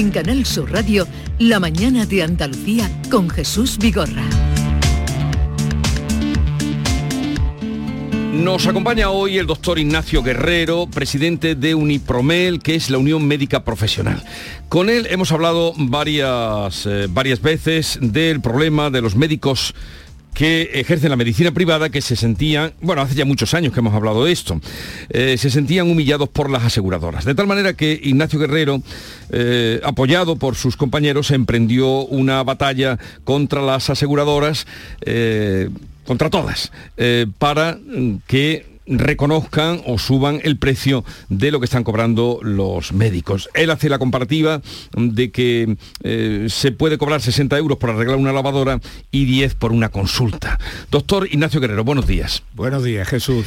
En 0.00 0.10
Canal 0.10 0.46
Sur 0.46 0.72
Radio, 0.72 1.06
La 1.38 1.60
mañana 1.60 2.06
de 2.06 2.22
Andalucía 2.22 2.90
con 3.10 3.28
Jesús 3.28 3.76
Vigorra. 3.76 4.24
Nos 8.32 8.66
acompaña 8.66 9.10
hoy 9.10 9.36
el 9.36 9.46
doctor 9.46 9.78
Ignacio 9.78 10.22
Guerrero, 10.22 10.86
presidente 10.86 11.54
de 11.54 11.74
Unipromel, 11.74 12.60
que 12.62 12.76
es 12.76 12.88
la 12.88 12.96
Unión 12.96 13.26
Médica 13.26 13.62
Profesional. 13.62 14.24
Con 14.70 14.88
él 14.88 15.06
hemos 15.10 15.32
hablado 15.32 15.74
varias, 15.76 16.86
eh, 16.86 17.06
varias 17.10 17.42
veces 17.42 17.98
del 18.00 18.40
problema 18.40 18.88
de 18.88 19.02
los 19.02 19.16
médicos 19.16 19.74
que 20.40 20.70
ejercen 20.72 21.10
la 21.10 21.16
medicina 21.16 21.50
privada 21.50 21.90
que 21.90 22.00
se 22.00 22.16
sentían, 22.16 22.72
bueno, 22.80 23.02
hace 23.02 23.14
ya 23.14 23.26
muchos 23.26 23.52
años 23.52 23.74
que 23.74 23.80
hemos 23.80 23.92
hablado 23.92 24.24
de 24.24 24.32
esto, 24.32 24.58
eh, 25.10 25.36
se 25.36 25.50
sentían 25.50 25.90
humillados 25.90 26.30
por 26.30 26.48
las 26.48 26.64
aseguradoras. 26.64 27.26
De 27.26 27.34
tal 27.34 27.46
manera 27.46 27.74
que 27.74 28.00
Ignacio 28.02 28.38
Guerrero, 28.38 28.82
eh, 29.32 29.82
apoyado 29.84 30.36
por 30.36 30.54
sus 30.54 30.78
compañeros, 30.78 31.30
emprendió 31.30 32.06
una 32.06 32.42
batalla 32.42 32.98
contra 33.22 33.60
las 33.60 33.90
aseguradoras, 33.90 34.66
eh, 35.02 35.68
contra 36.06 36.30
todas, 36.30 36.72
para 37.38 37.78
que 38.26 38.69
reconozcan 38.90 39.80
o 39.86 39.98
suban 39.98 40.40
el 40.42 40.58
precio 40.58 41.04
de 41.28 41.50
lo 41.50 41.60
que 41.60 41.64
están 41.64 41.84
cobrando 41.84 42.40
los 42.42 42.92
médicos. 42.92 43.48
Él 43.54 43.70
hace 43.70 43.88
la 43.88 43.98
comparativa 43.98 44.60
de 44.96 45.30
que 45.30 45.76
eh, 46.02 46.46
se 46.48 46.72
puede 46.72 46.98
cobrar 46.98 47.20
60 47.20 47.56
euros 47.56 47.78
por 47.78 47.90
arreglar 47.90 48.16
una 48.16 48.32
lavadora 48.32 48.80
y 49.10 49.24
10 49.24 49.54
por 49.54 49.72
una 49.72 49.90
consulta. 49.90 50.58
Doctor 50.90 51.28
Ignacio 51.30 51.60
Guerrero, 51.60 51.84
buenos 51.84 52.06
días. 52.06 52.42
Buenos 52.54 52.84
días, 52.84 53.08
Jesús. 53.08 53.46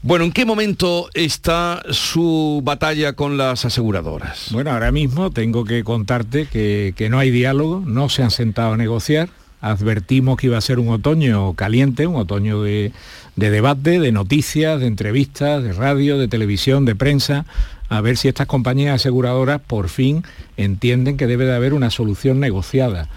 Bueno, 0.00 0.24
¿en 0.24 0.32
qué 0.32 0.44
momento 0.44 1.08
está 1.12 1.82
su 1.90 2.60
batalla 2.62 3.14
con 3.14 3.36
las 3.36 3.64
aseguradoras? 3.64 4.48
Bueno, 4.52 4.70
ahora 4.70 4.92
mismo 4.92 5.32
tengo 5.32 5.64
que 5.64 5.82
contarte 5.82 6.46
que, 6.46 6.94
que 6.96 7.10
no 7.10 7.18
hay 7.18 7.32
diálogo, 7.32 7.82
no 7.84 8.08
se 8.08 8.22
han 8.22 8.30
sentado 8.30 8.74
a 8.74 8.76
negociar. 8.76 9.28
Advertimos 9.60 10.36
que 10.36 10.46
iba 10.46 10.58
a 10.58 10.62
ser 10.62 10.78
un 10.78 10.88
otoño 10.88 11.54
caliente, 11.54 12.06
un 12.06 12.16
otoño 12.16 12.62
de, 12.62 12.92
de 13.36 13.50
debate, 13.50 13.98
de 13.98 14.12
noticias, 14.12 14.78
de 14.80 14.86
entrevistas, 14.86 15.62
de 15.62 15.72
radio, 15.72 16.18
de 16.18 16.28
televisión, 16.28 16.84
de 16.84 16.94
prensa, 16.94 17.44
a 17.88 18.00
ver 18.00 18.16
si 18.16 18.28
estas 18.28 18.46
compañías 18.46 18.94
aseguradoras 18.94 19.60
por 19.60 19.88
fin 19.88 20.22
entienden 20.56 21.16
que 21.16 21.26
debe 21.26 21.44
de 21.44 21.54
haber 21.54 21.74
una 21.74 21.90
solución 21.90 22.40
negociada. 22.40 23.08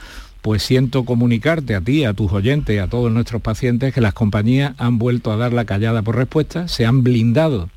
Pues 0.41 0.63
siento 0.63 1.05
comunicarte 1.05 1.75
a 1.75 1.81
ti, 1.81 2.03
a 2.05 2.13
tus 2.13 2.31
oyentes, 2.31 2.81
a 2.81 2.87
todos 2.87 3.11
nuestros 3.11 3.41
pacientes 3.41 3.93
que 3.93 4.01
las 4.01 4.13
compañías 4.13 4.73
han 4.79 4.97
vuelto 4.97 5.31
a 5.31 5.37
dar 5.37 5.53
la 5.53 5.65
callada 5.65 6.01
por 6.01 6.15
respuesta, 6.15 6.67
se 6.67 6.85
han 6.85 7.03
blindado 7.03 7.69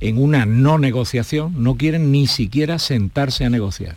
en 0.00 0.18
una 0.20 0.46
no 0.46 0.78
negociación, 0.78 1.54
no 1.62 1.76
quieren 1.76 2.10
ni 2.10 2.26
siquiera 2.26 2.78
sentarse 2.78 3.44
a 3.44 3.50
negociar. 3.50 3.96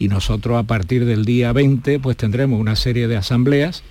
Y 0.00 0.08
nosotros 0.08 0.58
a 0.58 0.64
partir 0.64 1.04
del 1.04 1.24
día 1.24 1.52
20 1.52 2.00
pues 2.00 2.16
tendremos 2.16 2.58
una 2.58 2.74
serie 2.74 3.06
de 3.06 3.16
asambleas 3.16 3.84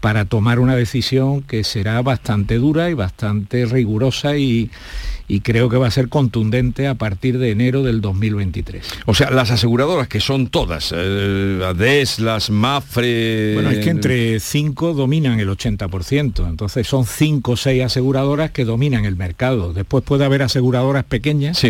para 0.00 0.24
tomar 0.24 0.60
una 0.60 0.76
decisión 0.76 1.42
que 1.42 1.64
será 1.64 2.00
bastante 2.02 2.56
dura 2.58 2.90
y 2.90 2.94
bastante 2.94 3.66
rigurosa 3.66 4.36
y, 4.36 4.70
creo 5.42 5.68
que 5.68 5.76
va 5.76 5.88
a 5.88 5.90
ser 5.90 6.08
contundente 6.08 6.86
a 6.86 6.94
partir 6.94 7.38
de 7.38 7.50
enero 7.50 7.82
del 7.82 8.00
2023. 8.00 8.86
O 9.06 9.14
sea, 9.14 9.30
las 9.30 9.50
aseguradoras, 9.50 10.06
que 10.06 10.20
son 10.20 10.46
todas, 10.46 10.94
eh, 10.96 11.60
ADES, 11.64 12.20
las 12.20 12.50
MAFRE... 12.50 13.54
Bueno, 13.54 13.70
es 13.70 13.78
que 13.80 13.90
entre 13.90 14.38
cinco 14.38 14.94
dominan 14.94 15.40
el 15.40 15.48
80%, 15.48 16.46
entonces 16.48 16.86
son 16.86 17.04
cinco 17.04 17.52
o 17.52 17.56
seis 17.56 17.82
aseguradoras 17.82 18.52
que 18.52 18.64
dominan 18.64 19.04
el 19.04 19.16
mercado. 19.16 19.72
Después 19.72 20.04
puede 20.04 20.24
haber 20.24 20.42
aseguradoras 20.42 21.04
pequeñas 21.04 21.60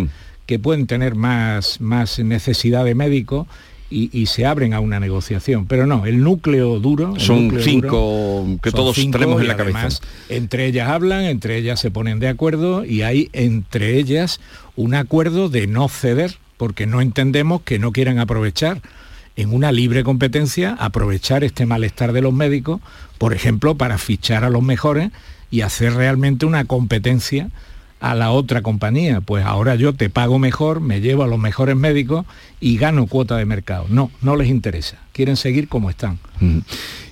que 0.44 0.59
pueden 0.59 0.86
tener 0.86 1.14
más, 1.14 1.80
más 1.80 2.18
necesidad 2.18 2.84
de 2.84 2.94
médicos 2.94 3.47
y, 3.89 4.26
se 4.26 4.47
abren 4.47 4.74
a 4.74 4.80
una 4.80 5.01
negociación. 5.01 5.66
Pero 5.66 5.87
no, 5.87 6.07
el 6.07 6.22
núcleo 6.22 6.80
duro... 6.80 7.14
son 7.18 7.53
cinco 7.61 8.59
que 8.62 8.72
todos 8.72 8.97
tenemos 8.97 9.41
en 9.41 9.49
la 9.49 9.57
cabeza. 9.57 9.89
Entre 10.28 10.66
ellas 10.66 10.89
hablan, 10.89 11.24
entre 11.24 11.57
ellas 11.57 11.80
se 11.80 11.91
ponen 11.91 12.18
de 12.18 12.28
acuerdo 12.28 12.84
y 12.84 13.03
hay 13.03 13.30
entre 13.32 13.99
ellas 13.99 14.41
un 14.74 14.95
acuerdo 14.95 15.49
de 15.49 15.66
no 15.66 15.89
ceder, 15.89 16.37
porque 16.57 16.87
no 16.87 17.01
entendemos 17.01 17.62
que 17.62 17.78
no 17.78 17.93
quieran 17.93 18.18
aprovechar 18.18 18.80
en 19.37 19.53
una 19.53 19.70
libre 19.70 20.03
competencia, 20.03 20.74
aprovechar 20.78 21.45
este 21.45 21.66
malestar 21.66 22.12
de 22.12 22.22
los 22.22 22.32
médicos, 22.32 22.80
por 23.18 23.34
ejemplo, 23.34 23.76
para 23.76 23.99
fichar 23.99 24.45
a 24.45 24.51
los 24.51 24.62
mejores 24.62 25.11
y 25.51 25.61
hacer 25.61 25.95
realmente 25.95 26.47
una 26.47 26.64
competencia 26.64 27.51
a 28.01 28.14
la 28.14 28.30
otra 28.30 28.62
compañía, 28.62 29.20
pues 29.20 29.44
ahora 29.44 29.74
yo 29.74 29.94
te 29.94 30.11
pago 30.11 30.38
mejor, 30.38 30.80
me 30.80 31.01
llevo 31.01 31.22
a 31.22 31.26
los 31.26 31.38
mejores 31.38 31.76
médicos 31.76 32.26
y 32.61 32.76
gano 32.76 33.07
cuota 33.07 33.36
de 33.36 33.44
mercado. 33.44 33.86
No, 33.88 34.11
no 34.20 34.36
les 34.36 34.49
interesa, 34.49 34.99
quieren 35.12 35.36
seguir 35.36 35.68
como 35.68 35.90
están. 35.90 36.18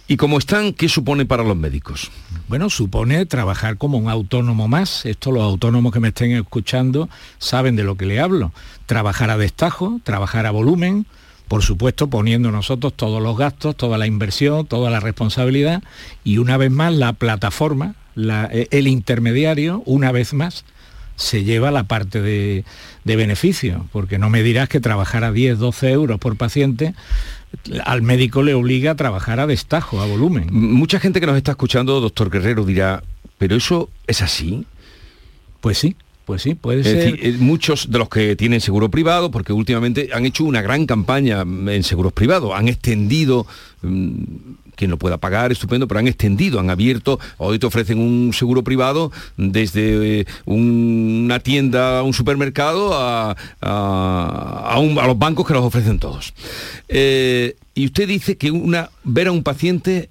¿Y 0.07 0.17
como 0.17 0.39
están, 0.39 0.75
qué 0.75 0.89
supone 0.89 1.25
para 1.25 1.45
los 1.45 1.57
médicos? 1.57 2.11
Bueno, 2.49 2.69
supone 2.69 3.25
trabajar 3.25 3.79
como 3.79 3.97
un 3.97 4.11
autónomo 4.11 4.69
más. 4.69 5.07
Esto 5.07 5.33
los 5.33 5.43
autónomos 5.43 5.93
que 5.93 6.01
me 6.01 6.09
estén 6.09 6.33
escuchando 6.33 7.09
saben 7.39 7.75
de 7.75 7.85
lo 7.85 7.97
que 7.97 8.05
le 8.05 8.21
hablo. 8.21 8.53
Trabajar 8.85 9.31
a 9.31 9.39
destajo, 9.39 10.01
trabajar 10.05 10.45
a 10.45 10.51
volumen, 10.51 11.07
por 11.49 11.63
supuesto 11.63 12.09
poniendo 12.11 12.51
nosotros 12.51 12.93
todos 12.95 13.23
los 13.23 13.39
gastos, 13.39 13.77
toda 13.77 13.97
la 13.97 14.07
inversión, 14.07 14.67
toda 14.67 14.91
la 14.91 15.01
responsabilidad 15.01 15.83
y 16.23 16.37
una 16.37 16.59
vez 16.59 16.71
más 16.71 16.93
la 16.93 17.15
plataforma, 17.15 17.95
el 18.15 18.87
intermediario, 18.87 19.83
una 19.87 20.13
vez 20.13 20.35
más, 20.35 20.65
se 21.17 21.45
lleva 21.45 21.71
la 21.71 21.85
parte 21.85 22.21
de, 22.21 22.65
beneficio, 23.05 23.87
porque 23.93 24.19
no 24.19 24.31
me 24.31 24.43
dirás 24.43 24.69
que 24.69 24.81
trabajar 24.81 25.25
a 25.25 25.33
10, 25.33 25.59
12 25.59 25.91
euros 25.91 26.19
por 26.19 26.37
paciente 26.37 26.95
al 27.85 28.03
médico 28.03 28.43
le 28.43 28.55
obliga 28.55 28.93
a 28.93 28.95
trabajar 28.97 29.39
a 29.39 29.47
destajo, 29.47 30.01
a 30.01 30.07
volumen. 30.07 30.49
Mucha 30.51 30.99
gente 30.99 31.21
que 31.21 31.27
nos 31.27 31.37
está 31.37 31.53
escuchando, 31.53 32.01
doctor 32.01 32.29
Guerrero, 32.29 32.65
dirá, 32.65 33.05
¿pero 33.39 33.55
eso 33.55 33.91
es 34.09 34.23
así? 34.23 34.67
Pues 35.61 35.79
sí, 35.79 35.97
pues 36.25 36.43
sí, 36.43 36.55
puede 36.55 36.85
ser. 36.85 37.19
Eh, 37.21 37.37
muchos 37.39 37.91
de 37.91 37.99
los 37.99 38.09
que 38.09 38.37
tienen 38.37 38.61
seguro 38.61 38.91
privado, 38.91 39.31
porque 39.31 39.53
últimamente 39.53 40.11
han 40.13 40.25
hecho 40.25 40.45
una 40.45 40.63
gran 40.63 40.87
campaña 40.87 41.43
en 41.43 41.83
seguros 41.83 42.13
privados, 42.13 42.53
han 42.55 42.69
extendido 42.69 43.47
mm, 43.83 44.13
quien 44.75 44.91
lo 44.91 44.99
pueda 44.99 45.19
pagar, 45.19 45.53
estupendo, 45.53 45.87
pero 45.87 46.01
han 46.01 46.09
extendido, 46.09 46.61
han 46.61 46.71
abierto, 46.71 47.19
hoy 47.37 47.59
te 47.59 47.67
ofrecen 47.67 47.99
un 47.99 48.33
seguro 48.33 48.65
privado 48.65 49.13
desde 49.37 50.21
eh, 50.21 50.27
una 50.47 51.41
tienda, 51.41 52.03
un 52.03 52.15
supermercado, 52.15 52.91
a, 52.95 53.37
los 55.07 55.19
bancos 55.19 55.47
que 55.47 55.53
los 55.53 55.65
ofrecen 55.65 55.99
todos. 55.99 56.33
Eh, 56.89 57.57
y 57.75 57.87
usted 57.87 58.09
dice 58.09 58.37
que 58.37 58.51
una, 58.51 58.91
ver 59.05 59.29
a 59.29 59.33
un 59.33 59.43
paciente 59.43 60.09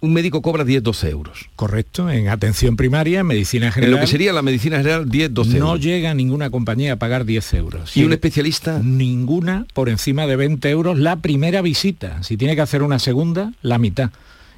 un 0.00 0.12
médico 0.12 0.42
cobra 0.42 0.64
10-12 0.64 1.10
euros. 1.10 1.50
Correcto, 1.56 2.08
en 2.10 2.28
atención 2.28 2.76
primaria, 2.76 3.20
en 3.20 3.26
medicina 3.26 3.72
general. 3.72 3.94
En 3.94 4.00
lo 4.00 4.00
que 4.00 4.10
sería 4.10 4.32
la 4.32 4.42
medicina 4.42 4.78
general, 4.78 5.08
10-12 5.08 5.26
euros. 5.28 5.48
No 5.54 5.76
llega 5.76 6.14
ninguna 6.14 6.50
compañía 6.50 6.94
a 6.94 6.96
pagar 6.96 7.24
10 7.24 7.54
euros. 7.54 7.96
¿Y 7.96 8.04
un 8.04 8.12
especialista? 8.12 8.80
Ninguna 8.82 9.66
por 9.74 9.88
encima 9.88 10.26
de 10.26 10.36
20 10.36 10.70
euros 10.70 10.98
la 10.98 11.16
primera 11.16 11.62
visita. 11.62 12.22
Si 12.22 12.36
tiene 12.36 12.54
que 12.54 12.62
hacer 12.62 12.82
una 12.82 12.98
segunda, 12.98 13.52
la 13.62 13.78
mitad. 13.78 14.10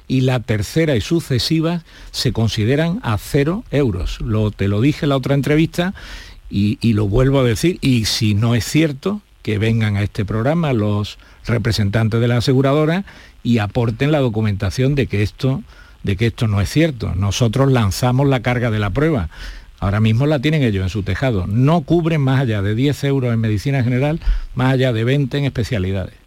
Y 0.07 0.21
la 0.21 0.41
tercera 0.41 0.95
y 0.95 1.01
sucesivas 1.01 1.83
se 2.11 2.33
consideran 2.33 2.99
a 3.01 3.17
0 3.17 3.63
euros. 3.71 4.19
Lo, 4.21 4.51
te 4.51 4.67
lo 4.67 4.81
dije 4.81 5.05
en 5.05 5.09
la 5.09 5.17
otra 5.17 5.35
entrevista 5.35 5.93
y, 6.49 6.77
y 6.81 6.93
lo 6.93 7.07
vuelvo 7.07 7.39
a 7.39 7.43
decir. 7.43 7.79
Y 7.81 8.05
si 8.05 8.33
no 8.33 8.53
es 8.53 8.65
cierto, 8.65 9.21
que 9.41 9.57
vengan 9.57 9.97
a 9.97 10.03
este 10.03 10.25
programa 10.25 10.73
los 10.73 11.17
representantes 11.45 12.19
de 12.21 12.27
la 12.27 12.37
aseguradora 12.37 13.05
y 13.43 13.57
aporten 13.57 14.11
la 14.11 14.19
documentación 14.19 14.95
de 14.95 15.07
que 15.07 15.23
esto 15.23 15.63
de 16.03 16.15
que 16.15 16.27
esto 16.27 16.47
no 16.47 16.61
es 16.61 16.69
cierto. 16.69 17.13
Nosotros 17.15 17.71
lanzamos 17.71 18.27
la 18.27 18.41
carga 18.41 18.71
de 18.71 18.79
la 18.79 18.89
prueba. 18.89 19.29
Ahora 19.79 19.99
mismo 19.99 20.25
la 20.25 20.39
tienen 20.39 20.63
ellos 20.63 20.83
en 20.83 20.89
su 20.89 21.03
tejado. 21.03 21.47
No 21.47 21.81
cubren 21.81 22.21
más 22.21 22.41
allá 22.41 22.61
de 22.61 22.75
10 22.75 23.03
euros 23.05 23.33
en 23.33 23.39
medicina 23.39 23.83
general, 23.83 24.19
más 24.55 24.73
allá 24.73 24.93
de 24.93 25.03
20 25.03 25.37
en 25.37 25.45
especialidades. 25.45 26.20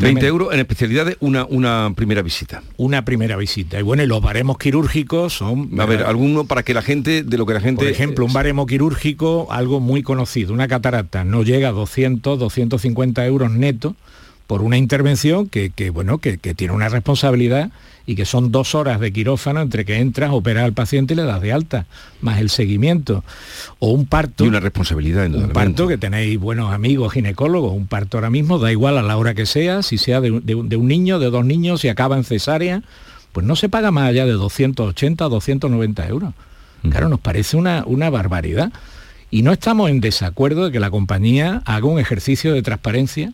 20 0.00 0.26
euros 0.26 0.52
en 0.52 0.60
especialidades, 0.60 1.16
una, 1.20 1.44
una 1.44 1.92
primera 1.94 2.22
visita. 2.22 2.62
Una 2.76 3.04
primera 3.04 3.36
visita. 3.36 3.78
Y 3.78 3.82
bueno, 3.82 4.02
y 4.02 4.06
los 4.06 4.20
baremos 4.20 4.58
quirúrgicos 4.58 5.34
son... 5.34 5.70
A 5.80 5.86
ver, 5.86 6.02
alguno 6.02 6.44
para 6.44 6.62
que 6.62 6.74
la 6.74 6.82
gente, 6.82 7.22
de 7.22 7.38
lo 7.38 7.46
que 7.46 7.54
la 7.54 7.60
gente... 7.60 7.84
Por 7.84 7.90
ejemplo, 7.90 8.24
un 8.24 8.32
baremo 8.32 8.66
quirúrgico, 8.66 9.48
algo 9.50 9.80
muy 9.80 10.02
conocido, 10.02 10.52
una 10.52 10.68
catarata, 10.68 11.24
no 11.24 11.42
llega 11.42 11.68
a 11.68 11.72
200, 11.72 12.38
250 12.38 13.26
euros 13.26 13.50
netos 13.50 13.94
por 14.50 14.62
una 14.62 14.76
intervención 14.76 15.48
que, 15.48 15.70
bueno, 15.94 16.18
que, 16.18 16.36
tiene 16.36 16.74
una 16.74 16.88
responsabilidad 16.88 17.70
y 18.04 18.16
que 18.16 18.24
son 18.24 18.50
dos 18.50 18.74
horas 18.74 18.98
de 18.98 19.12
quirófano 19.12 19.60
entre 19.60 19.84
que 19.84 19.98
entras, 19.98 20.32
operas 20.32 20.64
al 20.64 20.72
paciente 20.72 21.14
y 21.14 21.16
le 21.18 21.22
das 21.22 21.40
de 21.40 21.52
alta, 21.52 21.86
más 22.20 22.40
el 22.40 22.50
seguimiento. 22.50 23.22
O 23.78 23.92
un 23.92 24.06
parto. 24.06 24.44
Y 24.44 24.48
una 24.48 24.58
responsabilidad, 24.58 25.32
Un 25.32 25.50
parto 25.50 25.86
que 25.86 25.98
tenéis 25.98 26.36
buenos 26.40 26.74
amigos 26.74 27.12
ginecólogos, 27.12 27.72
un 27.72 27.86
parto 27.86 28.16
ahora 28.16 28.28
mismo, 28.28 28.58
da 28.58 28.72
igual 28.72 28.98
a 28.98 29.02
la 29.02 29.16
hora 29.16 29.34
que 29.34 29.46
sea, 29.46 29.84
si 29.84 29.98
sea 29.98 30.20
de, 30.20 30.32
un 30.32 30.88
niño, 30.88 31.20
de 31.20 31.30
dos 31.30 31.44
niños, 31.44 31.82
si 31.82 31.88
acaba 31.88 32.16
en 32.16 32.24
cesárea, 32.24 32.82
pues 33.30 33.46
no 33.46 33.54
se 33.54 33.68
paga 33.68 33.92
más 33.92 34.08
allá 34.08 34.26
de 34.26 34.32
280 34.32 35.28
290 35.28 36.08
euros. 36.08 36.34
Claro, 36.90 37.08
nos 37.08 37.20
parece 37.20 37.56
una, 37.56 37.84
una 37.86 38.10
barbaridad. 38.10 38.72
Y 39.30 39.42
no 39.42 39.52
estamos 39.52 39.90
en 39.90 40.00
desacuerdo 40.00 40.64
de 40.64 40.72
que 40.72 40.80
la 40.80 40.90
compañía 40.90 41.62
haga 41.66 41.86
un 41.86 42.00
ejercicio 42.00 42.52
de 42.52 42.62
transparencia 42.62 43.32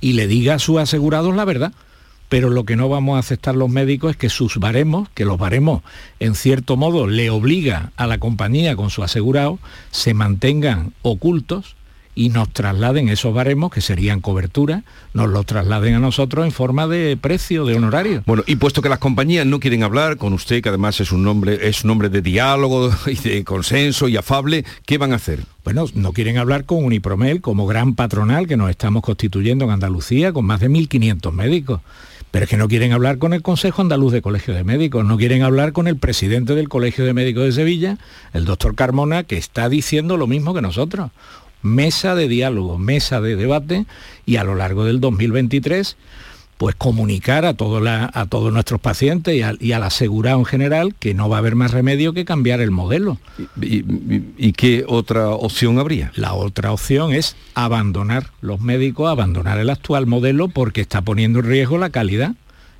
y 0.00 0.12
le 0.14 0.26
diga 0.26 0.54
a 0.54 0.58
sus 0.58 0.78
asegurados 0.78 1.34
la 1.34 1.44
verdad. 1.44 1.72
pero 2.28 2.48
lo 2.48 2.64
que 2.64 2.76
no 2.76 2.88
vamos 2.88 3.16
a 3.16 3.18
aceptar 3.18 3.56
los 3.56 3.68
médicos 3.68 4.12
es 4.12 4.16
que 4.16 4.28
sus 4.28 4.58
baremos, 4.58 5.08
que 5.14 5.24
los 5.24 5.36
baremos 5.36 5.82
en 6.20 6.36
cierto 6.36 6.76
modo 6.76 7.08
le 7.08 7.28
obliga 7.28 7.90
a 7.96 8.06
la 8.06 8.18
compañía 8.18 8.76
con 8.76 8.88
su 8.90 9.02
asegurado, 9.02 9.58
se 9.90 10.14
mantengan 10.14 10.92
ocultos 11.02 11.74
y 12.20 12.28
nos 12.28 12.50
trasladen 12.50 13.08
esos 13.08 13.32
baremos, 13.32 13.72
que 13.72 13.80
serían 13.80 14.20
cobertura, 14.20 14.84
nos 15.14 15.30
los 15.30 15.46
trasladen 15.46 15.94
a 15.94 16.00
nosotros 16.00 16.44
en 16.44 16.52
forma 16.52 16.86
de 16.86 17.16
precio, 17.16 17.64
de 17.64 17.76
honorario. 17.76 18.22
Bueno, 18.26 18.42
y 18.46 18.56
puesto 18.56 18.82
que 18.82 18.90
las 18.90 18.98
compañías 18.98 19.46
no 19.46 19.58
quieren 19.58 19.82
hablar 19.84 20.18
con 20.18 20.34
usted, 20.34 20.62
que 20.62 20.68
además 20.68 21.00
es 21.00 21.12
un 21.12 21.24
nombre, 21.24 21.66
es 21.66 21.82
un 21.82 21.88
nombre 21.88 22.10
de 22.10 22.20
diálogo 22.20 22.90
y 23.06 23.14
de 23.14 23.42
consenso 23.42 24.06
y 24.06 24.18
afable, 24.18 24.66
¿qué 24.84 24.98
van 24.98 25.14
a 25.14 25.16
hacer? 25.16 25.46
Bueno, 25.64 25.86
no 25.94 26.12
quieren 26.12 26.36
hablar 26.36 26.66
con 26.66 26.84
Unipromel 26.84 27.40
como 27.40 27.66
gran 27.66 27.94
patronal 27.94 28.46
que 28.46 28.58
nos 28.58 28.68
estamos 28.68 29.02
constituyendo 29.02 29.64
en 29.64 29.70
Andalucía 29.70 30.34
con 30.34 30.44
más 30.44 30.60
de 30.60 30.68
1.500 30.68 31.32
médicos. 31.32 31.80
Pero 32.30 32.44
es 32.44 32.50
que 32.50 32.58
no 32.58 32.68
quieren 32.68 32.92
hablar 32.92 33.16
con 33.16 33.32
el 33.32 33.40
Consejo 33.40 33.80
Andaluz 33.80 34.12
de 34.12 34.22
Colegio 34.22 34.54
de 34.54 34.62
Médicos, 34.62 35.04
no 35.06 35.16
quieren 35.16 35.42
hablar 35.42 35.72
con 35.72 35.88
el 35.88 35.96
presidente 35.96 36.54
del 36.54 36.68
Colegio 36.68 37.04
de 37.06 37.14
Médicos 37.14 37.44
de 37.44 37.52
Sevilla, 37.52 37.98
el 38.34 38.44
doctor 38.44 38.74
Carmona, 38.74 39.24
que 39.24 39.38
está 39.38 39.70
diciendo 39.70 40.18
lo 40.18 40.26
mismo 40.26 40.54
que 40.54 40.60
nosotros. 40.60 41.10
Mesa 41.62 42.14
de 42.14 42.28
diálogo, 42.28 42.78
mesa 42.78 43.20
de 43.20 43.36
debate 43.36 43.86
y 44.26 44.36
a 44.36 44.44
lo 44.44 44.54
largo 44.54 44.84
del 44.84 45.00
2023 45.00 45.96
pues 46.60 46.74
comunicar 46.74 47.46
a, 47.46 47.52
a 47.52 48.26
todos 48.26 48.52
nuestros 48.52 48.82
pacientes 48.82 49.34
y, 49.34 49.72
al 49.72 49.82
asegurado 49.82 50.40
en 50.40 50.44
general 50.44 50.94
que 50.94 51.14
no 51.14 51.26
va 51.30 51.36
a 51.36 51.38
haber 51.38 51.54
más 51.54 51.70
remedio 51.70 52.12
que 52.12 52.26
cambiar 52.26 52.60
el 52.60 52.70
modelo. 52.70 53.16
¿Y, 53.62 54.52
qué 54.52 54.84
otra 54.86 55.30
opción 55.30 55.78
habría? 55.78 56.12
La 56.16 56.34
otra 56.34 56.70
opción 56.70 57.14
es 57.14 57.34
abandonar 57.54 58.26
los 58.42 58.60
médicos, 58.60 59.10
abandonar 59.10 59.58
el 59.58 59.70
actual 59.70 60.06
modelo 60.06 60.48
porque 60.48 60.82
está 60.82 61.00
poniendo 61.00 61.38
en 61.38 61.46
riesgo 61.46 61.78
la 61.78 61.88
calidad 61.88 62.34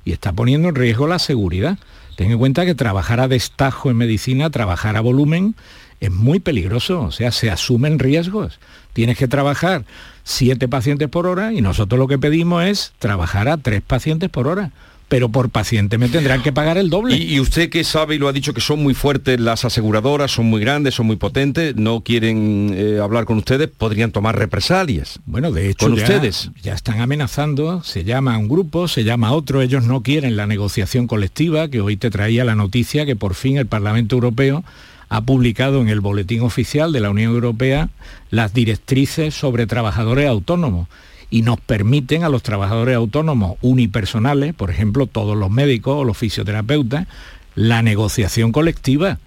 y 0.05 0.11
está 0.11 0.31
poniendo 0.31 0.69
en 0.69 0.75
riesgo 0.75 1.07
la 1.07 1.17
seguridad. 1.17 1.79
Ten 2.17 2.29
en 2.29 2.37
cuenta 2.37 2.67
que 2.67 2.75
trabajar 2.75 3.19
a 3.19 3.27
destajo 3.27 3.89
en 3.89 3.97
medicina, 3.97 4.51
trabajar 4.51 4.95
a 4.95 5.01
volumen, 5.01 5.55
es 6.01 6.11
muy 6.11 6.39
peligroso, 6.39 7.01
o 7.03 7.11
sea, 7.11 7.31
se 7.31 7.49
asumen 7.49 7.99
riesgos. 7.99 8.59
Tienes 8.91 9.17
que 9.17 9.29
trabajar 9.29 9.85
siete 10.23 10.67
pacientes 10.67 11.07
por 11.07 11.27
hora 11.27 11.53
y 11.53 11.61
nosotros 11.61 11.97
lo 11.97 12.07
que 12.07 12.17
pedimos 12.17 12.65
es 12.65 12.91
trabajar 12.99 13.47
a 13.47 13.57
tres 13.57 13.81
pacientes 13.81 14.29
por 14.29 14.47
hora 14.47 14.71
pero 15.11 15.27
por 15.27 15.49
paciente 15.49 15.97
me 15.97 16.07
tendrán 16.07 16.41
que 16.41 16.53
pagar 16.53 16.77
el 16.77 16.89
doble. 16.89 17.17
Y, 17.17 17.41
usted 17.41 17.69
que 17.69 17.83
sabe 17.83 18.15
y 18.15 18.17
lo 18.17 18.29
ha 18.29 18.31
dicho 18.31 18.53
que 18.53 18.61
son 18.61 18.81
muy 18.81 18.93
fuertes 18.93 19.41
las 19.41 19.65
aseguradoras, 19.65 20.31
son 20.31 20.45
muy 20.45 20.61
grandes, 20.61 20.95
son 20.95 21.05
muy 21.05 21.17
potentes, 21.17 21.75
no 21.75 21.99
quieren 21.99 22.73
eh, 22.73 22.97
hablar 23.03 23.25
con 23.25 23.37
ustedes, 23.37 23.67
podrían 23.67 24.13
tomar 24.13 24.39
represalias. 24.39 25.19
Bueno, 25.25 25.51
de 25.51 25.69
hecho, 25.69 25.87
con 25.87 25.99
ustedes. 25.99 26.49
Ya 26.63 26.73
están 26.73 27.01
amenazando, 27.01 27.83
se 27.83 28.05
llama 28.05 28.35
a 28.35 28.37
un 28.37 28.47
grupo, 28.47 28.87
se 28.87 29.03
llama 29.03 29.27
a 29.27 29.31
otro, 29.33 29.61
ellos 29.61 29.83
no 29.83 30.01
quieren 30.01 30.37
la 30.37 30.47
negociación 30.47 31.07
colectiva, 31.07 31.67
que 31.67 31.81
hoy 31.81 31.97
te 31.97 32.09
traía 32.09 32.45
la 32.45 32.55
noticia 32.55 33.05
que 33.05 33.17
por 33.17 33.33
fin 33.33 33.57
el 33.57 33.67
Parlamento 33.67 34.15
Europeo 34.15 34.63
ha 35.11 35.19
publicado 35.19 35.81
en 35.81 35.89
el 35.89 35.99
Boletín 35.99 36.41
Oficial 36.41 36.93
de 36.93 37.01
la 37.01 37.09
Unión 37.09 37.33
Europea 37.33 37.89
las 38.29 38.53
directrices 38.53 39.35
sobre 39.35 39.67
trabajadores 39.67 40.29
autónomos 40.29 40.87
y 41.29 41.41
nos 41.41 41.59
permiten 41.59 42.23
a 42.23 42.29
los 42.29 42.43
trabajadores 42.43 42.95
autónomos 42.95 43.57
unipersonales, 43.61 44.53
por 44.53 44.71
ejemplo, 44.71 45.07
todos 45.07 45.35
los 45.35 45.51
médicos 45.51 45.97
o 45.97 46.05
los 46.05 46.17
fisioterapeutas, 46.17 47.07
la 47.55 47.81
negociación 47.81 48.53
colectiva 48.53 49.19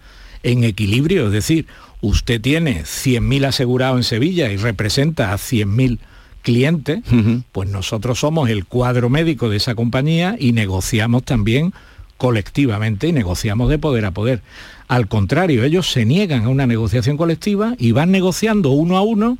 en 0.42 0.64
equilibrio. 0.64 1.26
Es 1.26 1.32
decir, 1.32 1.66
usted 2.00 2.40
tiene 2.40 2.84
100.000 2.84 3.44
asegurados 3.44 3.98
en 3.98 4.04
Sevilla 4.04 4.50
y 4.50 4.56
representa 4.56 5.34
a 5.34 5.36
100.000 5.36 5.98
clientes, 6.40 7.00
pues 7.52 7.68
nosotros 7.68 8.20
somos 8.20 8.48
el 8.48 8.64
cuadro 8.64 9.10
médico 9.10 9.50
de 9.50 9.58
esa 9.58 9.74
compañía 9.74 10.34
y 10.38 10.52
negociamos 10.52 11.24
también 11.24 11.74
colectivamente 12.16 13.06
y 13.06 13.12
negociamos 13.12 13.68
de 13.68 13.78
poder 13.78 14.06
a 14.06 14.12
poder. 14.12 14.40
Al 14.88 15.08
contrario, 15.08 15.64
ellos 15.64 15.90
se 15.90 16.04
niegan 16.04 16.44
a 16.44 16.48
una 16.48 16.66
negociación 16.66 17.16
colectiva 17.16 17.74
y 17.78 17.92
van 17.92 18.10
negociando 18.10 18.70
uno 18.70 18.96
a 18.96 19.02
uno. 19.02 19.38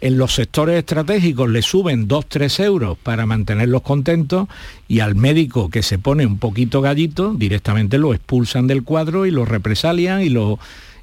En 0.00 0.18
los 0.18 0.34
sectores 0.34 0.76
estratégicos 0.78 1.48
le 1.48 1.62
suben 1.62 2.08
2-3 2.08 2.64
euros 2.64 2.98
para 3.02 3.26
mantenerlos 3.26 3.82
contentos 3.82 4.48
y 4.86 5.00
al 5.00 5.14
médico 5.14 5.70
que 5.70 5.82
se 5.82 5.98
pone 5.98 6.26
un 6.26 6.38
poquito 6.38 6.80
gallito 6.82 7.32
directamente 7.32 7.96
lo 7.96 8.12
expulsan 8.12 8.66
del 8.66 8.82
cuadro 8.82 9.24
y 9.24 9.30
lo 9.30 9.46
represalian 9.46 10.20
y 10.20 10.28
lo, 10.28 10.58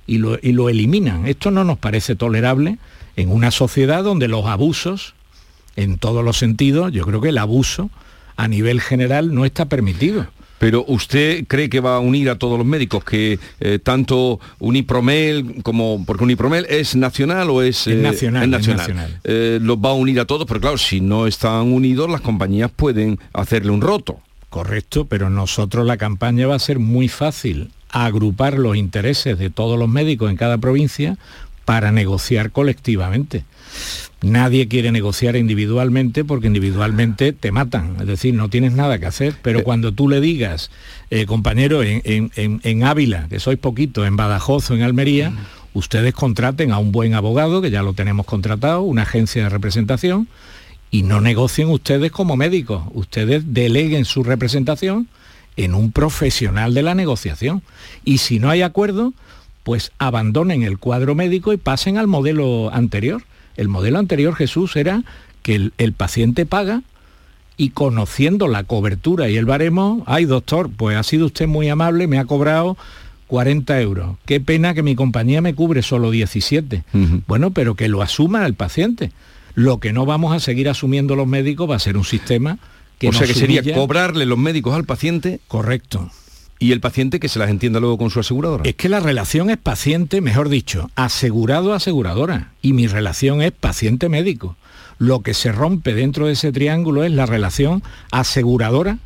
y 0.05 0.19
lo, 0.19 0.37
y 0.41 0.51
lo 0.51 0.69
eliminan. 0.69 1.27
Esto 1.27 1.49
no 1.49 1.63
nos 1.63 1.79
parece 1.79 2.15
tolerable 2.15 2.77
en 3.15 3.31
una 3.31 3.51
sociedad 3.51 4.03
donde 4.03 4.27
los 4.27 4.45
abusos, 4.45 5.15
en 5.75 5.97
todos 5.97 6.23
los 6.23 6.37
sentidos, 6.37 6.91
yo 6.91 7.05
creo 7.05 7.21
que 7.21 7.29
el 7.29 7.37
abuso 7.39 7.89
a 8.37 8.47
nivel 8.47 8.81
general 8.81 9.33
no 9.33 9.45
está 9.45 9.65
permitido. 9.65 10.27
Pero 10.62 10.86
usted 10.88 11.45
cree 11.47 11.72
que 11.72 11.80
va 11.80 11.95
a 11.95 11.99
unir 11.99 12.30
a 12.30 12.38
todos 12.38 12.55
los 12.55 12.68
médicos, 12.68 13.03
que 13.03 13.39
eh, 13.59 13.80
tanto 13.82 14.39
Unipromel 14.59 15.64
como, 15.64 16.05
porque 16.05 16.24
Unipromel 16.24 16.68
es 16.70 16.95
nacional 16.95 17.49
o 17.49 17.64
es, 17.64 17.88
eh, 17.88 17.95
nacional, 17.95 18.47
nacional. 18.47 19.20
Eh, 19.24 19.57
los 19.59 19.78
va 19.78 19.89
a 19.89 19.93
unir 19.93 20.20
a 20.20 20.26
todos, 20.26 20.45
pero 20.45 20.62
claro, 20.62 20.78
si 20.78 21.01
no 21.01 21.26
están 21.26 21.74
unidos, 21.74 22.12
las 22.12 22.22
compañías 22.22 22.70
pueden 22.70 23.18
hacerle 23.34 23.72
un 23.72 23.82
roto. 23.82 24.20
Correcto, 24.51 25.05
pero 25.05 25.32
nosotros 25.32 25.84
la 25.84 25.97
campaña 25.97 26.45
va 26.45 26.57
a 26.57 26.59
ser 26.59 26.78
muy 26.78 27.07
fácil 27.07 27.72
agrupar 27.89 28.59
los 28.59 28.78
intereses 28.78 29.39
de 29.39 29.49
todos 29.49 29.80
los 29.80 29.89
médicos 29.89 30.30
en 30.30 30.38
cada 30.38 30.59
provincia 30.59 31.18
para 31.66 31.91
negociar 31.91 32.51
colectivamente. 32.51 33.45
Nadie 34.24 34.67
quiere 34.67 34.91
negociar 34.91 35.36
individualmente 35.36 36.24
porque 36.24 36.45
individualmente 36.45 37.34
te 37.34 37.51
matan, 37.51 37.95
es 37.99 38.05
decir, 38.05 38.36
no 38.36 38.49
tienes 38.49 38.74
nada 38.74 38.99
que 38.99 39.07
hacer, 39.07 39.36
pero 39.41 39.59
eh. 39.59 39.63
cuando 39.63 39.93
tú 39.93 40.07
le 40.07 40.22
digas, 40.22 40.69
eh, 41.09 41.26
compañero, 41.26 41.82
en, 41.84 42.84
Ávila, 42.84 43.28
que 43.30 43.39
sois 43.39 43.57
poquito, 43.57 44.05
en 44.05 44.15
Badajoz 44.15 44.69
o 44.69 44.76
en 44.76 44.84
Almería, 44.84 45.32
mm. 45.32 45.38
ustedes 45.74 46.13
contraten 46.13 46.72
a 46.72 46.78
un 46.78 46.91
buen 46.91 47.15
abogado, 47.15 47.63
que 47.63 47.72
ya 47.72 47.82
lo 47.82 47.93
tenemos 47.93 48.28
contratado, 48.28 48.84
una 48.84 49.03
agencia 49.03 49.43
de 49.43 49.49
representación, 49.49 50.28
y 50.91 51.01
no 51.01 51.19
negocien 51.19 51.69
ustedes 51.69 52.11
como 52.11 52.36
médicos, 52.36 52.84
ustedes 52.93 53.53
deleguen 53.53 54.05
su 54.05 54.24
representación 54.24 55.07
en 55.55 55.74
un 55.74 55.91
profesional 55.91 56.76
de 56.76 56.84
la 56.84 56.93
negociación. 56.93 57.63
Y 58.05 58.19
si 58.19 58.38
no 58.38 58.49
hay 58.51 58.61
acuerdo, 58.61 59.13
pues 59.63 59.91
abandonen 59.97 60.61
el 60.61 60.78
cuadro 60.78 61.15
médico 61.15 61.53
y 61.53 61.57
pasen 61.57 61.97
al 61.97 62.07
modelo 62.07 62.72
anterior 62.72 63.24
el 63.62 63.70
modelo 63.70 63.99
anterior, 63.99 64.36
Jesús, 64.36 64.76
era 64.76 65.03
que 65.43 65.72
el, 65.78 65.93
paciente 65.93 66.45
paga 66.45 66.82
y 67.57 67.70
conociendo 67.70 68.47
la 68.47 68.64
cobertura 68.64 69.30
y 69.30 69.38
el 69.38 69.45
baremo, 69.45 70.03
ay 70.07 70.26
doctor, 70.26 70.70
pues 70.76 70.97
ha 70.97 71.03
sido 71.03 71.28
usted 71.28 71.47
muy 71.47 71.70
amable, 71.70 72.07
me 72.07 72.20
ha 72.20 72.26
cobrado 72.26 72.78
40 73.28 73.80
euros. 73.82 74.18
Qué 74.26 74.39
pena 74.41 74.74
que 74.74 74.84
mi 74.84 74.95
compañía 74.95 75.41
me 75.41 75.55
cubre 75.55 75.82
solo 75.84 76.12
17. 76.12 76.84
Bueno, 77.28 77.51
pero 77.51 77.76
que 77.76 77.88
lo 77.88 78.01
asuma 78.01 78.45
el 78.45 78.55
paciente. 78.55 79.12
Lo 79.53 79.80
que 79.80 79.93
no 79.93 80.05
vamos 80.05 80.36
a 80.36 80.39
seguir 80.39 80.70
asumiendo 80.70 81.16
los 81.16 81.28
médicos 81.28 81.70
va 81.70 81.76
a 81.76 81.80
ser 81.80 81.97
un 81.97 82.03
sistema 82.03 82.57
que... 82.97 83.09
O 83.09 83.14
sea 83.14 83.28
que 83.28 83.34
sería 83.34 83.62
cobrarle 83.74 84.26
los 84.26 84.38
médicos 84.38 84.76
al 84.76 84.86
paciente. 84.86 85.39
Correcto 85.47 86.12
y 86.62 86.74
el 86.74 86.80
paciente 86.80 87.20
que 87.20 87.28
se 87.28 87.39
las 87.39 87.49
entienda 87.49 87.80
luego 87.80 87.97
con 87.97 88.12
su 88.12 88.20
aseguradora. 88.20 88.62
Es 88.66 88.76
que 88.76 88.88
la 88.88 88.99
relación 88.99 89.49
es 89.49 89.57
paciente, 89.57 90.22
mejor 90.22 90.47
dicho, 90.47 90.91
asegurado-aseguradora 90.95 92.51
y 92.62 92.74
mi 92.74 92.86
relación 92.86 93.41
es 93.41 93.51
paciente-médico. 93.51 94.55
Lo 94.99 95.24
que 95.24 95.34
se 95.34 95.51
rompe 95.51 95.95
dentro 95.95 96.28
de 96.28 96.34
ese 96.34 96.51
triángulo 96.51 97.03
es 97.03 97.12
la 97.12 97.26
relación 97.26 97.82
aseguradora 98.12 98.99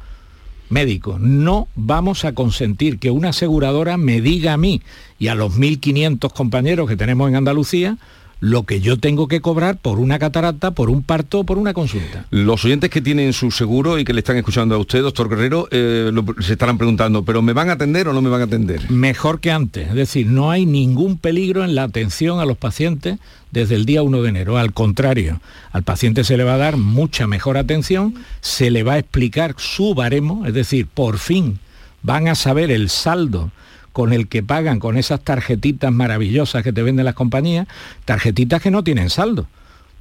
médico. 0.68 1.18
No 1.18 1.70
vamos 1.76 2.26
a 2.26 2.34
consentir 2.34 3.00
que 3.00 3.10
una 3.10 3.30
aseguradora 3.30 3.96
me 3.96 4.20
diga 4.20 4.52
a 4.52 4.58
mí 4.58 4.82
y 5.18 5.30
a 5.30 5.36
los 5.36 5.58
1.500 5.58 6.34
compañeros 6.34 6.90
que 6.90 6.98
tenemos 6.98 7.30
en 7.30 7.38
Andalucía 7.38 7.98
lo 8.46 8.62
que 8.62 8.80
yo 8.80 8.98
tengo 8.98 9.28
que 9.28 9.42
cobrar 9.42 9.78
por 9.78 9.98
una 9.98 10.20
catarata, 10.20 10.70
por 10.70 10.92
un 10.92 11.02
parto 11.02 11.44
por 11.46 11.58
una 11.58 11.74
consulta. 11.74 12.28
Los 12.30 12.64
oyentes 12.64 12.92
que 12.92 13.02
tienen 13.02 13.34
su 13.34 13.50
seguro 13.50 13.98
y 13.98 14.06
que 14.06 14.14
le 14.14 14.20
están 14.20 14.38
escuchando 14.38 14.76
a 14.76 14.78
usted, 14.78 15.02
doctor 15.02 15.30
Guerrero, 15.30 15.68
eh, 15.72 16.12
se 16.42 16.54
estarán 16.54 16.78
preguntando, 16.78 17.26
¿pero 17.26 17.42
me 17.42 17.54
van 17.54 17.72
a 17.72 17.74
atender 17.74 18.08
o 18.08 18.14
no 18.14 18.22
me 18.22 18.30
van 18.30 18.42
a 18.42 18.44
atender? 18.44 18.92
Mejor 18.92 19.40
que 19.40 19.50
antes, 19.50 19.90
es 19.90 19.96
decir, 19.96 20.28
no 20.28 20.52
hay 20.52 20.68
ningún 20.68 21.18
peligro 21.18 21.64
en 21.64 21.74
la 21.74 21.82
atención 21.82 22.40
a 22.40 22.46
los 22.46 22.56
pacientes 22.56 23.18
desde 23.50 23.74
el 23.74 23.88
día 23.88 24.04
1 24.04 24.22
de 24.22 24.30
enero. 24.30 24.60
Al 24.60 24.74
contrario, 24.74 25.42
al 25.72 25.82
paciente 25.82 26.24
se 26.24 26.38
le 26.38 26.44
va 26.44 26.54
a 26.54 26.58
dar 26.58 26.78
mucha 26.78 27.26
mejor 27.26 27.58
atención, 27.58 28.14
se 28.42 28.70
le 28.70 28.84
va 28.84 28.94
a 28.94 29.00
explicar 29.00 29.56
su 29.58 29.96
baremo, 29.96 30.46
es 30.46 30.54
decir, 30.54 30.86
por 30.86 31.18
fin 31.18 31.58
van 32.04 32.28
a 32.28 32.36
saber 32.36 32.70
el 32.70 32.90
saldo 32.92 33.50
con 33.96 34.12
el 34.12 34.28
que 34.28 34.44
pagan 34.44 34.80
con 34.80 34.98
esas 34.98 35.22
tarjetitas 35.22 35.90
maravillosas 35.90 36.64
que 36.64 36.74
te 36.74 36.84
venden 36.84 37.06
las 37.06 37.14
compañías, 37.14 37.66
tarjetitas 38.04 38.62
que 38.62 38.70
no 38.70 38.84
tienen 38.84 39.10
saldo. 39.10 39.48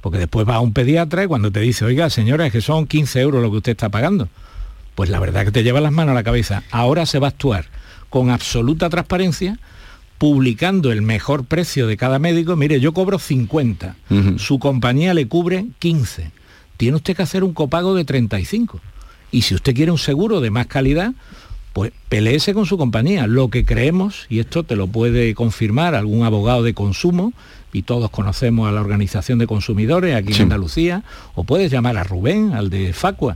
Porque 0.01 0.17
después 0.17 0.45
va 0.45 0.55
a 0.55 0.59
un 0.59 0.73
pediatra 0.73 1.23
y 1.23 1.27
cuando 1.27 1.49
te 1.49 1.61
dice, 1.61 1.85
oiga, 1.85 2.09
señora, 2.09 2.45
es 2.45 2.51
que 2.51 2.59
son 2.59 2.87
15 2.87 3.21
euros 3.21 3.41
lo 3.41 3.49
que 3.51 3.57
usted 3.59 3.71
está 3.71 3.87
pagando. 3.87 4.27
Pues 4.95 5.09
la 5.09 5.21
verdad 5.21 5.45
que 5.45 5.53
te 5.53 5.63
lleva 5.63 5.79
las 5.79 5.93
manos 5.93 6.11
a 6.11 6.15
la 6.15 6.23
cabeza. 6.23 6.63
Ahora 6.71 7.05
se 7.05 7.19
va 7.19 7.27
a 7.27 7.29
actuar 7.29 7.67
con 8.09 8.31
absoluta 8.31 8.89
transparencia, 8.89 9.59
publicando 10.17 10.91
el 10.91 11.01
mejor 11.01 11.45
precio 11.45 11.87
de 11.87 11.95
cada 11.95 12.19
médico. 12.19 12.57
Mire, 12.57 12.81
yo 12.81 12.93
cobro 12.93 13.17
50, 13.17 13.95
su 14.35 14.59
compañía 14.59 15.13
le 15.13 15.29
cubre 15.29 15.67
15. 15.79 16.31
Tiene 16.75 16.97
usted 16.97 17.15
que 17.15 17.23
hacer 17.23 17.45
un 17.45 17.53
copago 17.53 17.95
de 17.95 18.03
35 18.03 18.81
Y 19.31 19.43
si 19.43 19.55
usted 19.55 19.73
quiere 19.73 19.93
un 19.93 19.97
seguro 19.97 20.41
de 20.41 20.51
más 20.51 20.67
calidad, 20.67 21.13
pues 21.75 21.91
peleese 22.07 22.53
con 22.53 22.65
su 22.65 22.77
compañía. 22.77 23.27
Lo 23.27 23.49
que 23.49 23.65
creemos, 23.65 24.27
y 24.29 24.39
esto 24.39 24.63
te 24.63 24.77
lo 24.77 24.87
puede 24.87 25.35
confirmar 25.35 25.93
algún 25.93 26.23
abogado 26.23 26.63
de 26.63 26.73
consumo, 26.73 27.33
y 27.73 27.81
todos 27.81 28.09
conocemos 28.11 28.69
a 28.69 28.71
la 28.71 28.79
Organización 28.79 29.39
de 29.39 29.45
Consumidores 29.45 30.15
aquí 30.15 30.33
en 30.33 30.43
Andalucía, 30.43 31.03
o 31.33 31.43
puedes 31.43 31.69
llamar 31.69 31.97
a 31.97 32.05
Rubén, 32.05 32.53
al 32.53 32.69
de 32.69 32.93
Facua. 32.93 33.35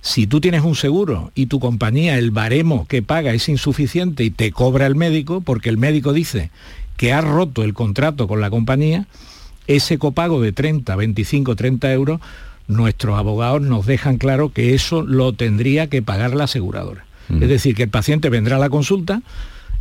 Si 0.00 0.26
tú 0.26 0.40
tienes 0.40 0.64
un 0.64 0.74
seguro 0.74 1.30
y 1.36 1.46
tu 1.46 1.60
compañía, 1.60 2.18
el 2.18 2.32
baremo 2.32 2.88
que 2.88 3.02
paga 3.02 3.34
es 3.34 3.48
insuficiente 3.48 4.24
y 4.24 4.30
te 4.32 4.50
cobra 4.50 4.86
el 4.86 4.96
médico, 4.96 5.40
porque 5.40 5.68
el 5.68 5.78
médico 5.78 6.12
dice 6.12 6.50
que 6.96 7.12
ha 7.12 7.20
roto 7.20 7.62
el 7.62 7.72
contrato 7.72 8.26
con 8.26 8.40
la 8.40 8.50
compañía, 8.50 9.06
ese 9.68 9.96
copago 9.96 10.40
de 10.40 10.50
30, 10.50 10.96
25, 10.96 11.54
30 11.54 11.92
euros, 11.92 12.20
nuestros 12.66 13.16
abogados 13.16 13.62
nos 13.62 13.86
dejan 13.86 14.18
claro 14.18 14.52
que 14.52 14.74
eso 14.74 15.02
lo 15.02 15.34
tendría 15.34 15.86
que 15.86 16.02
pagar 16.02 16.34
la 16.34 16.44
aseguradora. 16.44 17.04
Es 17.40 17.48
decir, 17.48 17.74
que 17.74 17.84
el 17.84 17.88
paciente 17.88 18.28
vendrá 18.28 18.56
a 18.56 18.58
la 18.58 18.70
consulta, 18.70 19.22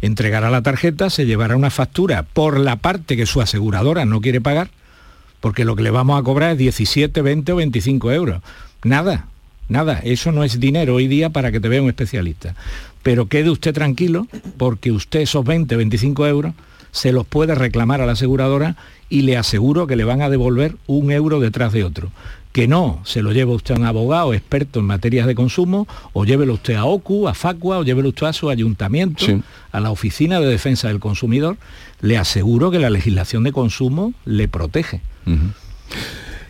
entregará 0.02 0.50
la 0.50 0.62
tarjeta, 0.62 1.10
se 1.10 1.26
llevará 1.26 1.56
una 1.56 1.70
factura 1.70 2.24
por 2.24 2.60
la 2.60 2.78
parte 2.78 3.18
que 3.18 3.26
su 3.26 3.42
aseguradora 3.42 4.06
no 4.06 4.22
quiere 4.22 4.42
pagar, 4.42 4.70
porque 5.40 5.66
lo 5.66 5.76
que 5.76 5.84
le 5.84 5.92
vamos 5.92 6.20
a 6.20 6.24
cobrar 6.24 6.52
es 6.52 6.58
17, 6.58 7.22
20 7.22 7.52
o 7.52 7.56
25 7.58 8.12
euros. 8.12 8.42
Nada, 8.84 9.28
nada, 9.68 10.00
eso 10.04 10.32
no 10.32 10.44
es 10.44 10.60
dinero 10.60 10.96
hoy 10.96 11.08
día 11.08 11.30
para 11.30 11.52
que 11.52 11.60
te 11.60 11.70
vea 11.70 11.82
un 11.82 11.90
especialista. 11.90 12.56
Pero 13.04 13.28
quede 13.28 13.50
usted 13.50 13.74
tranquilo, 13.74 14.28
porque 14.58 14.92
usted 14.92 15.22
esos 15.22 15.44
20, 15.44 15.76
25 15.76 16.28
euros 16.28 16.54
se 16.92 17.12
los 17.12 17.26
puede 17.26 17.56
reclamar 17.56 18.02
a 18.02 18.06
la 18.06 18.14
aseguradora 18.14 18.76
y 19.10 19.22
le 19.22 19.38
aseguro 19.38 19.88
que 19.88 19.96
le 19.96 20.04
van 20.04 20.22
a 20.22 20.30
devolver 20.30 20.76
un 20.88 21.12
euro 21.12 21.40
detrás 21.40 21.72
de 21.72 21.84
otro 21.84 22.12
que 22.52 22.68
no 22.68 23.00
se 23.04 23.22
lo 23.22 23.32
lleve 23.32 23.54
usted 23.54 23.76
a 23.76 23.78
un 23.78 23.86
abogado 23.86 24.34
experto 24.34 24.80
en 24.80 24.86
materias 24.86 25.28
de 25.28 25.36
consumo, 25.36 25.88
o 26.14 26.26
llévelo 26.26 26.54
usted 26.56 26.76
a 26.76 26.86
OCU, 26.86 27.28
a 27.28 27.34
FACUA, 27.34 27.80
o 27.80 27.84
llévelo 27.84 28.10
usted 28.10 28.28
a 28.28 28.34
su 28.34 28.50
ayuntamiento, 28.50 29.26
a 29.72 29.80
la 29.80 29.92
Oficina 29.92 30.40
de 30.40 30.48
Defensa 30.48 30.88
del 30.88 31.00
Consumidor, 31.00 31.58
le 32.02 32.18
aseguro 32.18 32.72
que 32.72 32.80
la 32.80 32.90
legislación 32.90 33.44
de 33.44 33.52
consumo 33.52 34.14
le 34.26 34.48
protege. 34.48 35.02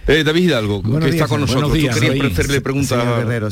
Eh, 0.09 0.23
David 0.23 0.45
Hidalgo, 0.45 0.81
que 0.81 1.09
está 1.09 1.27
con 1.27 1.41
nosotros. 1.41 1.71
Días, 1.71 1.95
¿Tú 1.95 2.01
querías 2.01 2.31
hacerle 2.31 2.61
preguntas? 2.61 2.97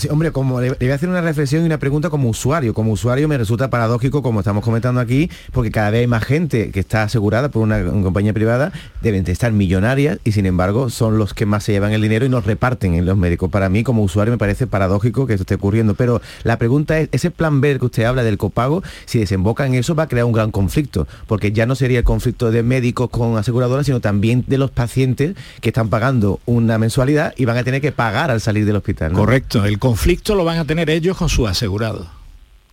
hombre, 0.09 0.31
como 0.31 0.59
le, 0.59 0.71
voy 0.71 0.89
a 0.89 0.95
hacer 0.95 1.07
una 1.07 1.21
reflexión 1.21 1.61
y 1.61 1.67
una 1.67 1.77
pregunta 1.77 2.09
como 2.09 2.29
usuario. 2.29 2.73
Como 2.73 2.91
usuario 2.91 3.27
me 3.27 3.37
resulta 3.37 3.69
paradójico, 3.69 4.23
como 4.23 4.39
estamos 4.39 4.63
comentando 4.63 4.99
aquí, 4.99 5.29
porque 5.51 5.69
cada 5.69 5.91
vez 5.91 6.01
hay 6.01 6.07
más 6.07 6.23
gente 6.23 6.71
que 6.71 6.79
está 6.79 7.03
asegurada 7.03 7.49
por 7.49 7.61
una, 7.61 7.83
compañía 7.85 8.33
privada, 8.33 8.71
deben 9.03 9.23
de 9.23 9.33
estar 9.33 9.51
millonarias 9.51 10.17
y 10.23 10.31
sin 10.31 10.47
embargo 10.47 10.89
son 10.89 11.19
los 11.19 11.35
que 11.35 11.45
más 11.45 11.63
se 11.63 11.73
llevan 11.73 11.91
el 11.91 12.01
dinero 12.01 12.25
y 12.25 12.29
nos 12.29 12.43
reparten 12.43 12.95
en 12.95 13.05
los 13.05 13.17
médicos. 13.17 13.51
Para 13.51 13.69
mí, 13.69 13.83
como 13.83 14.01
usuario, 14.01 14.31
me 14.31 14.39
parece 14.39 14.65
paradójico 14.65 15.27
que 15.27 15.33
esto 15.33 15.43
esté 15.43 15.53
ocurriendo. 15.53 15.93
Pero 15.93 16.23
la 16.41 16.57
pregunta 16.57 16.99
es, 16.99 17.09
ese 17.11 17.29
plan 17.29 17.61
B 17.61 17.77
que 17.77 17.85
usted 17.85 18.05
habla 18.05 18.23
del 18.23 18.39
copago, 18.39 18.81
si 19.05 19.19
desemboca 19.19 19.67
en 19.67 19.75
eso 19.75 19.93
va 19.93 20.03
a 20.03 20.07
crear 20.07 20.25
un 20.25 20.31
gran 20.31 20.49
conflicto, 20.49 21.07
porque 21.27 21.51
ya 21.51 21.67
no 21.67 21.75
sería 21.75 21.99
el 21.99 22.03
conflicto 22.03 22.49
de 22.49 22.63
médicos 22.63 23.11
con 23.11 23.37
aseguradoras, 23.37 23.85
sino 23.85 23.99
también 23.99 24.43
de 24.47 24.57
los 24.57 24.71
pacientes 24.71 25.35
que 25.61 25.69
están 25.69 25.89
pagando 25.89 26.39
una 26.47 26.77
mensualidad 26.77 27.33
y 27.37 27.45
van 27.45 27.57
a 27.57 27.63
tener 27.63 27.81
que 27.81 27.91
pagar 27.91 28.31
al 28.31 28.41
salir 28.41 28.65
del 28.65 28.77
hospital. 28.77 29.11
Correcto, 29.11 29.65
el 29.65 29.77
conflicto 29.77 30.33
lo 30.33 30.45
van 30.45 30.57
a 30.57 30.65
tener 30.65 30.89
ellos 30.89 31.17
con 31.17 31.29
su 31.29 31.45
asegurado. 31.45 32.07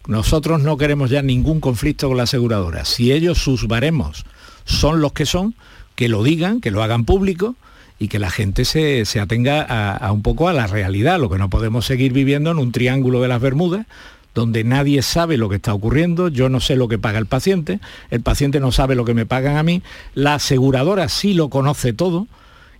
Nosotros 0.07 0.63
no 0.63 0.77
queremos 0.77 1.11
ya 1.11 1.23
ningún 1.23 1.61
conflicto 1.61 2.09
con 2.09 2.17
la 2.17 2.23
aseguradora. 2.23 2.85
Si 2.85 3.11
ellos 3.13 3.39
sus 3.39 3.67
baremos 3.67 4.25
son 4.65 5.01
los 5.01 5.13
que 5.13 5.27
son, 5.27 5.55
que 5.97 6.09
lo 6.09 6.23
digan, 6.23 6.61
que 6.61 6.71
lo 6.71 6.83
hagan 6.83 7.05
público 7.05 7.57
y 7.99 8.09
que 8.09 8.21
la 8.21 8.31
gente 8.31 8.65
se, 8.65 9.03
atenga 9.21 9.63
a, 9.63 10.13
un 10.13 10.23
poco 10.23 10.49
a 10.49 10.53
la 10.53 10.69
realidad, 10.69 11.19
lo 11.19 11.29
que 11.29 11.39
no 11.39 11.51
podemos 11.51 11.85
seguir 11.85 12.13
viviendo 12.13 12.53
en 12.53 12.59
un 12.59 12.71
triángulo 12.71 13.21
de 13.23 13.29
las 13.29 13.41
Bermudas, 13.41 13.87
donde 14.35 14.63
nadie 14.63 15.03
sabe 15.03 15.37
lo 15.37 15.49
que 15.49 15.57
está 15.57 15.75
ocurriendo, 15.75 16.29
yo 16.29 16.49
no 16.49 16.61
sé 16.61 16.77
lo 16.77 16.89
que 16.89 16.99
paga 16.99 17.19
el 17.19 17.27
paciente, 17.27 17.81
el 18.11 18.21
paciente 18.21 18.61
no 18.61 18.73
sabe 18.73 18.95
lo 18.95 19.05
que 19.05 19.15
me 19.15 19.27
pagan 19.27 19.57
a 19.57 19.63
mí, 19.63 19.83
la 20.15 20.35
aseguradora 20.35 21.09
sí 21.09 21.35
lo 21.35 21.49
conoce 21.49 21.93
todo, 21.93 22.27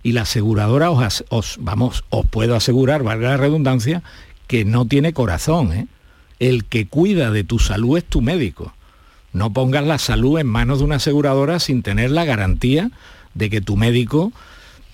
y 0.05 0.11
la 0.11 0.21
aseguradora 0.21 0.91
os, 0.91 1.57
vamos, 1.59 2.03
os 2.09 2.27
puedo 2.27 2.55
asegurar, 2.55 3.01
valga 3.01 3.29
la 3.29 3.37
redundancia, 3.37 4.03
que 4.45 4.63
no 4.63 4.85
tiene 4.85 5.13
corazón. 5.13 5.73
¿eh? 5.73 5.87
El 6.37 6.65
que 6.65 6.85
cuida 6.85 7.31
de 7.31 7.43
tu 7.43 7.57
salud 7.57 7.97
es 7.97 8.05
tu 8.05 8.21
médico. 8.21 8.71
No 9.33 9.51
pongas 9.51 9.83
la 9.83 9.97
salud 9.97 10.37
en 10.37 10.45
manos 10.45 10.77
de 10.77 10.85
una 10.85 10.97
aseguradora 10.97 11.59
sin 11.59 11.81
tener 11.81 12.11
la 12.11 12.23
garantía 12.23 12.91
de 13.33 13.49
que 13.49 13.61
tu 13.61 13.77
médico 13.77 14.31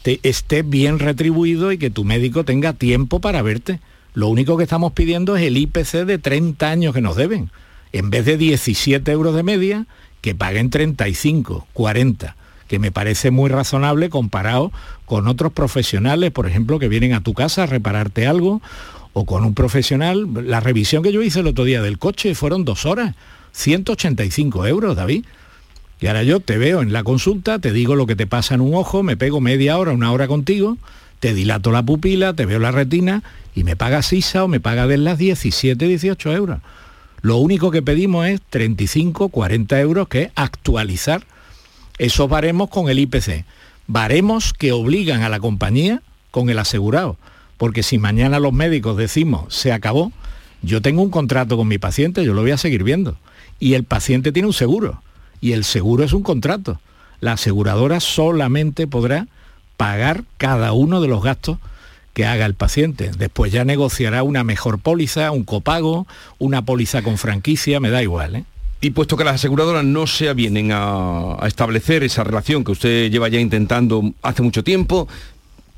te 0.02 0.22
esté 0.24 0.62
bien 0.62 0.98
retribuido 0.98 1.74
y 1.74 1.78
que 1.78 1.90
tu 1.90 2.06
médico 2.06 2.46
tenga 2.46 2.72
tiempo 2.72 3.20
para 3.20 3.42
verte. 3.42 3.82
Lo 4.14 4.30
único 4.30 4.56
que 4.56 4.64
estamos 4.64 4.94
pidiendo 4.94 5.36
es 5.36 5.44
el 5.44 5.58
IPC 5.58 6.06
de 6.06 6.20
30 6.20 6.70
años 6.70 6.94
que 6.94 7.02
nos 7.02 7.18
deben. 7.18 7.52
En 7.92 8.12
vez 8.12 8.24
de 8.24 8.38
17 8.38 9.12
euros 9.12 9.36
de 9.36 9.44
media, 9.44 9.88
que 10.22 10.36
paguen 10.36 10.70
35, 10.70 11.68
40 11.74 12.38
que 12.72 12.80
me 12.80 12.90
parece 12.90 13.32
muy 13.32 13.50
razonable 13.50 14.10
comparado 14.10 14.72
con 15.06 15.28
otros 15.28 15.52
profesionales, 15.52 16.32
por 16.32 16.48
ejemplo, 16.48 16.80
que 16.80 16.88
vienen 16.88 17.12
a 17.12 17.20
tu 17.20 17.34
casa 17.34 17.64
a 17.64 17.66
repararte 17.66 18.28
algo, 18.28 18.62
o 19.12 19.26
con 19.26 19.44
un 19.44 19.54
profesional. 19.54 20.26
La 20.46 20.62
revisión 20.62 21.04
que 21.04 21.12
yo 21.12 21.22
hice 21.22 21.42
el 21.42 21.48
otro 21.48 21.66
día 21.66 21.82
del 21.82 22.00
coche 22.00 22.34
fueron 22.34 22.64
dos 22.64 22.86
horas, 22.86 23.14
185 23.52 24.68
euros, 24.68 24.96
David. 24.96 25.26
Y 26.00 26.08
ahora 26.08 26.24
yo 26.24 26.40
te 26.40 26.58
veo 26.58 26.82
en 26.82 26.94
la 26.94 27.04
consulta, 27.04 27.60
te 27.60 27.74
digo 27.74 27.96
lo 27.96 28.08
que 28.08 28.16
te 28.16 28.26
pasa 28.26 28.56
en 28.56 28.62
un 28.62 28.74
ojo, 28.74 29.04
me 29.04 29.18
pego 29.18 29.42
media 29.42 29.78
hora, 29.78 29.92
una 29.92 30.14
hora 30.14 30.30
contigo, 30.30 30.78
te 31.20 31.34
dilato 31.34 31.72
la 31.72 31.84
pupila, 31.84 32.34
te 32.34 32.46
veo 32.46 32.60
la 32.60 32.72
retina 32.72 33.22
y 33.54 33.66
me 33.66 33.76
pagas 33.76 34.14
ISA 34.14 34.46
o 34.46 34.48
me 34.48 34.62
paga 34.62 34.88
de 34.88 34.96
las 34.98 35.18
17, 35.18 35.90
18 35.90 36.32
euros. 36.32 36.60
Lo 37.22 37.36
único 37.36 37.70
que 37.70 37.82
pedimos 37.82 38.28
es 38.28 38.40
35, 38.50 39.28
40 39.28 39.78
euros, 39.82 40.08
que 40.08 40.22
es 40.22 40.32
actualizar 40.36 41.26
esos 42.02 42.28
baremos 42.28 42.68
con 42.72 42.90
el 42.90 42.98
IPC. 42.98 43.46
Baremos 43.86 44.54
que 44.54 44.72
obligan 44.72 45.22
a 45.22 45.30
la 45.30 45.40
compañía 45.40 46.02
con 46.32 46.50
el 46.50 46.58
asegurado. 46.58 47.16
Porque 47.58 47.84
si 47.84 48.00
mañana 48.00 48.40
los 48.40 48.54
médicos 48.54 48.98
decimos 48.98 49.54
se 49.54 49.72
acabó, 49.72 50.12
yo 50.64 50.82
tengo 50.82 51.04
un 51.04 51.12
contrato 51.12 51.58
con 51.58 51.68
mi 51.68 51.78
paciente, 51.78 52.26
yo 52.26 52.34
lo 52.34 52.42
voy 52.42 52.50
a 52.50 52.58
seguir 52.58 52.84
viendo. 52.84 53.18
Y 53.60 53.76
el 53.76 53.84
paciente 53.84 54.32
tiene 54.32 54.48
un 54.48 54.54
seguro. 54.54 55.04
Y 55.42 55.52
el 55.52 55.64
seguro 55.64 56.04
es 56.04 56.12
un 56.12 56.24
contrato. 56.24 56.82
La 57.20 57.34
aseguradora 57.34 58.00
solamente 58.00 58.88
podrá 58.88 59.28
pagar 59.78 60.24
cada 60.38 60.74
uno 60.74 61.02
de 61.02 61.08
los 61.08 61.22
gastos 61.22 61.60
que 62.16 62.26
haga 62.26 62.48
el 62.48 62.56
paciente. 62.56 63.12
Después 63.16 63.52
ya 63.52 63.64
negociará 63.64 64.24
una 64.24 64.44
mejor 64.44 64.80
póliza, 64.80 65.30
un 65.30 65.44
copago, 65.44 66.08
una 66.40 66.64
póliza 66.64 67.04
con 67.04 67.20
franquicia, 67.20 67.80
me 67.80 67.92
da 67.92 68.02
igual. 68.02 68.38
¿eh? 68.38 68.46
Y 68.84 68.90
puesto 68.90 69.16
que 69.16 69.24
las 69.24 69.36
aseguradoras 69.36 69.86
no 69.86 70.08
se 70.08 70.28
avienen 70.28 70.72
a, 70.74 71.38
establecer 71.46 72.04
esa 72.04 72.24
relación 72.24 72.64
que 72.64 72.72
usted 72.72 73.12
lleva 73.12 73.30
ya 73.30 73.40
intentando 73.40 74.12
hace 74.24 74.42
mucho 74.42 74.64
tiempo, 74.64 75.08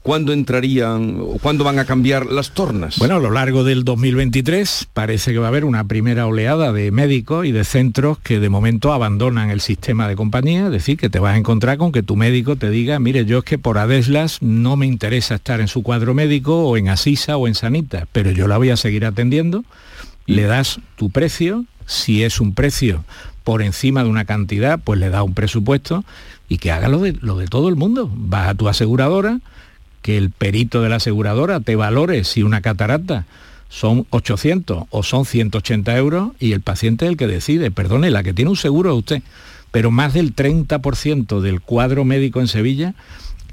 ¿cuándo 0.04 0.32
entrarían 0.32 1.18
cuándo 1.41 1.66
van 1.66 1.80
a 1.80 1.86
cambiar 1.86 2.28
las 2.28 2.51
tornas? 2.51 2.97
Bueno, 2.99 3.18
a 3.18 3.20
lo 3.20 3.30
largo 3.30 3.66
del 3.66 3.84
2023 3.84 4.88
parece 4.93 5.34
que 5.34 5.38
va 5.38 5.47
a 5.47 5.49
haber 5.49 5.66
una 5.66 5.84
primera 5.84 6.28
oleada 6.28 6.72
de 6.72 6.91
médicos 6.91 7.45
y 7.45 7.51
de 7.51 7.66
centros 7.66 8.20
que 8.20 8.39
de 8.39 8.47
momento 8.47 8.93
abandonan 8.93 9.49
el 9.49 9.60
sistema 9.60 10.08
de 10.08 10.16
compañía, 10.16 10.68
es 10.68 10.72
decir, 10.72 10.97
que 10.97 11.10
te 11.10 11.20
vas 11.20 11.36
a 11.36 11.38
encontrar 11.38 11.78
con 11.78 11.91
que 11.91 12.04
tu 12.04 12.16
médico 12.16 12.56
te 12.56 12.70
diga, 12.70 12.99
mire, 12.99 13.26
yo 13.26 13.39
es 13.39 13.43
que 13.43 13.58
por 13.58 13.80
Adeslas 13.80 14.41
no 14.41 14.78
me 14.78 14.86
interesa 14.86 15.36
estar 15.36 15.60
en 15.60 15.68
su 15.68 15.84
cuadro 15.84 16.14
médico 16.14 16.64
o 16.68 16.78
en 16.78 16.88
Asisa 16.88 17.36
o 17.36 17.49
en 17.49 17.56
Sanita, 17.56 18.08
pero 18.14 18.32
yo 18.32 18.47
la 18.47 18.58
voy 18.58 18.70
a 18.70 18.78
seguir 18.78 19.06
atendiendo, 19.06 19.66
le 20.26 20.43
das 20.43 20.80
tu 20.95 21.10
precio 21.10 21.66
si 21.86 22.23
es 22.23 22.39
un 22.39 22.53
precio 22.53 23.03
por 23.43 23.61
encima 23.61 24.03
de 24.03 24.09
una 24.09 24.25
cantidad, 24.25 24.79
pues 24.79 24.99
le 24.99 25.09
da 25.09 25.23
un 25.23 25.34
presupuesto 25.34 26.03
y 26.49 26.57
que 26.57 26.71
haga 26.71 26.88
lo 26.88 26.99
de, 26.99 27.13
todo 27.47 27.69
el 27.69 27.75
mundo. 27.75 28.09
Vas 28.13 28.49
a 28.49 28.55
tu 28.55 28.69
aseguradora, 28.69 29.39
que 30.01 30.17
el 30.17 30.31
perito 30.31 30.81
de 30.81 30.89
la 30.89 30.97
aseguradora 30.97 31.59
te 31.59 31.75
valore 31.75 32.23
si 32.23 32.43
una 32.43 32.61
catarata 32.61 33.25
son 33.69 34.05
800 34.11 34.84
o 34.89 35.03
son 35.03 35.25
180 35.25 35.97
euros 35.97 36.31
y 36.39 36.51
el 36.51 36.61
paciente 36.61 37.05
es 37.05 37.11
el 37.11 37.17
que 37.17 37.27
decide. 37.27 37.71
Perdone, 37.71 38.11
la 38.11 38.23
que 38.23 38.34
tiene 38.34 38.51
un 38.51 38.57
seguro 38.57 38.91
es 38.91 38.97
usted. 38.97 39.23
Pero 39.71 39.89
más 39.89 40.13
del 40.13 40.36
30% 40.36 41.39
del 41.39 41.59
cuadro 41.59 42.05
médico 42.05 42.39
en 42.39 42.47
Sevilla 42.47 42.93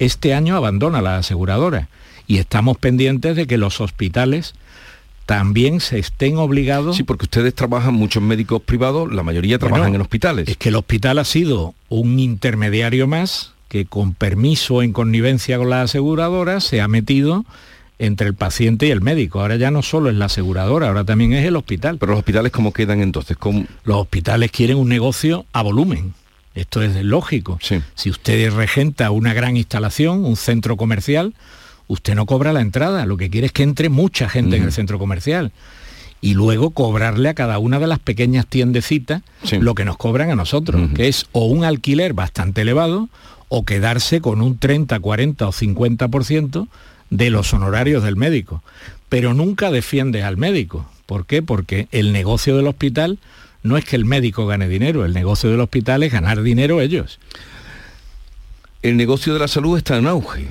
este 0.00 0.32
año 0.32 0.56
abandona 0.56 1.02
la 1.02 1.18
aseguradora 1.18 1.88
y 2.26 2.38
estamos 2.38 2.78
pendientes 2.78 3.36
de 3.36 3.46
que 3.46 3.58
los 3.58 3.82
hospitales 3.82 4.54
también 5.30 5.78
se 5.78 6.00
estén 6.00 6.38
obligados... 6.38 6.96
Sí, 6.96 7.04
porque 7.04 7.26
ustedes 7.26 7.54
trabajan, 7.54 7.94
muchos 7.94 8.20
médicos 8.20 8.62
privados, 8.62 9.12
la 9.12 9.22
mayoría 9.22 9.60
trabajan 9.60 9.94
en 9.94 10.00
hospitales. 10.00 10.48
Es 10.48 10.56
que 10.56 10.70
el 10.70 10.74
hospital 10.74 11.20
ha 11.20 11.24
sido 11.24 11.72
un 11.88 12.18
intermediario 12.18 13.06
más 13.06 13.52
que 13.68 13.86
con 13.86 14.12
permiso 14.12 14.82
en 14.82 14.92
connivencia 14.92 15.56
con 15.56 15.70
la 15.70 15.82
aseguradora 15.82 16.58
se 16.58 16.80
ha 16.80 16.88
metido 16.88 17.44
entre 18.00 18.26
el 18.26 18.34
paciente 18.34 18.88
y 18.88 18.90
el 18.90 19.02
médico. 19.02 19.40
Ahora 19.40 19.54
ya 19.54 19.70
no 19.70 19.82
solo 19.82 20.10
es 20.10 20.16
la 20.16 20.24
aseguradora, 20.24 20.88
ahora 20.88 21.04
también 21.04 21.32
es 21.32 21.46
el 21.46 21.54
hospital. 21.54 21.98
Pero 21.98 22.10
los 22.10 22.18
hospitales, 22.18 22.50
¿cómo 22.50 22.72
quedan 22.72 23.00
entonces? 23.00 23.36
Los 23.84 23.98
hospitales 23.98 24.50
quieren 24.50 24.78
un 24.78 24.88
negocio 24.88 25.46
a 25.52 25.62
volumen. 25.62 26.12
Esto 26.56 26.82
es 26.82 26.96
lógico. 27.04 27.60
Si 27.94 28.10
usted 28.10 28.52
regenta 28.52 29.12
una 29.12 29.32
gran 29.32 29.56
instalación, 29.56 30.24
un 30.24 30.34
centro 30.34 30.76
comercial, 30.76 31.34
usted 31.90 32.14
no 32.14 32.24
cobra 32.24 32.52
la 32.52 32.60
entrada, 32.60 33.04
lo 33.04 33.16
que 33.16 33.30
quiere 33.30 33.48
es 33.48 33.52
que 33.52 33.64
entre 33.64 33.88
mucha 33.88 34.28
gente 34.28 34.56
en 34.56 34.62
el 34.62 34.70
centro 34.70 34.98
comercial 35.00 35.50
y 36.20 36.34
luego 36.34 36.70
cobrarle 36.70 37.28
a 37.28 37.34
cada 37.34 37.58
una 37.58 37.80
de 37.80 37.88
las 37.88 37.98
pequeñas 37.98 38.46
tiendecitas 38.46 39.22
lo 39.50 39.74
que 39.74 39.84
nos 39.84 39.96
cobran 39.96 40.30
a 40.30 40.36
nosotros, 40.36 40.90
que 40.94 41.08
es 41.08 41.26
o 41.32 41.46
un 41.46 41.64
alquiler 41.64 42.12
bastante 42.12 42.60
elevado 42.60 43.08
o 43.48 43.64
quedarse 43.64 44.20
con 44.20 44.40
un 44.40 44.56
30, 44.56 45.00
40 45.00 45.48
o 45.48 45.52
50% 45.52 46.68
de 47.10 47.30
los 47.30 47.52
honorarios 47.52 48.04
del 48.04 48.14
médico. 48.14 48.62
Pero 49.08 49.34
nunca 49.34 49.72
defiendes 49.72 50.22
al 50.22 50.36
médico. 50.36 50.88
¿Por 51.06 51.26
qué? 51.26 51.42
Porque 51.42 51.88
el 51.90 52.12
negocio 52.12 52.56
del 52.56 52.68
hospital 52.68 53.18
no 53.64 53.76
es 53.76 53.84
que 53.84 53.96
el 53.96 54.04
médico 54.04 54.46
gane 54.46 54.68
dinero, 54.68 55.04
el 55.04 55.12
negocio 55.12 55.50
del 55.50 55.60
hospital 55.60 56.04
es 56.04 56.12
ganar 56.12 56.40
dinero 56.42 56.80
ellos. 56.80 57.18
El 58.82 58.96
negocio 58.96 59.32
de 59.32 59.40
la 59.40 59.48
salud 59.48 59.76
está 59.76 59.96
en 59.96 60.06
auge. 60.06 60.46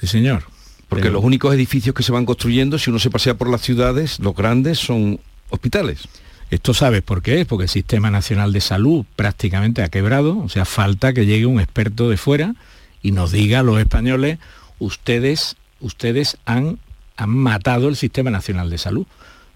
Sí, 0.00 0.06
señor. 0.06 0.51
Porque 0.92 1.10
los 1.10 1.24
únicos 1.24 1.54
edificios 1.54 1.94
que 1.94 2.02
se 2.02 2.12
van 2.12 2.26
construyendo, 2.26 2.78
si 2.78 2.90
uno 2.90 2.98
se 2.98 3.08
pasea 3.08 3.34
por 3.34 3.48
las 3.48 3.62
ciudades, 3.62 4.20
los 4.20 4.34
grandes 4.34 4.78
son 4.78 5.20
hospitales. 5.48 6.02
Esto 6.50 6.74
sabes 6.74 7.00
por 7.00 7.22
qué 7.22 7.40
es, 7.40 7.46
porque 7.46 7.62
el 7.62 7.70
Sistema 7.70 8.10
Nacional 8.10 8.52
de 8.52 8.60
Salud 8.60 9.06
prácticamente 9.16 9.82
ha 9.82 9.88
quebrado, 9.88 10.38
o 10.38 10.50
sea, 10.50 10.66
falta 10.66 11.14
que 11.14 11.24
llegue 11.24 11.46
un 11.46 11.60
experto 11.60 12.10
de 12.10 12.18
fuera 12.18 12.54
y 13.00 13.12
nos 13.12 13.32
diga 13.32 13.60
a 13.60 13.62
los 13.62 13.78
españoles, 13.78 14.38
ustedes, 14.78 15.56
ustedes 15.80 16.36
han, 16.44 16.78
han 17.16 17.30
matado 17.30 17.88
el 17.88 17.96
Sistema 17.96 18.30
Nacional 18.30 18.68
de 18.68 18.76
Salud. 18.76 19.06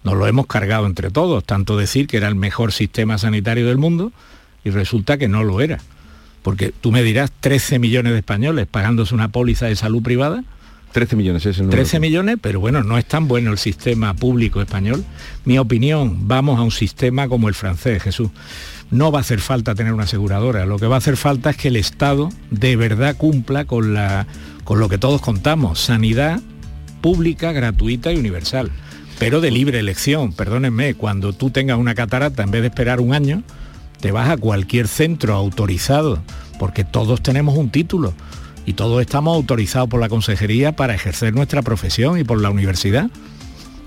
Nos 0.03 0.15
lo 0.15 0.25
hemos 0.25 0.47
cargado 0.47 0.87
entre 0.87 1.11
todos, 1.11 1.43
tanto 1.43 1.77
decir 1.77 2.07
que 2.07 2.17
era 2.17 2.29
el 2.29 2.35
mejor 2.35 2.71
sistema 2.71 3.19
sanitario 3.19 3.67
del 3.67 3.77
mundo 3.77 4.11
y 4.63 4.71
resulta 4.71 5.19
que 5.19 5.27
no 5.27 5.43
lo 5.43 5.61
era. 5.61 5.77
Porque 6.41 6.71
tú 6.71 6.91
me 6.91 7.03
dirás 7.03 7.31
13 7.41 7.77
millones 7.77 8.13
de 8.13 8.19
españoles 8.19 8.65
pagándose 8.65 9.13
una 9.13 9.27
póliza 9.27 9.67
de 9.67 9.75
salud 9.75 10.01
privada, 10.01 10.43
13 10.91 11.15
millones 11.15 11.45
es 11.45 11.59
el 11.59 11.69
13 11.69 11.99
millones, 11.99 12.37
pero 12.41 12.59
bueno, 12.59 12.83
no 12.83 12.97
es 12.97 13.05
tan 13.05 13.27
bueno 13.27 13.51
el 13.51 13.57
sistema 13.57 14.13
público 14.13 14.61
español. 14.61 15.03
Mi 15.45 15.57
opinión, 15.59 16.27
vamos 16.27 16.59
a 16.59 16.63
un 16.63 16.71
sistema 16.71 17.27
como 17.27 17.49
el 17.49 17.53
francés, 17.53 18.01
Jesús. 18.01 18.29
No 18.89 19.11
va 19.11 19.19
a 19.19 19.21
hacer 19.21 19.39
falta 19.39 19.75
tener 19.75 19.93
una 19.93 20.03
aseguradora, 20.03 20.65
lo 20.65 20.79
que 20.79 20.87
va 20.87 20.95
a 20.95 20.99
hacer 20.99 21.17
falta 21.17 21.49
es 21.49 21.57
que 21.57 21.67
el 21.67 21.75
Estado 21.75 22.29
de 22.51 22.75
verdad 22.77 23.17
cumpla 23.17 23.65
con, 23.65 23.93
la, 23.93 24.27
con 24.63 24.79
lo 24.79 24.87
que 24.87 24.97
todos 24.97 25.21
contamos, 25.21 25.79
sanidad 25.79 26.39
pública, 27.01 27.51
gratuita 27.51 28.11
y 28.11 28.17
universal, 28.17 28.71
pero 29.19 29.41
de 29.41 29.51
libre 29.51 29.79
elección. 29.79 30.33
Perdónenme, 30.33 30.95
cuando 30.95 31.33
tú 31.33 31.49
tengas 31.49 31.77
una 31.77 31.95
catarata, 31.95 32.43
en 32.43 32.51
vez 32.51 32.61
de 32.61 32.69
esperar 32.69 33.01
un 33.01 33.13
año, 33.13 33.43
te 33.99 34.11
vas 34.11 34.29
a 34.29 34.37
cualquier 34.37 34.87
centro 34.87 35.33
autorizado, 35.33 36.21
porque 36.57 36.83
todos 36.83 37.21
tenemos 37.21 37.57
un 37.57 37.69
título 37.69 38.13
y 38.67 38.73
todos 38.73 38.99
estamos 38.99 39.33
autorizados 39.33 39.87
por 39.87 40.01
la 40.01 40.09
consejería 40.09 40.75
para 40.75 40.93
ejercer 40.93 41.33
nuestra 41.33 41.61
profesión 41.61 42.19
y 42.19 42.25
por 42.25 42.41
la 42.41 42.49
universidad. 42.49 43.09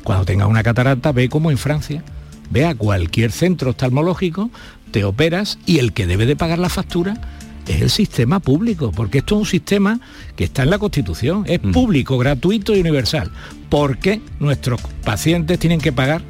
Cuando 0.04 0.24
tengas 0.24 0.48
una 0.48 0.62
catarata, 0.62 1.12
ve 1.12 1.28
como 1.28 1.50
en 1.50 1.58
Francia, 1.58 2.02
ve 2.50 2.64
a 2.64 2.74
cualquier 2.74 3.30
centro 3.30 3.70
oftalmológico, 3.70 4.50
te 4.90 5.04
operas 5.04 5.58
y 5.66 5.80
el 5.80 5.92
que 5.92 6.06
debe 6.06 6.24
de 6.24 6.34
pagar 6.34 6.58
la 6.58 6.70
factura 6.70 7.20
es 7.68 7.82
el 7.82 7.90
sistema 7.90 8.40
público, 8.40 8.90
porque 8.90 9.18
esto 9.18 9.34
es 9.34 9.40
un 9.40 9.46
sistema 9.46 10.00
que 10.34 10.44
está 10.44 10.62
en 10.62 10.70
la 10.70 10.78
Constitución, 10.78 11.44
es 11.46 11.62
mm. 11.62 11.72
público, 11.72 12.16
gratuito 12.16 12.74
y 12.74 12.80
universal. 12.80 13.30
¿Por 13.68 13.98
qué 13.98 14.22
nuestros 14.40 14.80
pacientes 15.04 15.58
tienen 15.58 15.82
que 15.82 15.92
pagar 15.92 16.22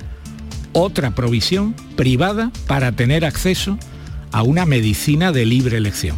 otra 0.72 1.12
provisión 1.12 1.72
privada 1.94 2.51
para 2.66 2.90
tener 2.90 3.24
acceso 3.24 3.72
a 3.72 3.78
una 4.42 4.66
medicina 4.66 5.32
de 5.32 5.46
libre 5.46 5.76
elección? 5.76 6.16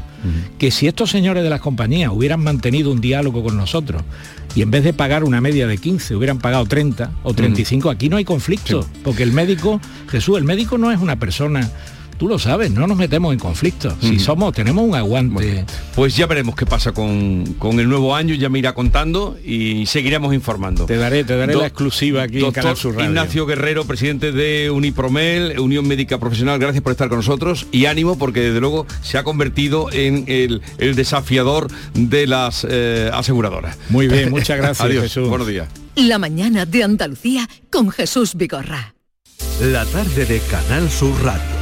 que 0.59 0.71
si 0.71 0.87
estos 0.87 1.11
señores 1.11 1.43
de 1.43 1.51
las 1.51 1.61
compañías 1.61 2.13
hubieran 2.13 2.45
mantenido 2.45 2.93
un 2.93 3.01
diálogo 3.01 3.43
con 3.43 3.57
nosotros 3.57 4.03
y 4.55 4.63
en 4.63 4.71
vez 4.71 4.85
de 4.85 4.93
pagar 4.93 5.25
una 5.25 5.41
media 5.41 5.67
de 5.67 5.79
15 5.79 6.15
hubieran 6.15 6.39
pagado 6.39 6.65
30 6.65 7.11
o 7.25 7.35
35, 7.35 7.91
aquí 7.91 8.09
no 8.09 8.19
hay 8.19 8.25
conflicto, 8.25 8.87
porque 9.03 9.25
el 9.25 9.33
médico, 9.33 9.81
Jesús, 10.09 10.39
el 10.39 10.45
médico 10.45 10.79
no 10.79 10.93
es 10.93 11.01
una 11.01 11.17
persona 11.17 11.69
tú 12.19 12.29
lo 12.29 12.39
sabes, 12.39 12.71
no 12.71 12.87
nos 12.87 12.97
metemos 12.97 13.33
en 13.33 13.39
conflictos. 13.39 13.95
Si 14.01 14.19
somos, 14.19 14.53
tenemos 14.53 14.85
un 14.85 14.95
aguante. 14.95 15.65
pues 15.95 16.17
ya 16.17 16.27
veremos 16.27 16.55
qué 16.55 16.67
pasa 16.67 16.93
con, 16.93 17.57
el 17.79 17.89
nuevo 17.89 18.15
año, 18.15 18.35
ya 18.35 18.49
me 18.49 18.59
irá 18.59 18.75
contando 18.75 19.37
y 19.45 19.87
seguiremos 19.87 20.35
informando. 20.35 20.87
Te 20.87 20.97
daré, 20.97 21.25
te 21.25 21.37
daré 21.37 21.55
la 21.55 21.67
exclusiva 21.67 22.23
aquí 22.23 22.45
en 22.45 22.53
Canal 22.53 22.77
Sur 22.77 23.01
Ignacio 23.01 23.47
Guerrero, 23.47 23.85
presidente 23.85 24.33
de 24.33 24.71
Unipromel, 24.71 25.59
Unión 25.59 25.87
Médica 25.87 26.19
Profesional, 26.19 26.59
gracias 26.59 26.83
por 26.83 26.93
estar 26.93 27.09
con 27.09 27.19
nosotros 27.19 27.67
y 27.73 27.87
ánimo 27.87 28.19
porque 28.19 28.41
desde 28.41 28.61
luego 28.61 28.87
se 29.03 29.19
ha 29.19 29.25
convertido 29.25 29.91
en 29.93 30.25
el, 30.29 30.63
desafiador 30.95 31.69
de 31.95 32.27
las 32.27 32.67
eh, 32.69 33.11
aseguradoras. 33.13 33.79
Muy 33.89 34.09
bien, 34.09 34.31
muchas 34.31 34.59
gracias. 34.59 34.81
Adiós, 34.81 35.05
Jesús. 35.05 35.29
Buenos 35.29 35.47
días. 35.47 35.69
La 35.97 36.19
mañana 36.19 36.67
de 36.67 36.83
Andalucía 36.83 37.49
con 37.71 37.91
Jesús 37.91 38.35
Vigorra. 38.35 38.95
La 39.61 39.85
tarde 39.87 40.25
de 40.25 40.41
Canal 40.41 40.91
Sur 40.91 41.23
Radio 41.23 41.62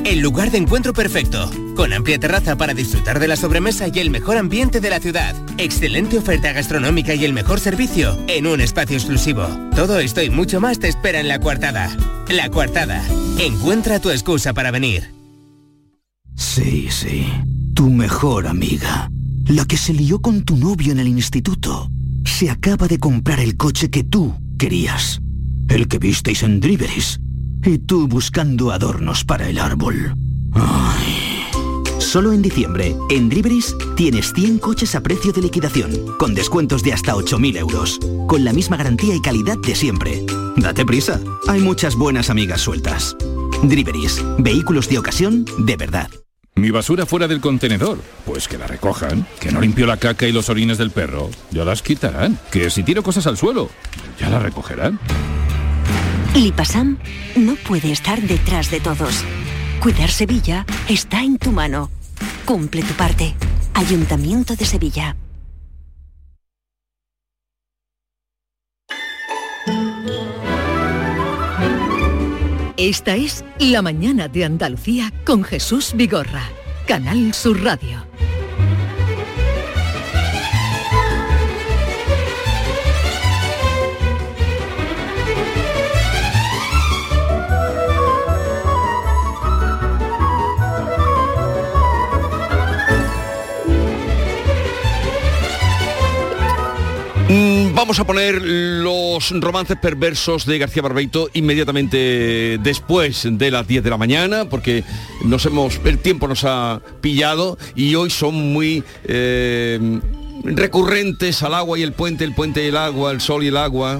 El 0.03 0.19
lugar 0.19 0.49
de 0.49 0.57
encuentro 0.57 0.93
perfecto. 0.93 1.49
Con 1.75 1.93
amplia 1.93 2.17
terraza 2.17 2.55
para 2.55 2.73
disfrutar 2.73 3.19
de 3.19 3.27
la 3.27 3.35
sobremesa 3.35 3.87
y 3.87 3.99
el 3.99 4.09
mejor 4.09 4.37
ambiente 4.37 4.79
de 4.79 4.89
la 4.89 4.99
ciudad. 4.99 5.35
Excelente 5.57 6.17
oferta 6.17 6.51
gastronómica 6.53 7.13
y 7.13 7.23
el 7.23 7.33
mejor 7.33 7.59
servicio 7.59 8.17
en 8.27 8.47
un 8.47 8.61
espacio 8.61 8.97
exclusivo. 8.97 9.47
Todo 9.75 9.99
esto 9.99 10.23
y 10.23 10.31
mucho 10.31 10.59
más 10.59 10.79
te 10.79 10.87
espera 10.87 11.19
en 11.19 11.27
La 11.27 11.39
Cuartada. 11.39 11.95
La 12.29 12.49
Cuartada. 12.49 13.03
Encuentra 13.39 13.99
tu 13.99 14.09
excusa 14.09 14.53
para 14.53 14.71
venir. 14.71 15.13
Sí, 16.35 16.87
sí. 16.89 17.27
Tu 17.75 17.89
mejor 17.89 18.47
amiga. 18.47 19.09
La 19.45 19.65
que 19.65 19.77
se 19.77 19.93
lió 19.93 20.19
con 20.19 20.43
tu 20.43 20.57
novio 20.57 20.91
en 20.91 20.99
el 20.99 21.07
instituto. 21.07 21.91
Se 22.25 22.49
acaba 22.49 22.87
de 22.87 22.97
comprar 22.97 23.39
el 23.39 23.55
coche 23.55 23.91
que 23.91 24.03
tú 24.03 24.33
querías. 24.57 25.21
El 25.69 25.87
que 25.87 25.99
visteis 25.99 26.41
en 26.41 26.59
Driveris. 26.59 27.19
Y 27.63 27.77
tú 27.79 28.07
buscando 28.07 28.71
adornos 28.71 29.23
para 29.23 29.47
el 29.47 29.59
árbol. 29.59 30.15
Ay. 30.53 31.45
Solo 31.99 32.33
en 32.33 32.41
diciembre, 32.41 32.95
en 33.09 33.29
Driveris, 33.29 33.75
tienes 33.95 34.33
100 34.33 34.59
coches 34.59 34.95
a 34.95 35.01
precio 35.01 35.31
de 35.31 35.41
liquidación, 35.41 36.17
con 36.17 36.33
descuentos 36.33 36.83
de 36.83 36.91
hasta 36.91 37.13
8.000 37.13 37.57
euros, 37.57 37.99
con 38.27 38.43
la 38.43 38.51
misma 38.51 38.77
garantía 38.77 39.15
y 39.15 39.21
calidad 39.21 39.57
de 39.59 39.75
siempre. 39.75 40.25
Date 40.57 40.85
prisa, 40.85 41.21
hay 41.47 41.61
muchas 41.61 41.95
buenas 41.95 42.29
amigas 42.29 42.61
sueltas. 42.61 43.15
Driveris, 43.63 44.21
vehículos 44.39 44.89
de 44.89 44.97
ocasión 44.97 45.45
de 45.59 45.77
verdad. 45.77 46.09
Mi 46.55 46.69
basura 46.69 47.05
fuera 47.05 47.27
del 47.27 47.39
contenedor. 47.39 47.99
Pues 48.25 48.47
que 48.47 48.57
la 48.57 48.67
recojan. 48.67 49.25
Que 49.39 49.51
no 49.51 49.61
limpio 49.61 49.85
la 49.85 49.97
caca 49.97 50.27
y 50.27 50.33
los 50.33 50.49
orines 50.49 50.77
del 50.77 50.91
perro. 50.91 51.29
Ya 51.51 51.63
las 51.63 51.81
quitarán. 51.81 52.37
Que 52.51 52.69
si 52.69 52.83
tiro 52.83 53.03
cosas 53.03 53.25
al 53.25 53.37
suelo, 53.37 53.69
ya 54.19 54.29
la 54.29 54.39
recogerán. 54.39 54.99
Lipasam 56.35 56.97
no 57.35 57.55
puede 57.55 57.91
estar 57.91 58.21
detrás 58.21 58.71
de 58.71 58.79
todos. 58.79 59.23
Cuidar 59.81 60.09
Sevilla 60.09 60.65
está 60.87 61.23
en 61.23 61.37
tu 61.37 61.51
mano. 61.51 61.91
Cumple 62.45 62.83
tu 62.83 62.93
parte. 62.93 63.35
Ayuntamiento 63.73 64.55
de 64.55 64.65
Sevilla. 64.65 65.17
Esta 72.77 73.15
es 73.15 73.43
La 73.59 73.81
Mañana 73.81 74.27
de 74.27 74.45
Andalucía 74.45 75.13
con 75.25 75.43
Jesús 75.43 75.91
Vigorra, 75.95 76.43
Canal 76.87 77.33
Sur 77.33 77.61
Radio. 77.61 78.05
Vamos 97.81 97.99
a 97.99 98.03
poner 98.03 98.39
los 98.43 99.31
romances 99.41 99.75
perversos 99.75 100.45
de 100.45 100.59
García 100.59 100.83
Barbeito 100.83 101.31
inmediatamente 101.33 102.59
después 102.61 103.27
de 103.27 103.49
las 103.49 103.67
10 103.67 103.83
de 103.83 103.89
la 103.89 103.97
mañana, 103.97 104.45
porque 104.45 104.83
nos 105.25 105.47
hemos, 105.47 105.81
el 105.83 105.97
tiempo 105.97 106.27
nos 106.27 106.43
ha 106.43 106.79
pillado 107.01 107.57
y 107.73 107.95
hoy 107.95 108.11
son 108.11 108.53
muy 108.53 108.83
eh, 109.05 109.99
recurrentes 110.43 111.41
al 111.41 111.55
agua 111.55 111.79
y 111.79 111.81
el 111.81 111.93
puente, 111.93 112.23
el 112.23 112.35
puente 112.35 112.63
y 112.63 112.67
el 112.67 112.77
agua, 112.77 113.11
el 113.11 113.19
sol 113.19 113.43
y 113.43 113.47
el 113.47 113.57
agua. 113.57 113.99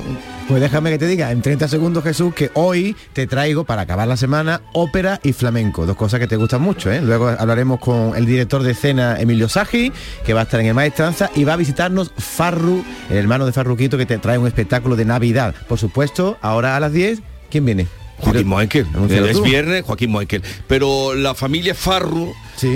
Pues 0.51 0.59
déjame 0.59 0.89
que 0.89 0.97
te 0.97 1.07
diga 1.07 1.31
en 1.31 1.41
30 1.41 1.69
segundos, 1.69 2.03
Jesús, 2.03 2.33
que 2.33 2.51
hoy 2.55 2.93
te 3.13 3.25
traigo 3.25 3.63
para 3.63 3.83
acabar 3.83 4.05
la 4.05 4.17
semana 4.17 4.61
ópera 4.73 5.17
y 5.23 5.31
flamenco, 5.31 5.85
dos 5.85 5.95
cosas 5.95 6.19
que 6.19 6.27
te 6.27 6.35
gustan 6.35 6.61
mucho. 6.61 6.91
¿eh? 6.91 6.99
Luego 7.01 7.29
hablaremos 7.29 7.79
con 7.79 8.17
el 8.17 8.25
director 8.25 8.61
de 8.61 8.71
escena 8.71 9.17
Emilio 9.17 9.47
Sagi, 9.47 9.93
que 10.25 10.33
va 10.33 10.41
a 10.41 10.43
estar 10.43 10.59
en 10.59 10.65
el 10.65 10.73
Maestranza, 10.73 11.31
y 11.35 11.45
va 11.45 11.53
a 11.53 11.55
visitarnos 11.55 12.11
Farru, 12.17 12.83
el 13.09 13.15
hermano 13.15 13.45
de 13.45 13.53
Farruquito, 13.53 13.97
que 13.97 14.05
te 14.05 14.17
trae 14.17 14.37
un 14.37 14.45
espectáculo 14.45 14.97
de 14.97 15.05
Navidad. 15.05 15.55
Por 15.69 15.79
supuesto, 15.79 16.37
ahora 16.41 16.75
a 16.75 16.81
las 16.81 16.91
10, 16.91 17.21
¿quién 17.49 17.63
viene? 17.63 17.87
Joaquín 18.17 18.47
Moekel. 18.49 18.87
Es 19.09 19.41
viernes, 19.41 19.83
Joaquín 19.85 20.11
Moekel. 20.11 20.43
Pero 20.67 21.15
la 21.15 21.33
familia 21.33 21.73
Farru 21.73 22.33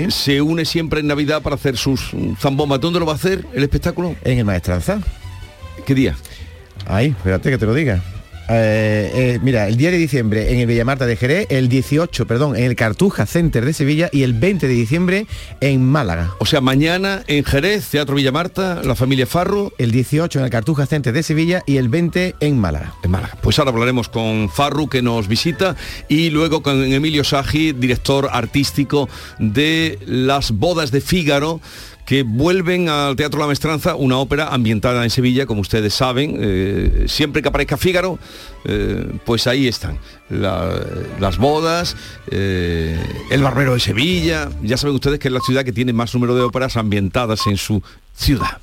se 0.08 0.40
une 0.40 0.64
siempre 0.64 1.00
en 1.00 1.08
Navidad 1.08 1.42
para 1.42 1.56
hacer 1.56 1.76
sus 1.76 2.12
zambombas. 2.40 2.80
¿Dónde 2.80 3.00
lo 3.00 3.04
va 3.04 3.12
a 3.12 3.16
hacer 3.16 3.44
el 3.52 3.62
espectáculo? 3.62 4.16
En 4.24 4.38
el 4.38 4.46
Maestranza. 4.46 4.98
¿Qué 5.84 5.94
día? 5.94 6.16
Ay, 6.86 7.08
espérate 7.08 7.50
que 7.50 7.58
te 7.58 7.66
lo 7.66 7.74
diga. 7.74 8.02
Eh, 8.48 9.10
eh, 9.12 9.38
mira, 9.42 9.66
el 9.66 9.76
10 9.76 9.92
de 9.92 9.98
diciembre 9.98 10.52
en 10.52 10.60
el 10.60 10.66
Villamarta 10.66 11.04
de 11.04 11.16
Jerez, 11.16 11.48
el 11.50 11.68
18, 11.68 12.26
perdón, 12.26 12.56
en 12.56 12.64
el 12.64 12.76
Cartuja 12.76 13.26
Center 13.26 13.64
de 13.64 13.72
Sevilla 13.72 14.08
y 14.12 14.22
el 14.22 14.34
20 14.34 14.68
de 14.68 14.74
diciembre 14.74 15.26
en 15.60 15.84
Málaga. 15.84 16.34
O 16.38 16.46
sea, 16.46 16.60
mañana 16.60 17.24
en 17.26 17.44
Jerez, 17.44 17.88
Teatro 17.88 18.14
Villamarta, 18.14 18.82
la 18.84 18.94
familia 18.94 19.26
Farru. 19.26 19.72
El 19.78 19.90
18 19.90 20.38
en 20.38 20.44
el 20.44 20.50
Cartuja 20.50 20.86
Center 20.86 21.12
de 21.12 21.22
Sevilla 21.22 21.62
y 21.66 21.78
el 21.78 21.88
20 21.88 22.36
en 22.38 22.58
Málaga. 22.58 22.94
En 23.02 23.10
Málaga. 23.10 23.36
Pues 23.42 23.58
ahora 23.58 23.72
hablaremos 23.72 24.08
con 24.08 24.48
Farru 24.48 24.88
que 24.88 25.02
nos 25.02 25.26
visita 25.26 25.74
y 26.08 26.30
luego 26.30 26.62
con 26.62 26.84
Emilio 26.84 27.24
Sagi, 27.24 27.72
director 27.72 28.28
artístico 28.32 29.08
de 29.38 29.98
Las 30.06 30.52
Bodas 30.52 30.92
de 30.92 31.00
Fígaro 31.00 31.60
que 32.06 32.22
vuelven 32.22 32.88
al 32.88 33.16
Teatro 33.16 33.40
La 33.40 33.48
Mestranza, 33.48 33.96
una 33.96 34.18
ópera 34.18 34.48
ambientada 34.48 35.02
en 35.02 35.10
Sevilla, 35.10 35.44
como 35.44 35.60
ustedes 35.60 35.92
saben. 35.92 36.38
Eh, 36.40 37.04
siempre 37.08 37.42
que 37.42 37.48
aparezca 37.48 37.76
Fígaro, 37.76 38.18
eh, 38.64 39.12
pues 39.26 39.46
ahí 39.46 39.66
están. 39.66 39.98
las 40.28 41.38
bodas, 41.38 41.96
eh, 42.30 42.98
el 43.30 43.42
barbero 43.42 43.74
de 43.74 43.80
Sevilla. 43.80 44.48
Ya 44.62 44.76
saben 44.76 44.94
ustedes 44.94 45.18
que 45.18 45.28
es 45.28 45.34
la 45.34 45.40
ciudad 45.40 45.64
que 45.64 45.72
tiene 45.72 45.92
más 45.92 46.14
número 46.14 46.34
de 46.34 46.42
óperas 46.42 46.76
ambientadas 46.76 47.46
en 47.46 47.56
su 47.56 47.82
ciudad. 48.14 48.58